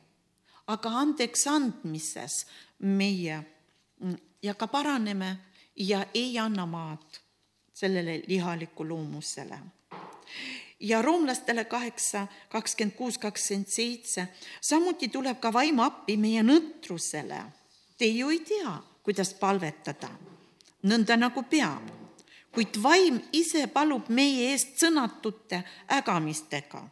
aga 0.68 0.90
andeks 1.02 1.48
andmises 1.48 2.46
meie 2.80 3.42
ja 4.42 4.54
ka 4.54 4.68
paraneme 4.68 5.38
ja 5.76 6.06
ei 6.14 6.40
anna 6.40 6.66
maad 6.66 7.20
sellele 7.74 8.22
lihalikku 8.28 8.88
loomusele. 8.88 9.60
Ja 10.82 11.02
roomlastele 11.02 11.66
kaheksa, 11.66 12.28
kakskümmend 12.50 12.96
kuus, 12.98 13.18
kakskümmend 13.18 13.68
seitse, 13.68 14.28
samuti 14.62 15.08
tuleb 15.08 15.40
ka 15.40 15.54
vaim 15.54 15.80
appi 15.80 16.18
meie 16.18 16.44
nõtrusele. 16.44 17.42
Te 17.98 18.10
ju 18.10 18.30
ei 18.34 18.40
tea, 18.46 18.74
kuidas 19.06 19.34
palvetada, 19.38 20.10
nõnda 20.90 21.18
nagu 21.18 21.44
peab, 21.50 21.86
kuid 22.52 22.82
vaim 22.84 23.20
ise 23.34 23.68
palub 23.74 24.10
meie 24.10 24.52
eest 24.52 24.80
sõnatute 24.82 25.62
ägamistega. 25.88 26.84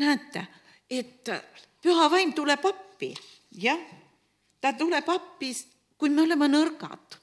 näete, 0.00 0.46
et 0.90 1.28
püha 1.82 2.10
vaim 2.10 2.32
tuleb 2.32 2.64
appi, 2.64 3.14
jah, 3.52 3.80
ta 4.60 4.72
tuleb 4.72 5.08
appi, 5.08 5.52
kui 5.98 6.08
me 6.08 6.22
oleme 6.22 6.48
nõrgad 6.48 7.20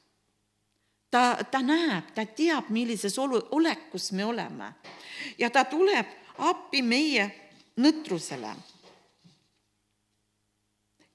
ta, 1.11 1.37
ta 1.51 1.61
näeb, 1.61 2.11
ta 2.15 2.25
teab, 2.25 2.69
millises 2.69 3.17
olu, 3.19 3.41
olekus 3.51 4.11
me 4.11 4.25
oleme. 4.25 4.73
Ja 5.37 5.49
ta 5.49 5.65
tuleb 5.65 6.07
appi 6.37 6.81
meie 6.81 7.29
nõtrusele. 7.77 8.55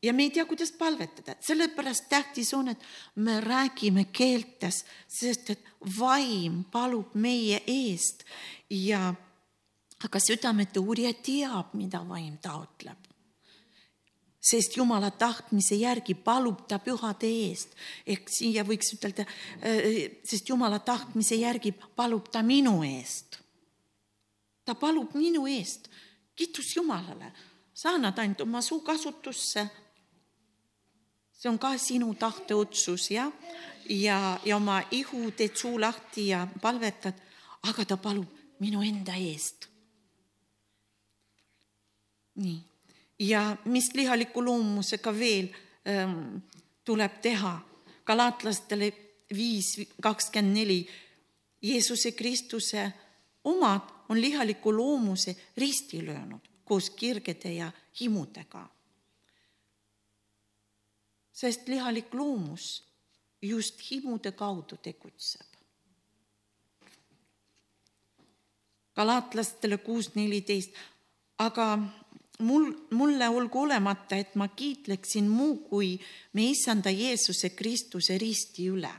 ja 0.02 0.12
me 0.12 0.22
ei 0.22 0.30
tea, 0.34 0.44
kuidas 0.44 0.72
palvetada, 0.72 1.36
sellepärast 1.40 2.08
tähtis 2.10 2.54
on, 2.54 2.68
et 2.68 2.80
me 3.14 3.40
räägime 3.40 4.04
keeltes, 4.12 4.84
sest 5.08 5.50
et 5.50 5.68
vaim 5.98 6.64
palub 6.64 7.14
meie 7.14 7.62
eest. 7.66 8.24
Ja 8.70 9.14
aga 10.04 10.18
südamete 10.18 10.82
uurija 10.82 11.14
teab, 11.14 11.74
mida 11.78 12.02
vaim 12.08 12.34
taotleb 12.42 13.11
sest 14.42 14.76
Jumala 14.76 15.10
tahtmise 15.10 15.74
järgi 15.78 16.14
palub 16.14 16.66
ta 16.68 16.78
pühade 16.82 17.28
eest. 17.46 17.76
ehk 18.06 18.28
siia 18.28 18.64
võiks 18.66 18.94
ütelda, 18.96 19.26
äh, 19.62 20.10
sest 20.24 20.48
Jumala 20.48 20.78
tahtmise 20.78 21.38
järgi 21.38 21.72
palub 21.72 22.28
ta 22.30 22.42
minu 22.42 22.82
eest. 22.82 23.38
ta 24.64 24.74
palub 24.74 25.14
minu 25.14 25.46
eest, 25.46 25.88
kiitus 26.34 26.76
Jumalale, 26.76 27.32
saa 27.74 27.98
nad 27.98 28.18
ainult 28.18 28.40
oma 28.40 28.62
suu 28.62 28.80
kasutusse. 28.80 29.68
see 31.32 31.48
on 31.50 31.58
ka 31.58 31.78
sinu 31.78 32.14
tahteotsus 32.14 33.10
jah, 33.10 33.32
ja, 33.88 34.40
ja 34.44 34.56
oma 34.56 34.82
ihu 34.90 35.30
teed 35.30 35.56
suu 35.56 35.80
lahti 35.80 36.26
ja 36.28 36.48
palvetad, 36.62 37.14
aga 37.62 37.84
ta 37.84 37.96
palub 37.96 38.28
minu 38.58 38.82
enda 38.82 39.14
eest. 39.14 39.68
nii 42.34 42.71
ja 43.22 43.56
mis 43.64 43.94
lihaliku 43.94 44.44
loomusega 44.44 45.12
veel 45.18 45.48
ähm, 45.88 46.42
tuleb 46.84 47.20
teha. 47.22 47.60
galaatlastele 48.04 48.92
viis 49.36 49.76
kakskümmend 50.02 50.56
neli. 50.56 50.88
Jeesuse 51.62 52.12
Kristuse 52.12 52.92
omad 53.44 53.80
on 54.08 54.20
lihaliku 54.20 54.76
loomuse 54.76 55.36
risti 55.56 56.06
löönud 56.06 56.48
koos 56.64 56.90
kirgede 56.90 57.52
ja 57.52 57.72
himudega. 58.00 58.68
sest 61.32 61.68
lihalik 61.68 62.14
loomus 62.14 62.84
just 63.42 63.90
himude 63.90 64.32
kaudu 64.32 64.76
tegutseb. 64.76 65.46
galaatlastele 68.94 69.78
kuus 69.78 70.14
neliteist, 70.14 70.74
aga 71.38 71.78
mul, 72.38 72.72
mulle 72.90 73.28
olgu 73.28 73.60
olemata, 73.60 74.16
et 74.16 74.34
ma 74.34 74.48
kiitleksin 74.48 75.28
muu 75.28 75.56
kui 75.56 76.00
me 76.32 76.50
issanda 76.50 76.90
Jeesuse 76.90 77.50
Kristuse 77.50 78.18
risti 78.18 78.68
üle, 78.68 78.92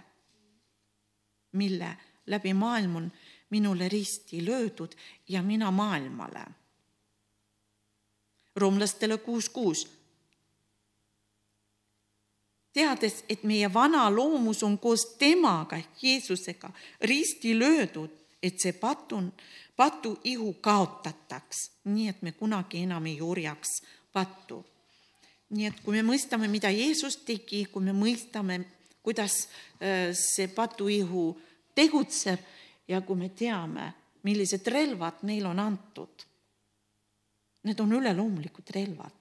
mille 1.51 1.97
läbi 2.27 2.53
maailm 2.53 2.95
on 2.95 3.11
minule 3.49 3.89
risti 3.89 4.45
löödud 4.45 4.91
ja 5.29 5.43
mina 5.43 5.71
maailmale. 5.71 6.45
roomlastele 8.55 9.17
kuus 9.17 9.49
kuus. 9.49 9.87
teades, 12.73 13.23
et 13.29 13.43
meie 13.43 13.73
vana 13.73 14.15
loomus 14.15 14.63
on 14.63 14.79
koos 14.79 15.05
temaga 15.19 15.77
Jeesusega 16.01 16.69
risti 17.01 17.59
löödud, 17.59 18.09
et 18.43 18.59
see 18.59 18.73
patun 18.73 19.33
patu 19.75 20.19
ihu 20.23 20.53
kaotataks, 20.61 21.71
nii 21.83 22.07
et 22.09 22.21
me 22.21 22.31
kunagi 22.31 22.83
enam 22.83 23.05
ei 23.05 23.21
orjaks 23.21 23.81
pattu. 24.13 24.65
nii 25.53 25.65
et 25.69 25.81
kui 25.85 25.93
me 25.93 26.01
mõistame, 26.01 26.47
mida 26.49 26.71
Jeesus 26.73 27.19
tegi, 27.25 27.65
kui 27.69 27.83
me 27.85 27.93
mõistame, 27.93 28.57
kuidas 29.03 29.43
äh, 29.45 30.09
see 30.17 30.47
patuihu 30.49 31.27
tegutseb 31.75 32.39
ja 32.87 33.01
kui 33.01 33.19
me 33.19 33.29
teame, 33.29 33.91
millised 34.23 34.67
relvad 34.67 35.21
meile 35.27 35.51
on 35.51 35.59
antud. 35.59 36.25
Need 37.63 37.79
on 37.79 37.93
üleloomulikud 37.99 38.73
relvad. 38.75 39.19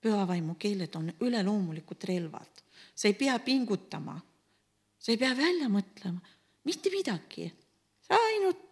pühavaimu 0.00 0.54
keeled 0.54 0.94
on 0.94 1.12
üleloomulikud 1.20 2.04
relvad. 2.04 2.62
sa 2.94 3.08
ei 3.08 3.14
pea 3.14 3.38
pingutama, 3.38 4.20
sa 4.98 5.12
ei 5.12 5.18
pea 5.18 5.36
välja 5.36 5.68
mõtlema, 5.68 6.20
mitte 6.64 6.90
midagi, 6.90 7.52
sa 8.00 8.14
ainult 8.14 8.65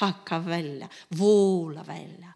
hakkab 0.00 0.46
välja, 0.46 0.88
voola 1.18 1.84
välja, 1.86 2.32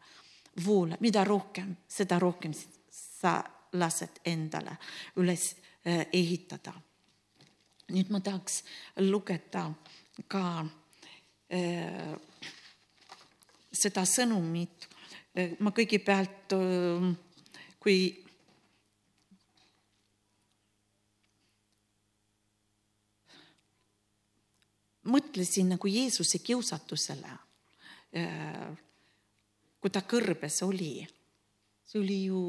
voola, 0.66 0.96
mida 1.00 1.24
rohkem, 1.24 1.76
seda 1.88 2.18
rohkem 2.18 2.54
sa 2.90 3.40
lased 3.72 4.20
endale 4.24 4.76
üles 5.16 5.54
ehitada. 5.86 6.72
nüüd 7.86 8.08
ma 8.10 8.18
tahaks 8.18 8.64
lugeda 8.98 9.68
ka 10.26 10.66
äh, 11.54 12.14
seda 13.70 14.02
sõnumit. 14.02 14.88
Äh, 15.38 15.54
ma 15.62 15.70
kõigepealt, 15.70 16.56
kui 17.78 18.25
mõtlesin 25.06 25.70
nagu 25.74 25.90
Jeesuse 25.90 26.40
kiusatusele, 26.44 27.36
äh, 28.16 28.70
kui 29.80 29.92
ta 29.92 30.02
kõrbes 30.02 30.62
oli. 30.66 31.06
see 31.86 32.00
oli 32.00 32.24
ju 32.26 32.40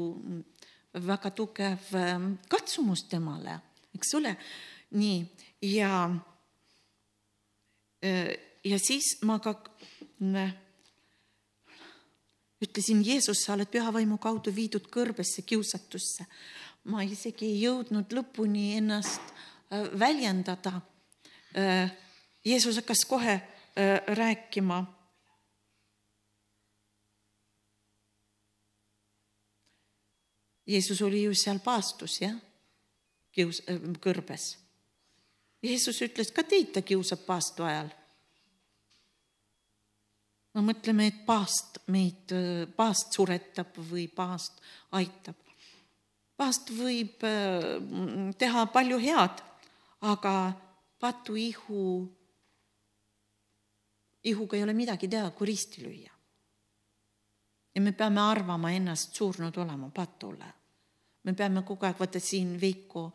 väga 0.94 1.30
tugev 1.30 1.92
ähm, 1.94 2.32
katsumus 2.50 3.04
temale, 3.06 3.60
eks 3.94 4.14
ole, 4.18 4.34
nii 4.90 5.20
ja 5.62 6.10
äh, 8.02 8.34
ja 8.64 8.78
siis 8.78 9.18
ma 9.22 9.38
ka 9.42 9.54
ütlesin, 12.62 13.02
Jeesus, 13.06 13.44
sa 13.44 13.54
oled 13.54 13.70
pühavaimu 13.70 14.18
kaudu 14.18 14.54
viidud 14.54 14.88
kõrbesse 14.90 15.44
kiusatusse. 15.46 16.26
ma 16.88 17.02
isegi 17.04 17.44
ei 17.44 17.62
jõudnud 17.62 18.12
lõpuni 18.16 18.78
ennast 18.78 19.20
äh, 19.70 19.90
väljendada 19.98 20.80
Jeesus 22.44 22.76
hakkas 22.76 23.04
kohe 23.08 23.40
rääkima. 24.06 24.84
Jeesus 30.68 31.02
oli 31.02 31.22
ju 31.22 31.34
seal 31.34 31.58
paastus, 31.64 32.18
jah, 32.20 32.34
kius-, 33.32 33.62
äh, 33.70 33.80
kõrbes. 34.04 34.50
Jeesus 35.64 36.02
ütles, 36.04 36.28
ka 36.34 36.44
teid 36.44 36.74
ta 36.74 36.82
kiusab 36.86 37.24
paastu 37.26 37.64
ajal. 37.66 37.88
no 40.54 40.62
mõtleme, 40.66 41.06
et 41.06 41.18
paast 41.26 41.78
meid, 41.86 42.32
paast 42.76 43.14
suretab 43.14 43.76
või 43.90 44.08
paast 44.10 44.60
aitab. 44.92 45.36
paast 46.36 46.70
võib 46.70 47.24
teha 48.38 48.66
palju 48.74 48.98
head, 49.02 49.42
aga 50.00 50.34
patuihu 51.00 52.17
ihuga 54.24 54.56
ei 54.56 54.62
ole 54.62 54.74
midagi 54.74 55.08
teha, 55.08 55.30
kui 55.30 55.46
risti 55.46 55.82
lüüa. 55.84 56.12
ja 57.74 57.80
me 57.80 57.92
peame 57.92 58.20
arvama 58.20 58.70
ennast 58.70 59.14
surnud 59.14 59.56
olema 59.56 59.90
patule. 59.94 60.52
me 61.22 61.34
peame 61.34 61.62
kogu 61.62 61.86
aeg, 61.86 61.98
vaata 61.98 62.20
siin 62.20 62.60
Veiko 62.60 63.12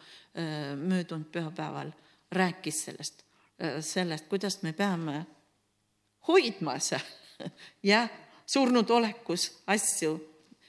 möödunud 0.78 1.32
pühapäeval 1.32 1.92
rääkis 2.32 2.86
sellest, 2.86 3.24
sellest, 3.80 4.28
kuidas 4.28 4.62
me 4.62 4.74
peame 4.74 5.26
hoidma 6.28 6.80
seal 6.80 7.04
jah, 7.92 8.10
surnud 8.46 8.90
olekus 8.90 9.52
asju, 9.68 10.18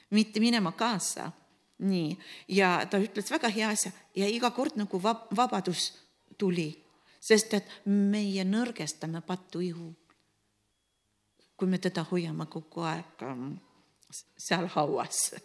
mitte 0.09 0.39
minema 0.39 0.71
kaasa. 0.71 1.31
nii, 1.77 2.17
ja 2.47 2.85
ta 2.89 2.97
ütles 2.97 3.27
väga 3.31 3.49
hea 3.51 3.69
asja 3.69 3.91
ja 4.15 4.27
iga 4.31 4.51
kord 4.55 4.77
nagu 4.79 4.99
vab-, 5.03 5.27
vabadus 5.35 5.91
tuli, 6.37 6.69
sest 7.19 7.53
et 7.53 7.71
meie 7.85 8.43
nõrgestame 8.47 9.19
pattu 9.21 9.59
ihu 9.59 9.89
kui 11.57 11.67
me 11.67 11.77
teda 11.77 12.03
hoiame 12.11 12.45
kogu 12.51 12.81
aeg 12.81 13.23
ähm, 13.23 13.53
seal 14.37 14.67
hauas. 14.75 15.35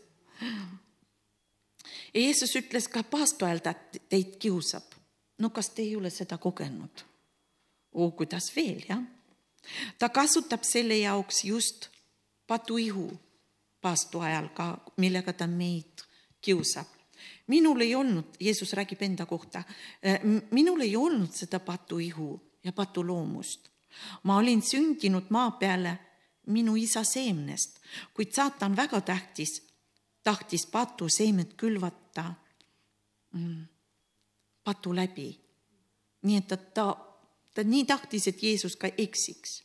ja 2.14 2.20
Jeesus 2.20 2.56
ütles 2.56 2.88
ka 2.88 3.02
ta 3.02 3.74
teid 4.08 4.36
kiusab. 4.38 4.84
no 5.38 5.50
kas 5.50 5.70
te 5.70 5.82
ei 5.82 5.96
ole 5.96 6.10
seda 6.10 6.38
kogenud? 6.38 7.04
oo, 7.92 8.10
kuidas 8.10 8.52
veel, 8.56 8.84
jah. 8.88 9.02
ta 9.98 10.08
kasutab 10.08 10.62
selle 10.64 10.98
jaoks 10.98 11.44
just 11.44 11.88
patuihu 12.46 13.10
paastu 13.80 14.20
ajal 14.20 14.48
ka, 14.54 14.78
millega 14.96 15.32
ta 15.32 15.46
meid 15.46 16.04
kiusab. 16.40 16.86
minul 17.46 17.80
ei 17.80 17.94
olnud, 17.94 18.36
Jeesus 18.40 18.72
räägib 18.72 19.02
enda 19.02 19.26
kohta, 19.26 19.62
minul 20.50 20.80
ei 20.80 20.96
olnud 20.96 21.32
seda 21.34 21.60
patuihu 21.60 22.40
ja 22.64 22.72
patuloomust. 22.72 23.68
Ma 24.22 24.36
olin 24.36 24.62
sündinud 24.62 25.30
maa 25.30 25.50
peale 25.50 25.98
minu 26.46 26.76
isa 26.76 27.04
seemnest, 27.04 27.80
kuid 28.14 28.32
saatan 28.32 28.76
väga 28.76 29.00
tähtis, 29.00 29.62
tahtis 30.22 30.66
patu 30.66 31.08
seemet 31.08 31.54
külvata 31.54 32.34
mm, 33.32 33.64
patu 34.64 34.94
läbi. 34.96 35.40
nii 36.22 36.36
et 36.36 36.48
ta, 36.48 36.56
ta, 36.56 36.96
ta 37.54 37.64
nii 37.64 37.84
tahtis, 37.84 38.26
et 38.28 38.42
Jeesus 38.42 38.76
ka 38.76 38.88
eksiks. 38.98 39.62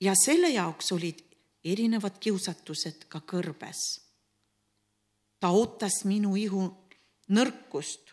ja 0.00 0.14
selle 0.24 0.48
jaoks 0.48 0.92
olid 0.92 1.24
erinevad 1.64 2.18
kiusatused 2.20 3.04
ka 3.08 3.20
kõrbes. 3.20 4.00
ta 5.40 5.50
ootas 5.50 6.04
minu 6.04 6.36
ihu 6.36 6.68
nõrkust 7.28 8.12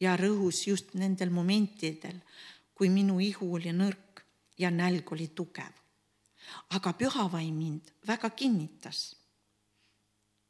ja 0.00 0.16
rõhus 0.16 0.66
just 0.66 0.94
nendel 0.94 1.30
momentidel, 1.30 2.18
kui 2.76 2.88
minu 2.92 3.16
ihu 3.20 3.54
oli 3.56 3.72
nõrk 3.72 4.20
ja 4.58 4.70
nälg 4.70 5.12
oli 5.12 5.28
tugev. 5.28 5.72
aga 6.70 6.92
pühavaim 6.92 7.54
mind 7.54 7.90
väga 8.06 8.30
kinnitas. 8.30 9.16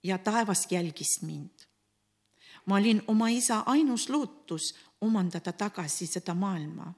ja 0.03 0.19
taevas 0.19 0.67
jälgis 0.71 1.23
mind. 1.23 1.67
ma 2.67 2.77
olin 2.77 3.03
oma 3.07 3.29
isa 3.29 3.63
ainus 3.67 4.09
lootus 4.09 4.75
omandada 5.01 5.53
tagasi 5.53 6.07
seda 6.07 6.35
maailma. 6.35 6.93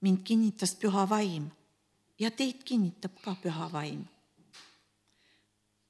mind 0.00 0.22
kinnitas 0.24 0.74
püha 0.74 1.08
vaim 1.08 1.50
ja 2.18 2.30
teid 2.30 2.62
kinnitab 2.64 3.20
ka 3.22 3.36
püha 3.42 3.72
vaim. 3.72 4.04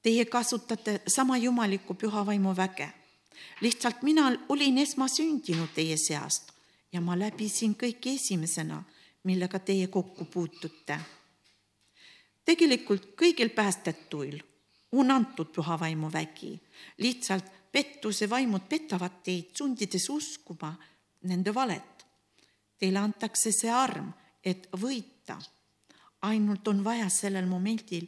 Teie 0.01 0.25
kasutate 0.25 1.01
sama 1.07 1.37
jumalikku 1.37 1.93
püha 1.93 2.25
vaimu 2.25 2.55
väge. 2.55 2.93
lihtsalt 3.61 4.01
mina 4.01 4.31
olin 4.49 4.77
esmasündinud 4.77 5.69
teie 5.75 5.97
seast 5.97 6.56
ja 6.97 7.01
ma 7.05 7.13
läbisin 7.13 7.75
kõike 7.77 8.15
esimesena, 8.17 8.81
millega 9.29 9.59
teie 9.59 9.87
kokku 9.87 10.25
puutute. 10.25 10.97
tegelikult 12.45 13.11
kõigil 13.19 13.49
päästetuil 13.53 14.39
on 14.91 15.11
antud 15.11 15.51
püha 15.53 15.77
vaimu 15.79 16.09
vägi, 16.13 16.55
lihtsalt 16.97 17.51
pettuse 17.71 18.29
vaimud 18.29 18.65
petavad 18.69 19.19
teid, 19.23 19.51
sundides 19.53 20.09
uskuma 20.09 20.71
nende 21.29 21.53
valet. 21.53 22.05
Teile 22.79 22.99
antakse 22.99 23.51
see 23.51 23.69
arm, 23.69 24.09
et 24.43 24.69
võita 24.71 25.37
ainult 26.21 26.67
on 26.67 26.83
vaja 26.83 27.09
sellel 27.09 27.45
momendil 27.45 28.07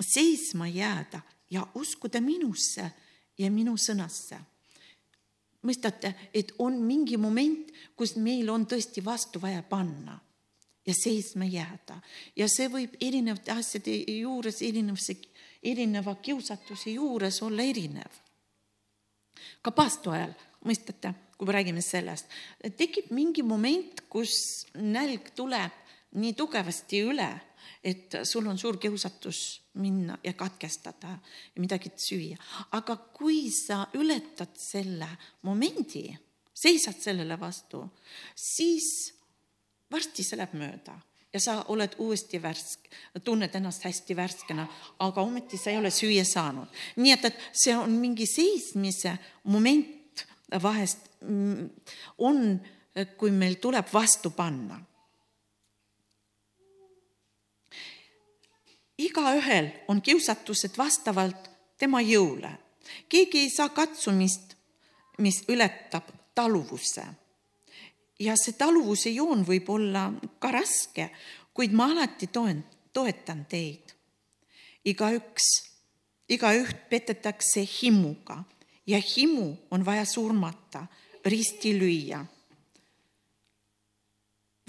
seisma 0.00 0.68
jääda 0.68 1.20
ja 1.50 1.66
uskuda 1.74 2.20
minusse 2.20 2.92
ja 3.38 3.50
minu 3.50 3.74
sõnasse. 3.76 4.38
Mõistate, 5.66 6.14
et 6.34 6.54
on 6.58 6.78
mingi 6.82 7.18
moment, 7.20 7.70
kus 7.96 8.16
meil 8.16 8.48
on 8.50 8.66
tõesti 8.66 9.04
vastu 9.04 9.40
vaja 9.42 9.62
panna 9.62 10.18
ja 10.86 10.94
seisma 10.96 11.44
jääda 11.44 12.00
ja 12.36 12.48
see 12.48 12.68
võib 12.72 12.96
erinevate 13.00 13.52
asjade 13.52 13.96
juures, 14.16 14.62
erinevuse, 14.64 15.16
erineva 15.62 16.16
kiusatuse 16.22 16.96
juures 16.96 17.42
olla 17.42 17.62
erinev. 17.62 18.12
ka 19.62 19.70
paastu 19.70 20.10
ajal, 20.10 20.32
mõistate, 20.64 21.12
kui 21.36 21.46
me 21.46 21.52
räägime 21.52 21.82
sellest, 21.84 22.26
tekib 22.76 23.12
mingi 23.12 23.42
moment, 23.42 24.00
kus 24.08 24.66
nälg 24.74 25.30
tuleb 25.36 25.76
nii 26.16 26.34
tugevasti 26.34 27.04
üle, 27.06 27.28
et 27.84 28.16
sul 28.24 28.46
on 28.46 28.58
suur 28.58 28.76
kiusatus 28.76 29.62
minna 29.80 30.18
ja 30.24 30.32
katkestada 30.32 31.08
ja 31.54 31.60
midagi 31.60 31.92
süüa. 31.96 32.36
aga 32.72 32.96
kui 32.96 33.50
sa 33.50 33.86
ületad 33.94 34.56
selle 34.56 35.08
momendi, 35.42 36.10
seisad 36.54 37.00
sellele 37.00 37.40
vastu, 37.40 37.84
siis 38.36 39.14
varsti 39.90 40.22
see 40.22 40.36
läheb 40.36 40.58
mööda 40.60 40.98
ja 41.32 41.40
sa 41.40 41.56
oled 41.68 41.94
uuesti 41.98 42.42
värsk, 42.42 42.90
tunned 43.24 43.54
ennast 43.54 43.84
hästi 43.86 44.16
värskena, 44.16 44.66
aga 44.98 45.22
ometi 45.22 45.58
sa 45.58 45.70
ei 45.70 45.78
ole 45.78 45.90
süüa 45.90 46.24
saanud. 46.24 46.68
nii 46.96 47.12
et, 47.12 47.24
et 47.24 47.40
see 47.52 47.76
on 47.76 47.90
mingi 47.90 48.26
seismise 48.26 49.16
moment 49.44 50.26
vahest 50.62 51.08
mm, 51.22 51.70
on, 52.18 52.60
kui 53.16 53.30
meil 53.30 53.60
tuleb 53.62 53.86
vastu 53.92 54.30
panna 54.34 54.80
igaühel 59.00 59.70
on 59.88 60.02
kiusatused 60.02 60.76
vastavalt 60.78 61.50
tema 61.78 62.00
jõule. 62.00 62.50
keegi 63.08 63.38
ei 63.38 63.50
saa 63.50 63.68
katsumist, 63.68 64.56
mis 65.18 65.44
ületab 65.48 66.04
taluvuse. 66.34 67.04
ja 68.20 68.36
see 68.36 68.52
taluvuse 68.52 69.10
joon 69.10 69.44
võib 69.46 69.68
olla 69.70 70.12
ka 70.38 70.50
raske, 70.50 71.10
kuid 71.54 71.72
ma 71.72 71.86
alati 71.92 72.26
toen, 72.26 72.64
toetan 72.92 73.44
teid. 73.44 73.94
igaüks, 74.84 75.48
igaüht 76.28 76.88
petetakse 76.90 77.64
himuga 77.80 78.44
ja 78.86 78.98
himu 78.98 79.56
on 79.70 79.84
vaja 79.84 80.04
surmata, 80.04 80.86
risti 81.24 81.72
lüüa. 81.78 82.24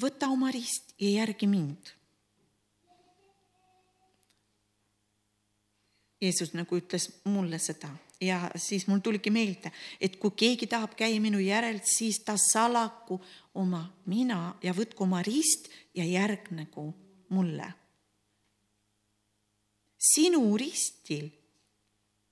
võta 0.01 0.29
oma 0.29 0.51
rist 0.51 0.95
ja 0.99 1.09
järgi 1.21 1.47
mind 1.47 2.00
Jeesus 6.21 6.53
nagu 6.53 6.77
ütles 6.77 7.07
mulle 7.25 7.57
seda 7.59 7.89
ja 8.21 8.51
siis 8.55 8.87
mul 8.87 8.99
tuligi 8.99 9.31
meelde, 9.33 9.71
et 10.01 10.17
kui 10.21 10.33
keegi 10.37 10.67
tahab 10.69 10.93
käia 10.97 11.21
minu 11.21 11.39
järel, 11.41 11.79
siis 11.83 12.19
ta 12.25 12.35
salaku 12.37 13.17
oma 13.57 13.81
mina 14.05 14.55
ja 14.63 14.73
võtku 14.77 15.07
oma 15.07 15.21
rist 15.25 15.71
ja 15.95 16.05
järgnegu 16.05 16.93
mulle. 17.29 17.73
sinu 20.01 20.57
ristil 20.57 21.29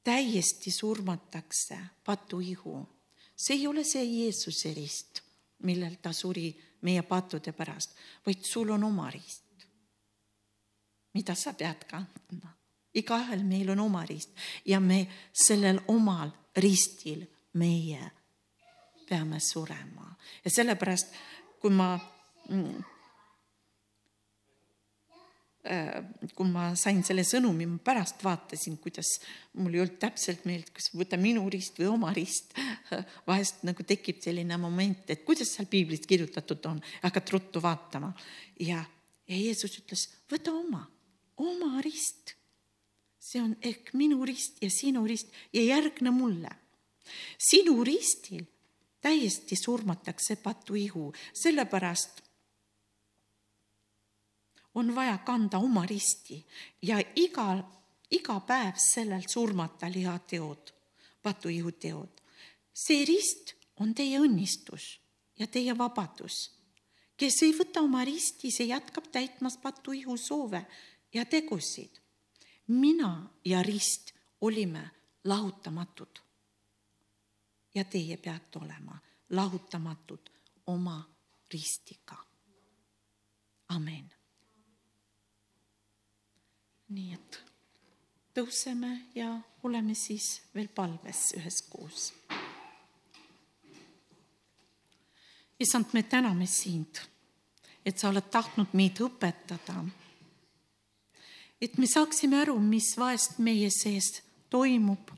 täiesti 0.04 0.72
surmatakse 0.72 1.78
patuihu. 2.06 2.88
see 3.36 3.56
ei 3.56 3.68
ole 3.68 3.84
see 3.84 4.04
Jeesuse 4.04 4.74
rist, 4.74 5.22
millel 5.64 5.96
ta 6.02 6.14
suri 6.14 6.54
meie 6.82 7.02
pattude 7.02 7.52
pärast, 7.52 7.96
vaid 8.26 8.44
sul 8.44 8.70
on 8.70 8.84
oma 8.84 9.10
rist, 9.12 9.68
mida 11.14 11.36
sa 11.36 11.54
pead 11.54 11.86
kandma 11.90 12.59
igaühel 13.00 13.43
meil 13.47 13.74
on 13.74 13.84
oma 13.88 14.06
rist 14.08 14.36
ja 14.66 14.80
me 14.84 15.06
sellel 15.34 15.82
omal 15.88 16.32
ristil 16.60 17.26
meie 17.60 18.12
peame 19.10 19.39
surema 19.41 20.10
ja 20.43 20.52
sellepärast, 20.54 21.14
kui 21.62 21.74
ma 21.74 21.89
mm, 22.50 22.84
äh, 25.70 25.97
kui 26.36 26.50
ma 26.52 26.70
sain 26.80 27.02
selle 27.06 27.26
sõnumi, 27.28 27.68
ma 27.70 27.80
pärast 27.84 28.24
vaatasin, 28.26 28.78
kuidas 28.84 29.16
mul 29.58 29.76
ei 29.76 29.84
olnud 29.84 30.00
täpselt 30.02 30.45
meelde, 30.50 30.72
kas 30.76 30.91
võta 30.93 31.20
minu 31.20 31.45
rist 31.52 31.82
või 31.82 31.89
oma 31.91 32.14
rist. 32.16 32.56
vahest 33.30 33.66
nagu 33.68 33.86
tekib 33.88 34.22
selline 34.24 34.60
moment, 34.62 35.10
et 35.10 35.26
kuidas 35.28 35.56
seal 35.56 35.70
piiblis 35.72 36.06
kirjutatud 36.10 36.70
on, 36.72 36.82
hakkad 37.04 37.36
ruttu 37.36 37.64
vaatama 37.64 38.14
ja, 38.62 38.84
ja 39.28 39.38
Jeesus 39.38 39.82
ütles, 39.82 40.08
võta 40.32 40.54
oma, 40.56 40.86
oma 41.41 41.80
rist 41.86 42.39
see 43.30 43.42
on 43.42 43.54
ehk 43.62 43.92
minu 43.94 44.24
rist 44.26 44.58
ja 44.64 44.70
sinu 44.74 45.04
rist 45.06 45.30
ja 45.54 45.62
järgne 45.62 46.12
mulle. 46.12 46.50
sinu 47.38 47.84
ristil 47.84 48.46
täiesti 49.02 49.56
surmatakse 49.56 50.36
patuihu, 50.36 51.14
sellepärast 51.34 52.22
on 54.76 54.96
vaja 54.96 55.18
kanda 55.18 55.58
oma 55.58 55.86
risti 55.86 56.46
ja 56.82 57.00
igal, 57.16 57.64
iga 58.12 58.40
päev 58.40 58.78
sellel 58.78 59.24
surmata 59.28 59.90
lihateod, 59.90 60.74
patuihu 61.22 61.72
teod. 61.72 62.22
see 62.74 63.06
rist 63.06 63.54
on 63.80 63.94
teie 63.94 64.20
õnnistus 64.20 65.00
ja 65.40 65.48
teie 65.48 65.78
vabadus. 65.78 66.52
kes 67.18 67.42
ei 67.44 67.54
võta 67.54 67.82
oma 67.86 68.06
risti, 68.06 68.52
see 68.52 68.74
jätkab 68.74 69.12
täitmas 69.12 69.58
patuihu 69.58 70.18
soove 70.18 70.66
ja 71.14 71.26
tegusid 71.26 72.00
mina 72.70 73.30
ja 73.46 73.64
rist 73.64 74.14
olime 74.42 74.90
lahutamatud. 75.24 76.20
ja 77.76 77.84
teie 77.84 78.18
peate 78.18 78.60
olema 78.60 79.00
lahutamatud 79.30 80.30
oma 80.68 81.04
ristiga. 81.54 82.18
amen 83.68 84.20
nii 86.90 87.14
et 87.14 87.38
tõuseme 88.34 88.90
ja 89.16 89.30
oleme 89.64 89.94
siis 89.98 90.40
veel 90.56 90.70
palves 90.74 91.34
üheskoos. 91.38 92.14
issand, 95.60 95.92
me 95.94 96.04
täname 96.04 96.46
sind, 96.48 97.02
et 97.86 97.98
sa 98.00 98.10
oled 98.10 98.30
tahtnud 98.32 98.72
meid 98.74 99.02
õpetada. 99.04 99.84
Et 101.62 101.78
me 101.78 101.88
saaksime 101.88 102.41
aru, 102.41 102.60
mis 102.60 102.93
vahest 102.97 103.39
meie 103.43 103.70
sees 103.74 104.22
toimub 104.49 105.12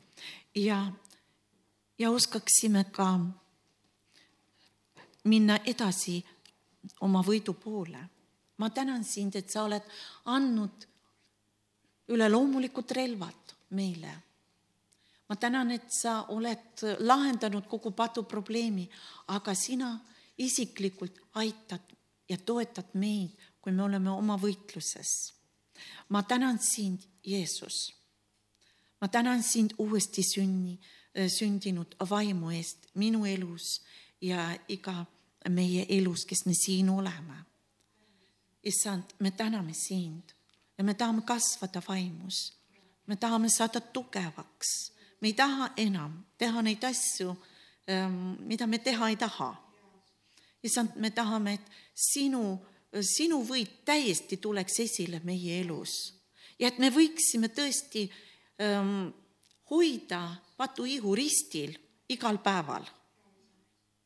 ja, 0.56 0.92
ja 2.00 2.12
oskaksime 2.12 2.86
ka 2.92 3.12
minna 5.24 5.60
edasi 5.66 6.20
oma 7.02 7.22
võidu 7.26 7.54
poole. 7.54 8.10
ma 8.58 8.70
tänan 8.70 9.04
sind, 9.04 9.36
et 9.36 9.50
sa 9.50 9.64
oled 9.64 9.86
andnud 10.26 10.86
üleloomulikud 12.08 12.92
relvad 12.92 13.56
meile. 13.70 14.12
ma 15.30 15.36
tänan, 15.36 15.72
et 15.72 15.90
sa 15.90 16.26
oled 16.30 16.84
lahendanud 17.00 17.68
kogu 17.68 17.92
patu 17.92 18.24
probleemi, 18.24 18.90
aga 19.28 19.56
sina 19.56 20.00
isiklikult 20.38 21.20
aitad 21.34 21.82
ja 22.30 22.38
toetad 22.38 22.94
meid, 22.94 23.38
kui 23.62 23.72
me 23.72 23.84
oleme 23.84 24.10
oma 24.10 24.38
võitluses. 24.38 25.41
Ma 26.10 26.24
tänan 26.24 26.60
sind, 26.60 27.02
Jeesus. 27.24 27.94
ma 29.02 29.08
tänan 29.08 29.44
sind 29.44 29.72
uuesti 29.78 30.24
sünni, 30.24 30.80
sündinud 31.28 31.96
vaimu 32.10 32.50
eest 32.52 32.78
minu 32.96 33.26
elus 33.26 33.82
ja 34.22 34.58
iga 34.68 35.06
meie 35.50 35.86
elus, 35.90 36.26
kes 36.26 36.46
me 36.46 36.54
siin 36.54 36.90
oleme. 36.90 37.46
issand, 38.64 39.04
me 39.20 39.32
täname 39.32 39.74
sind 39.74 40.34
ja 40.78 40.84
me 40.84 40.94
tahame 40.94 41.22
kasvada 41.22 41.82
vaimus. 41.88 42.54
me 43.08 43.16
tahame 43.16 43.50
saada 43.50 43.82
tugevaks, 43.82 44.92
me 45.22 45.28
ei 45.28 45.34
taha 45.34 45.72
enam 45.78 46.24
teha 46.38 46.62
neid 46.62 46.84
asju, 46.84 47.36
ähm, 47.88 48.36
mida 48.48 48.68
me 48.68 48.78
teha 48.78 49.10
ei 49.10 49.16
taha. 49.16 49.56
issand, 50.64 50.90
me 50.96 51.10
tahame, 51.10 51.54
et 51.54 51.62
sinu, 51.96 52.60
sinu 53.00 53.40
võit 53.48 53.86
täiesti 53.86 54.38
tuleks 54.38 54.80
esile 54.84 55.22
meie 55.24 55.62
elus 55.62 55.94
ja 56.60 56.68
et 56.68 56.80
me 56.80 56.92
võiksime 56.92 57.50
tõesti 57.56 58.04
ähm, 58.62 59.10
hoida 59.72 60.24
patuihu 60.58 61.16
ristil 61.16 61.74
igal 62.12 62.38
päeval. 62.44 62.84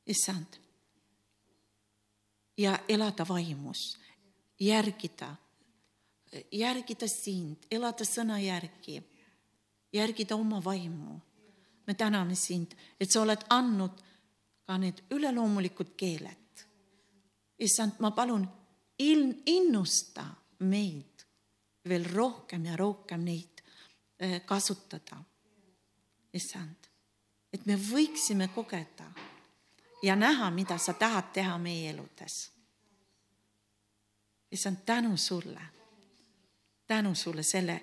issand 0.06 0.60
ja 2.58 2.80
elada 2.88 3.26
vaimus, 3.28 3.98
järgida, 4.60 5.36
järgida 6.52 7.08
sind, 7.08 7.66
elada 7.72 8.06
sõna 8.06 8.40
järgi, 8.40 9.02
järgida 9.94 10.36
oma 10.36 10.64
vaimu. 10.64 11.20
me 11.88 11.94
täname 11.94 12.36
sind, 12.36 12.74
et 13.00 13.12
sa 13.12 13.22
oled 13.22 13.44
andnud 13.50 14.02
ka 14.66 14.78
need 14.78 15.04
üleloomulikud 15.12 15.96
keeled. 15.98 16.66
issand, 17.60 18.00
ma 18.00 18.12
palun, 18.12 18.48
innusta 19.00 20.26
meid 20.60 21.26
veel 21.90 22.06
rohkem 22.14 22.66
ja 22.66 22.76
rohkem 22.78 23.24
neid 23.26 23.62
eh, 24.20 24.42
kasutada. 24.46 25.18
issand, 26.36 26.88
et 27.54 27.66
me 27.66 27.78
võiksime 27.80 28.50
kogeda 28.52 29.06
ja 30.04 30.16
näha, 30.16 30.50
mida 30.52 30.76
sa 30.78 30.94
tahad 30.94 31.32
teha 31.34 31.58
meie 31.58 31.90
eludes. 31.90 32.52
issand, 34.52 34.78
tänu 34.86 35.18
sulle, 35.18 35.62
tänu 36.88 37.16
sulle 37.16 37.44
selle 37.44 37.82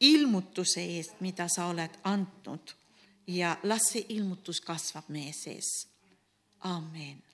ilmutuse 0.00 0.80
eest, 0.80 1.20
mida 1.20 1.48
sa 1.48 1.66
oled 1.66 2.00
andnud 2.04 2.72
ja 3.26 3.56
las 3.62 3.92
see 3.92 4.06
ilmutus 4.08 4.60
kasvab 4.60 5.08
meie 5.08 5.32
sees. 5.32 5.88
amen 6.60 7.22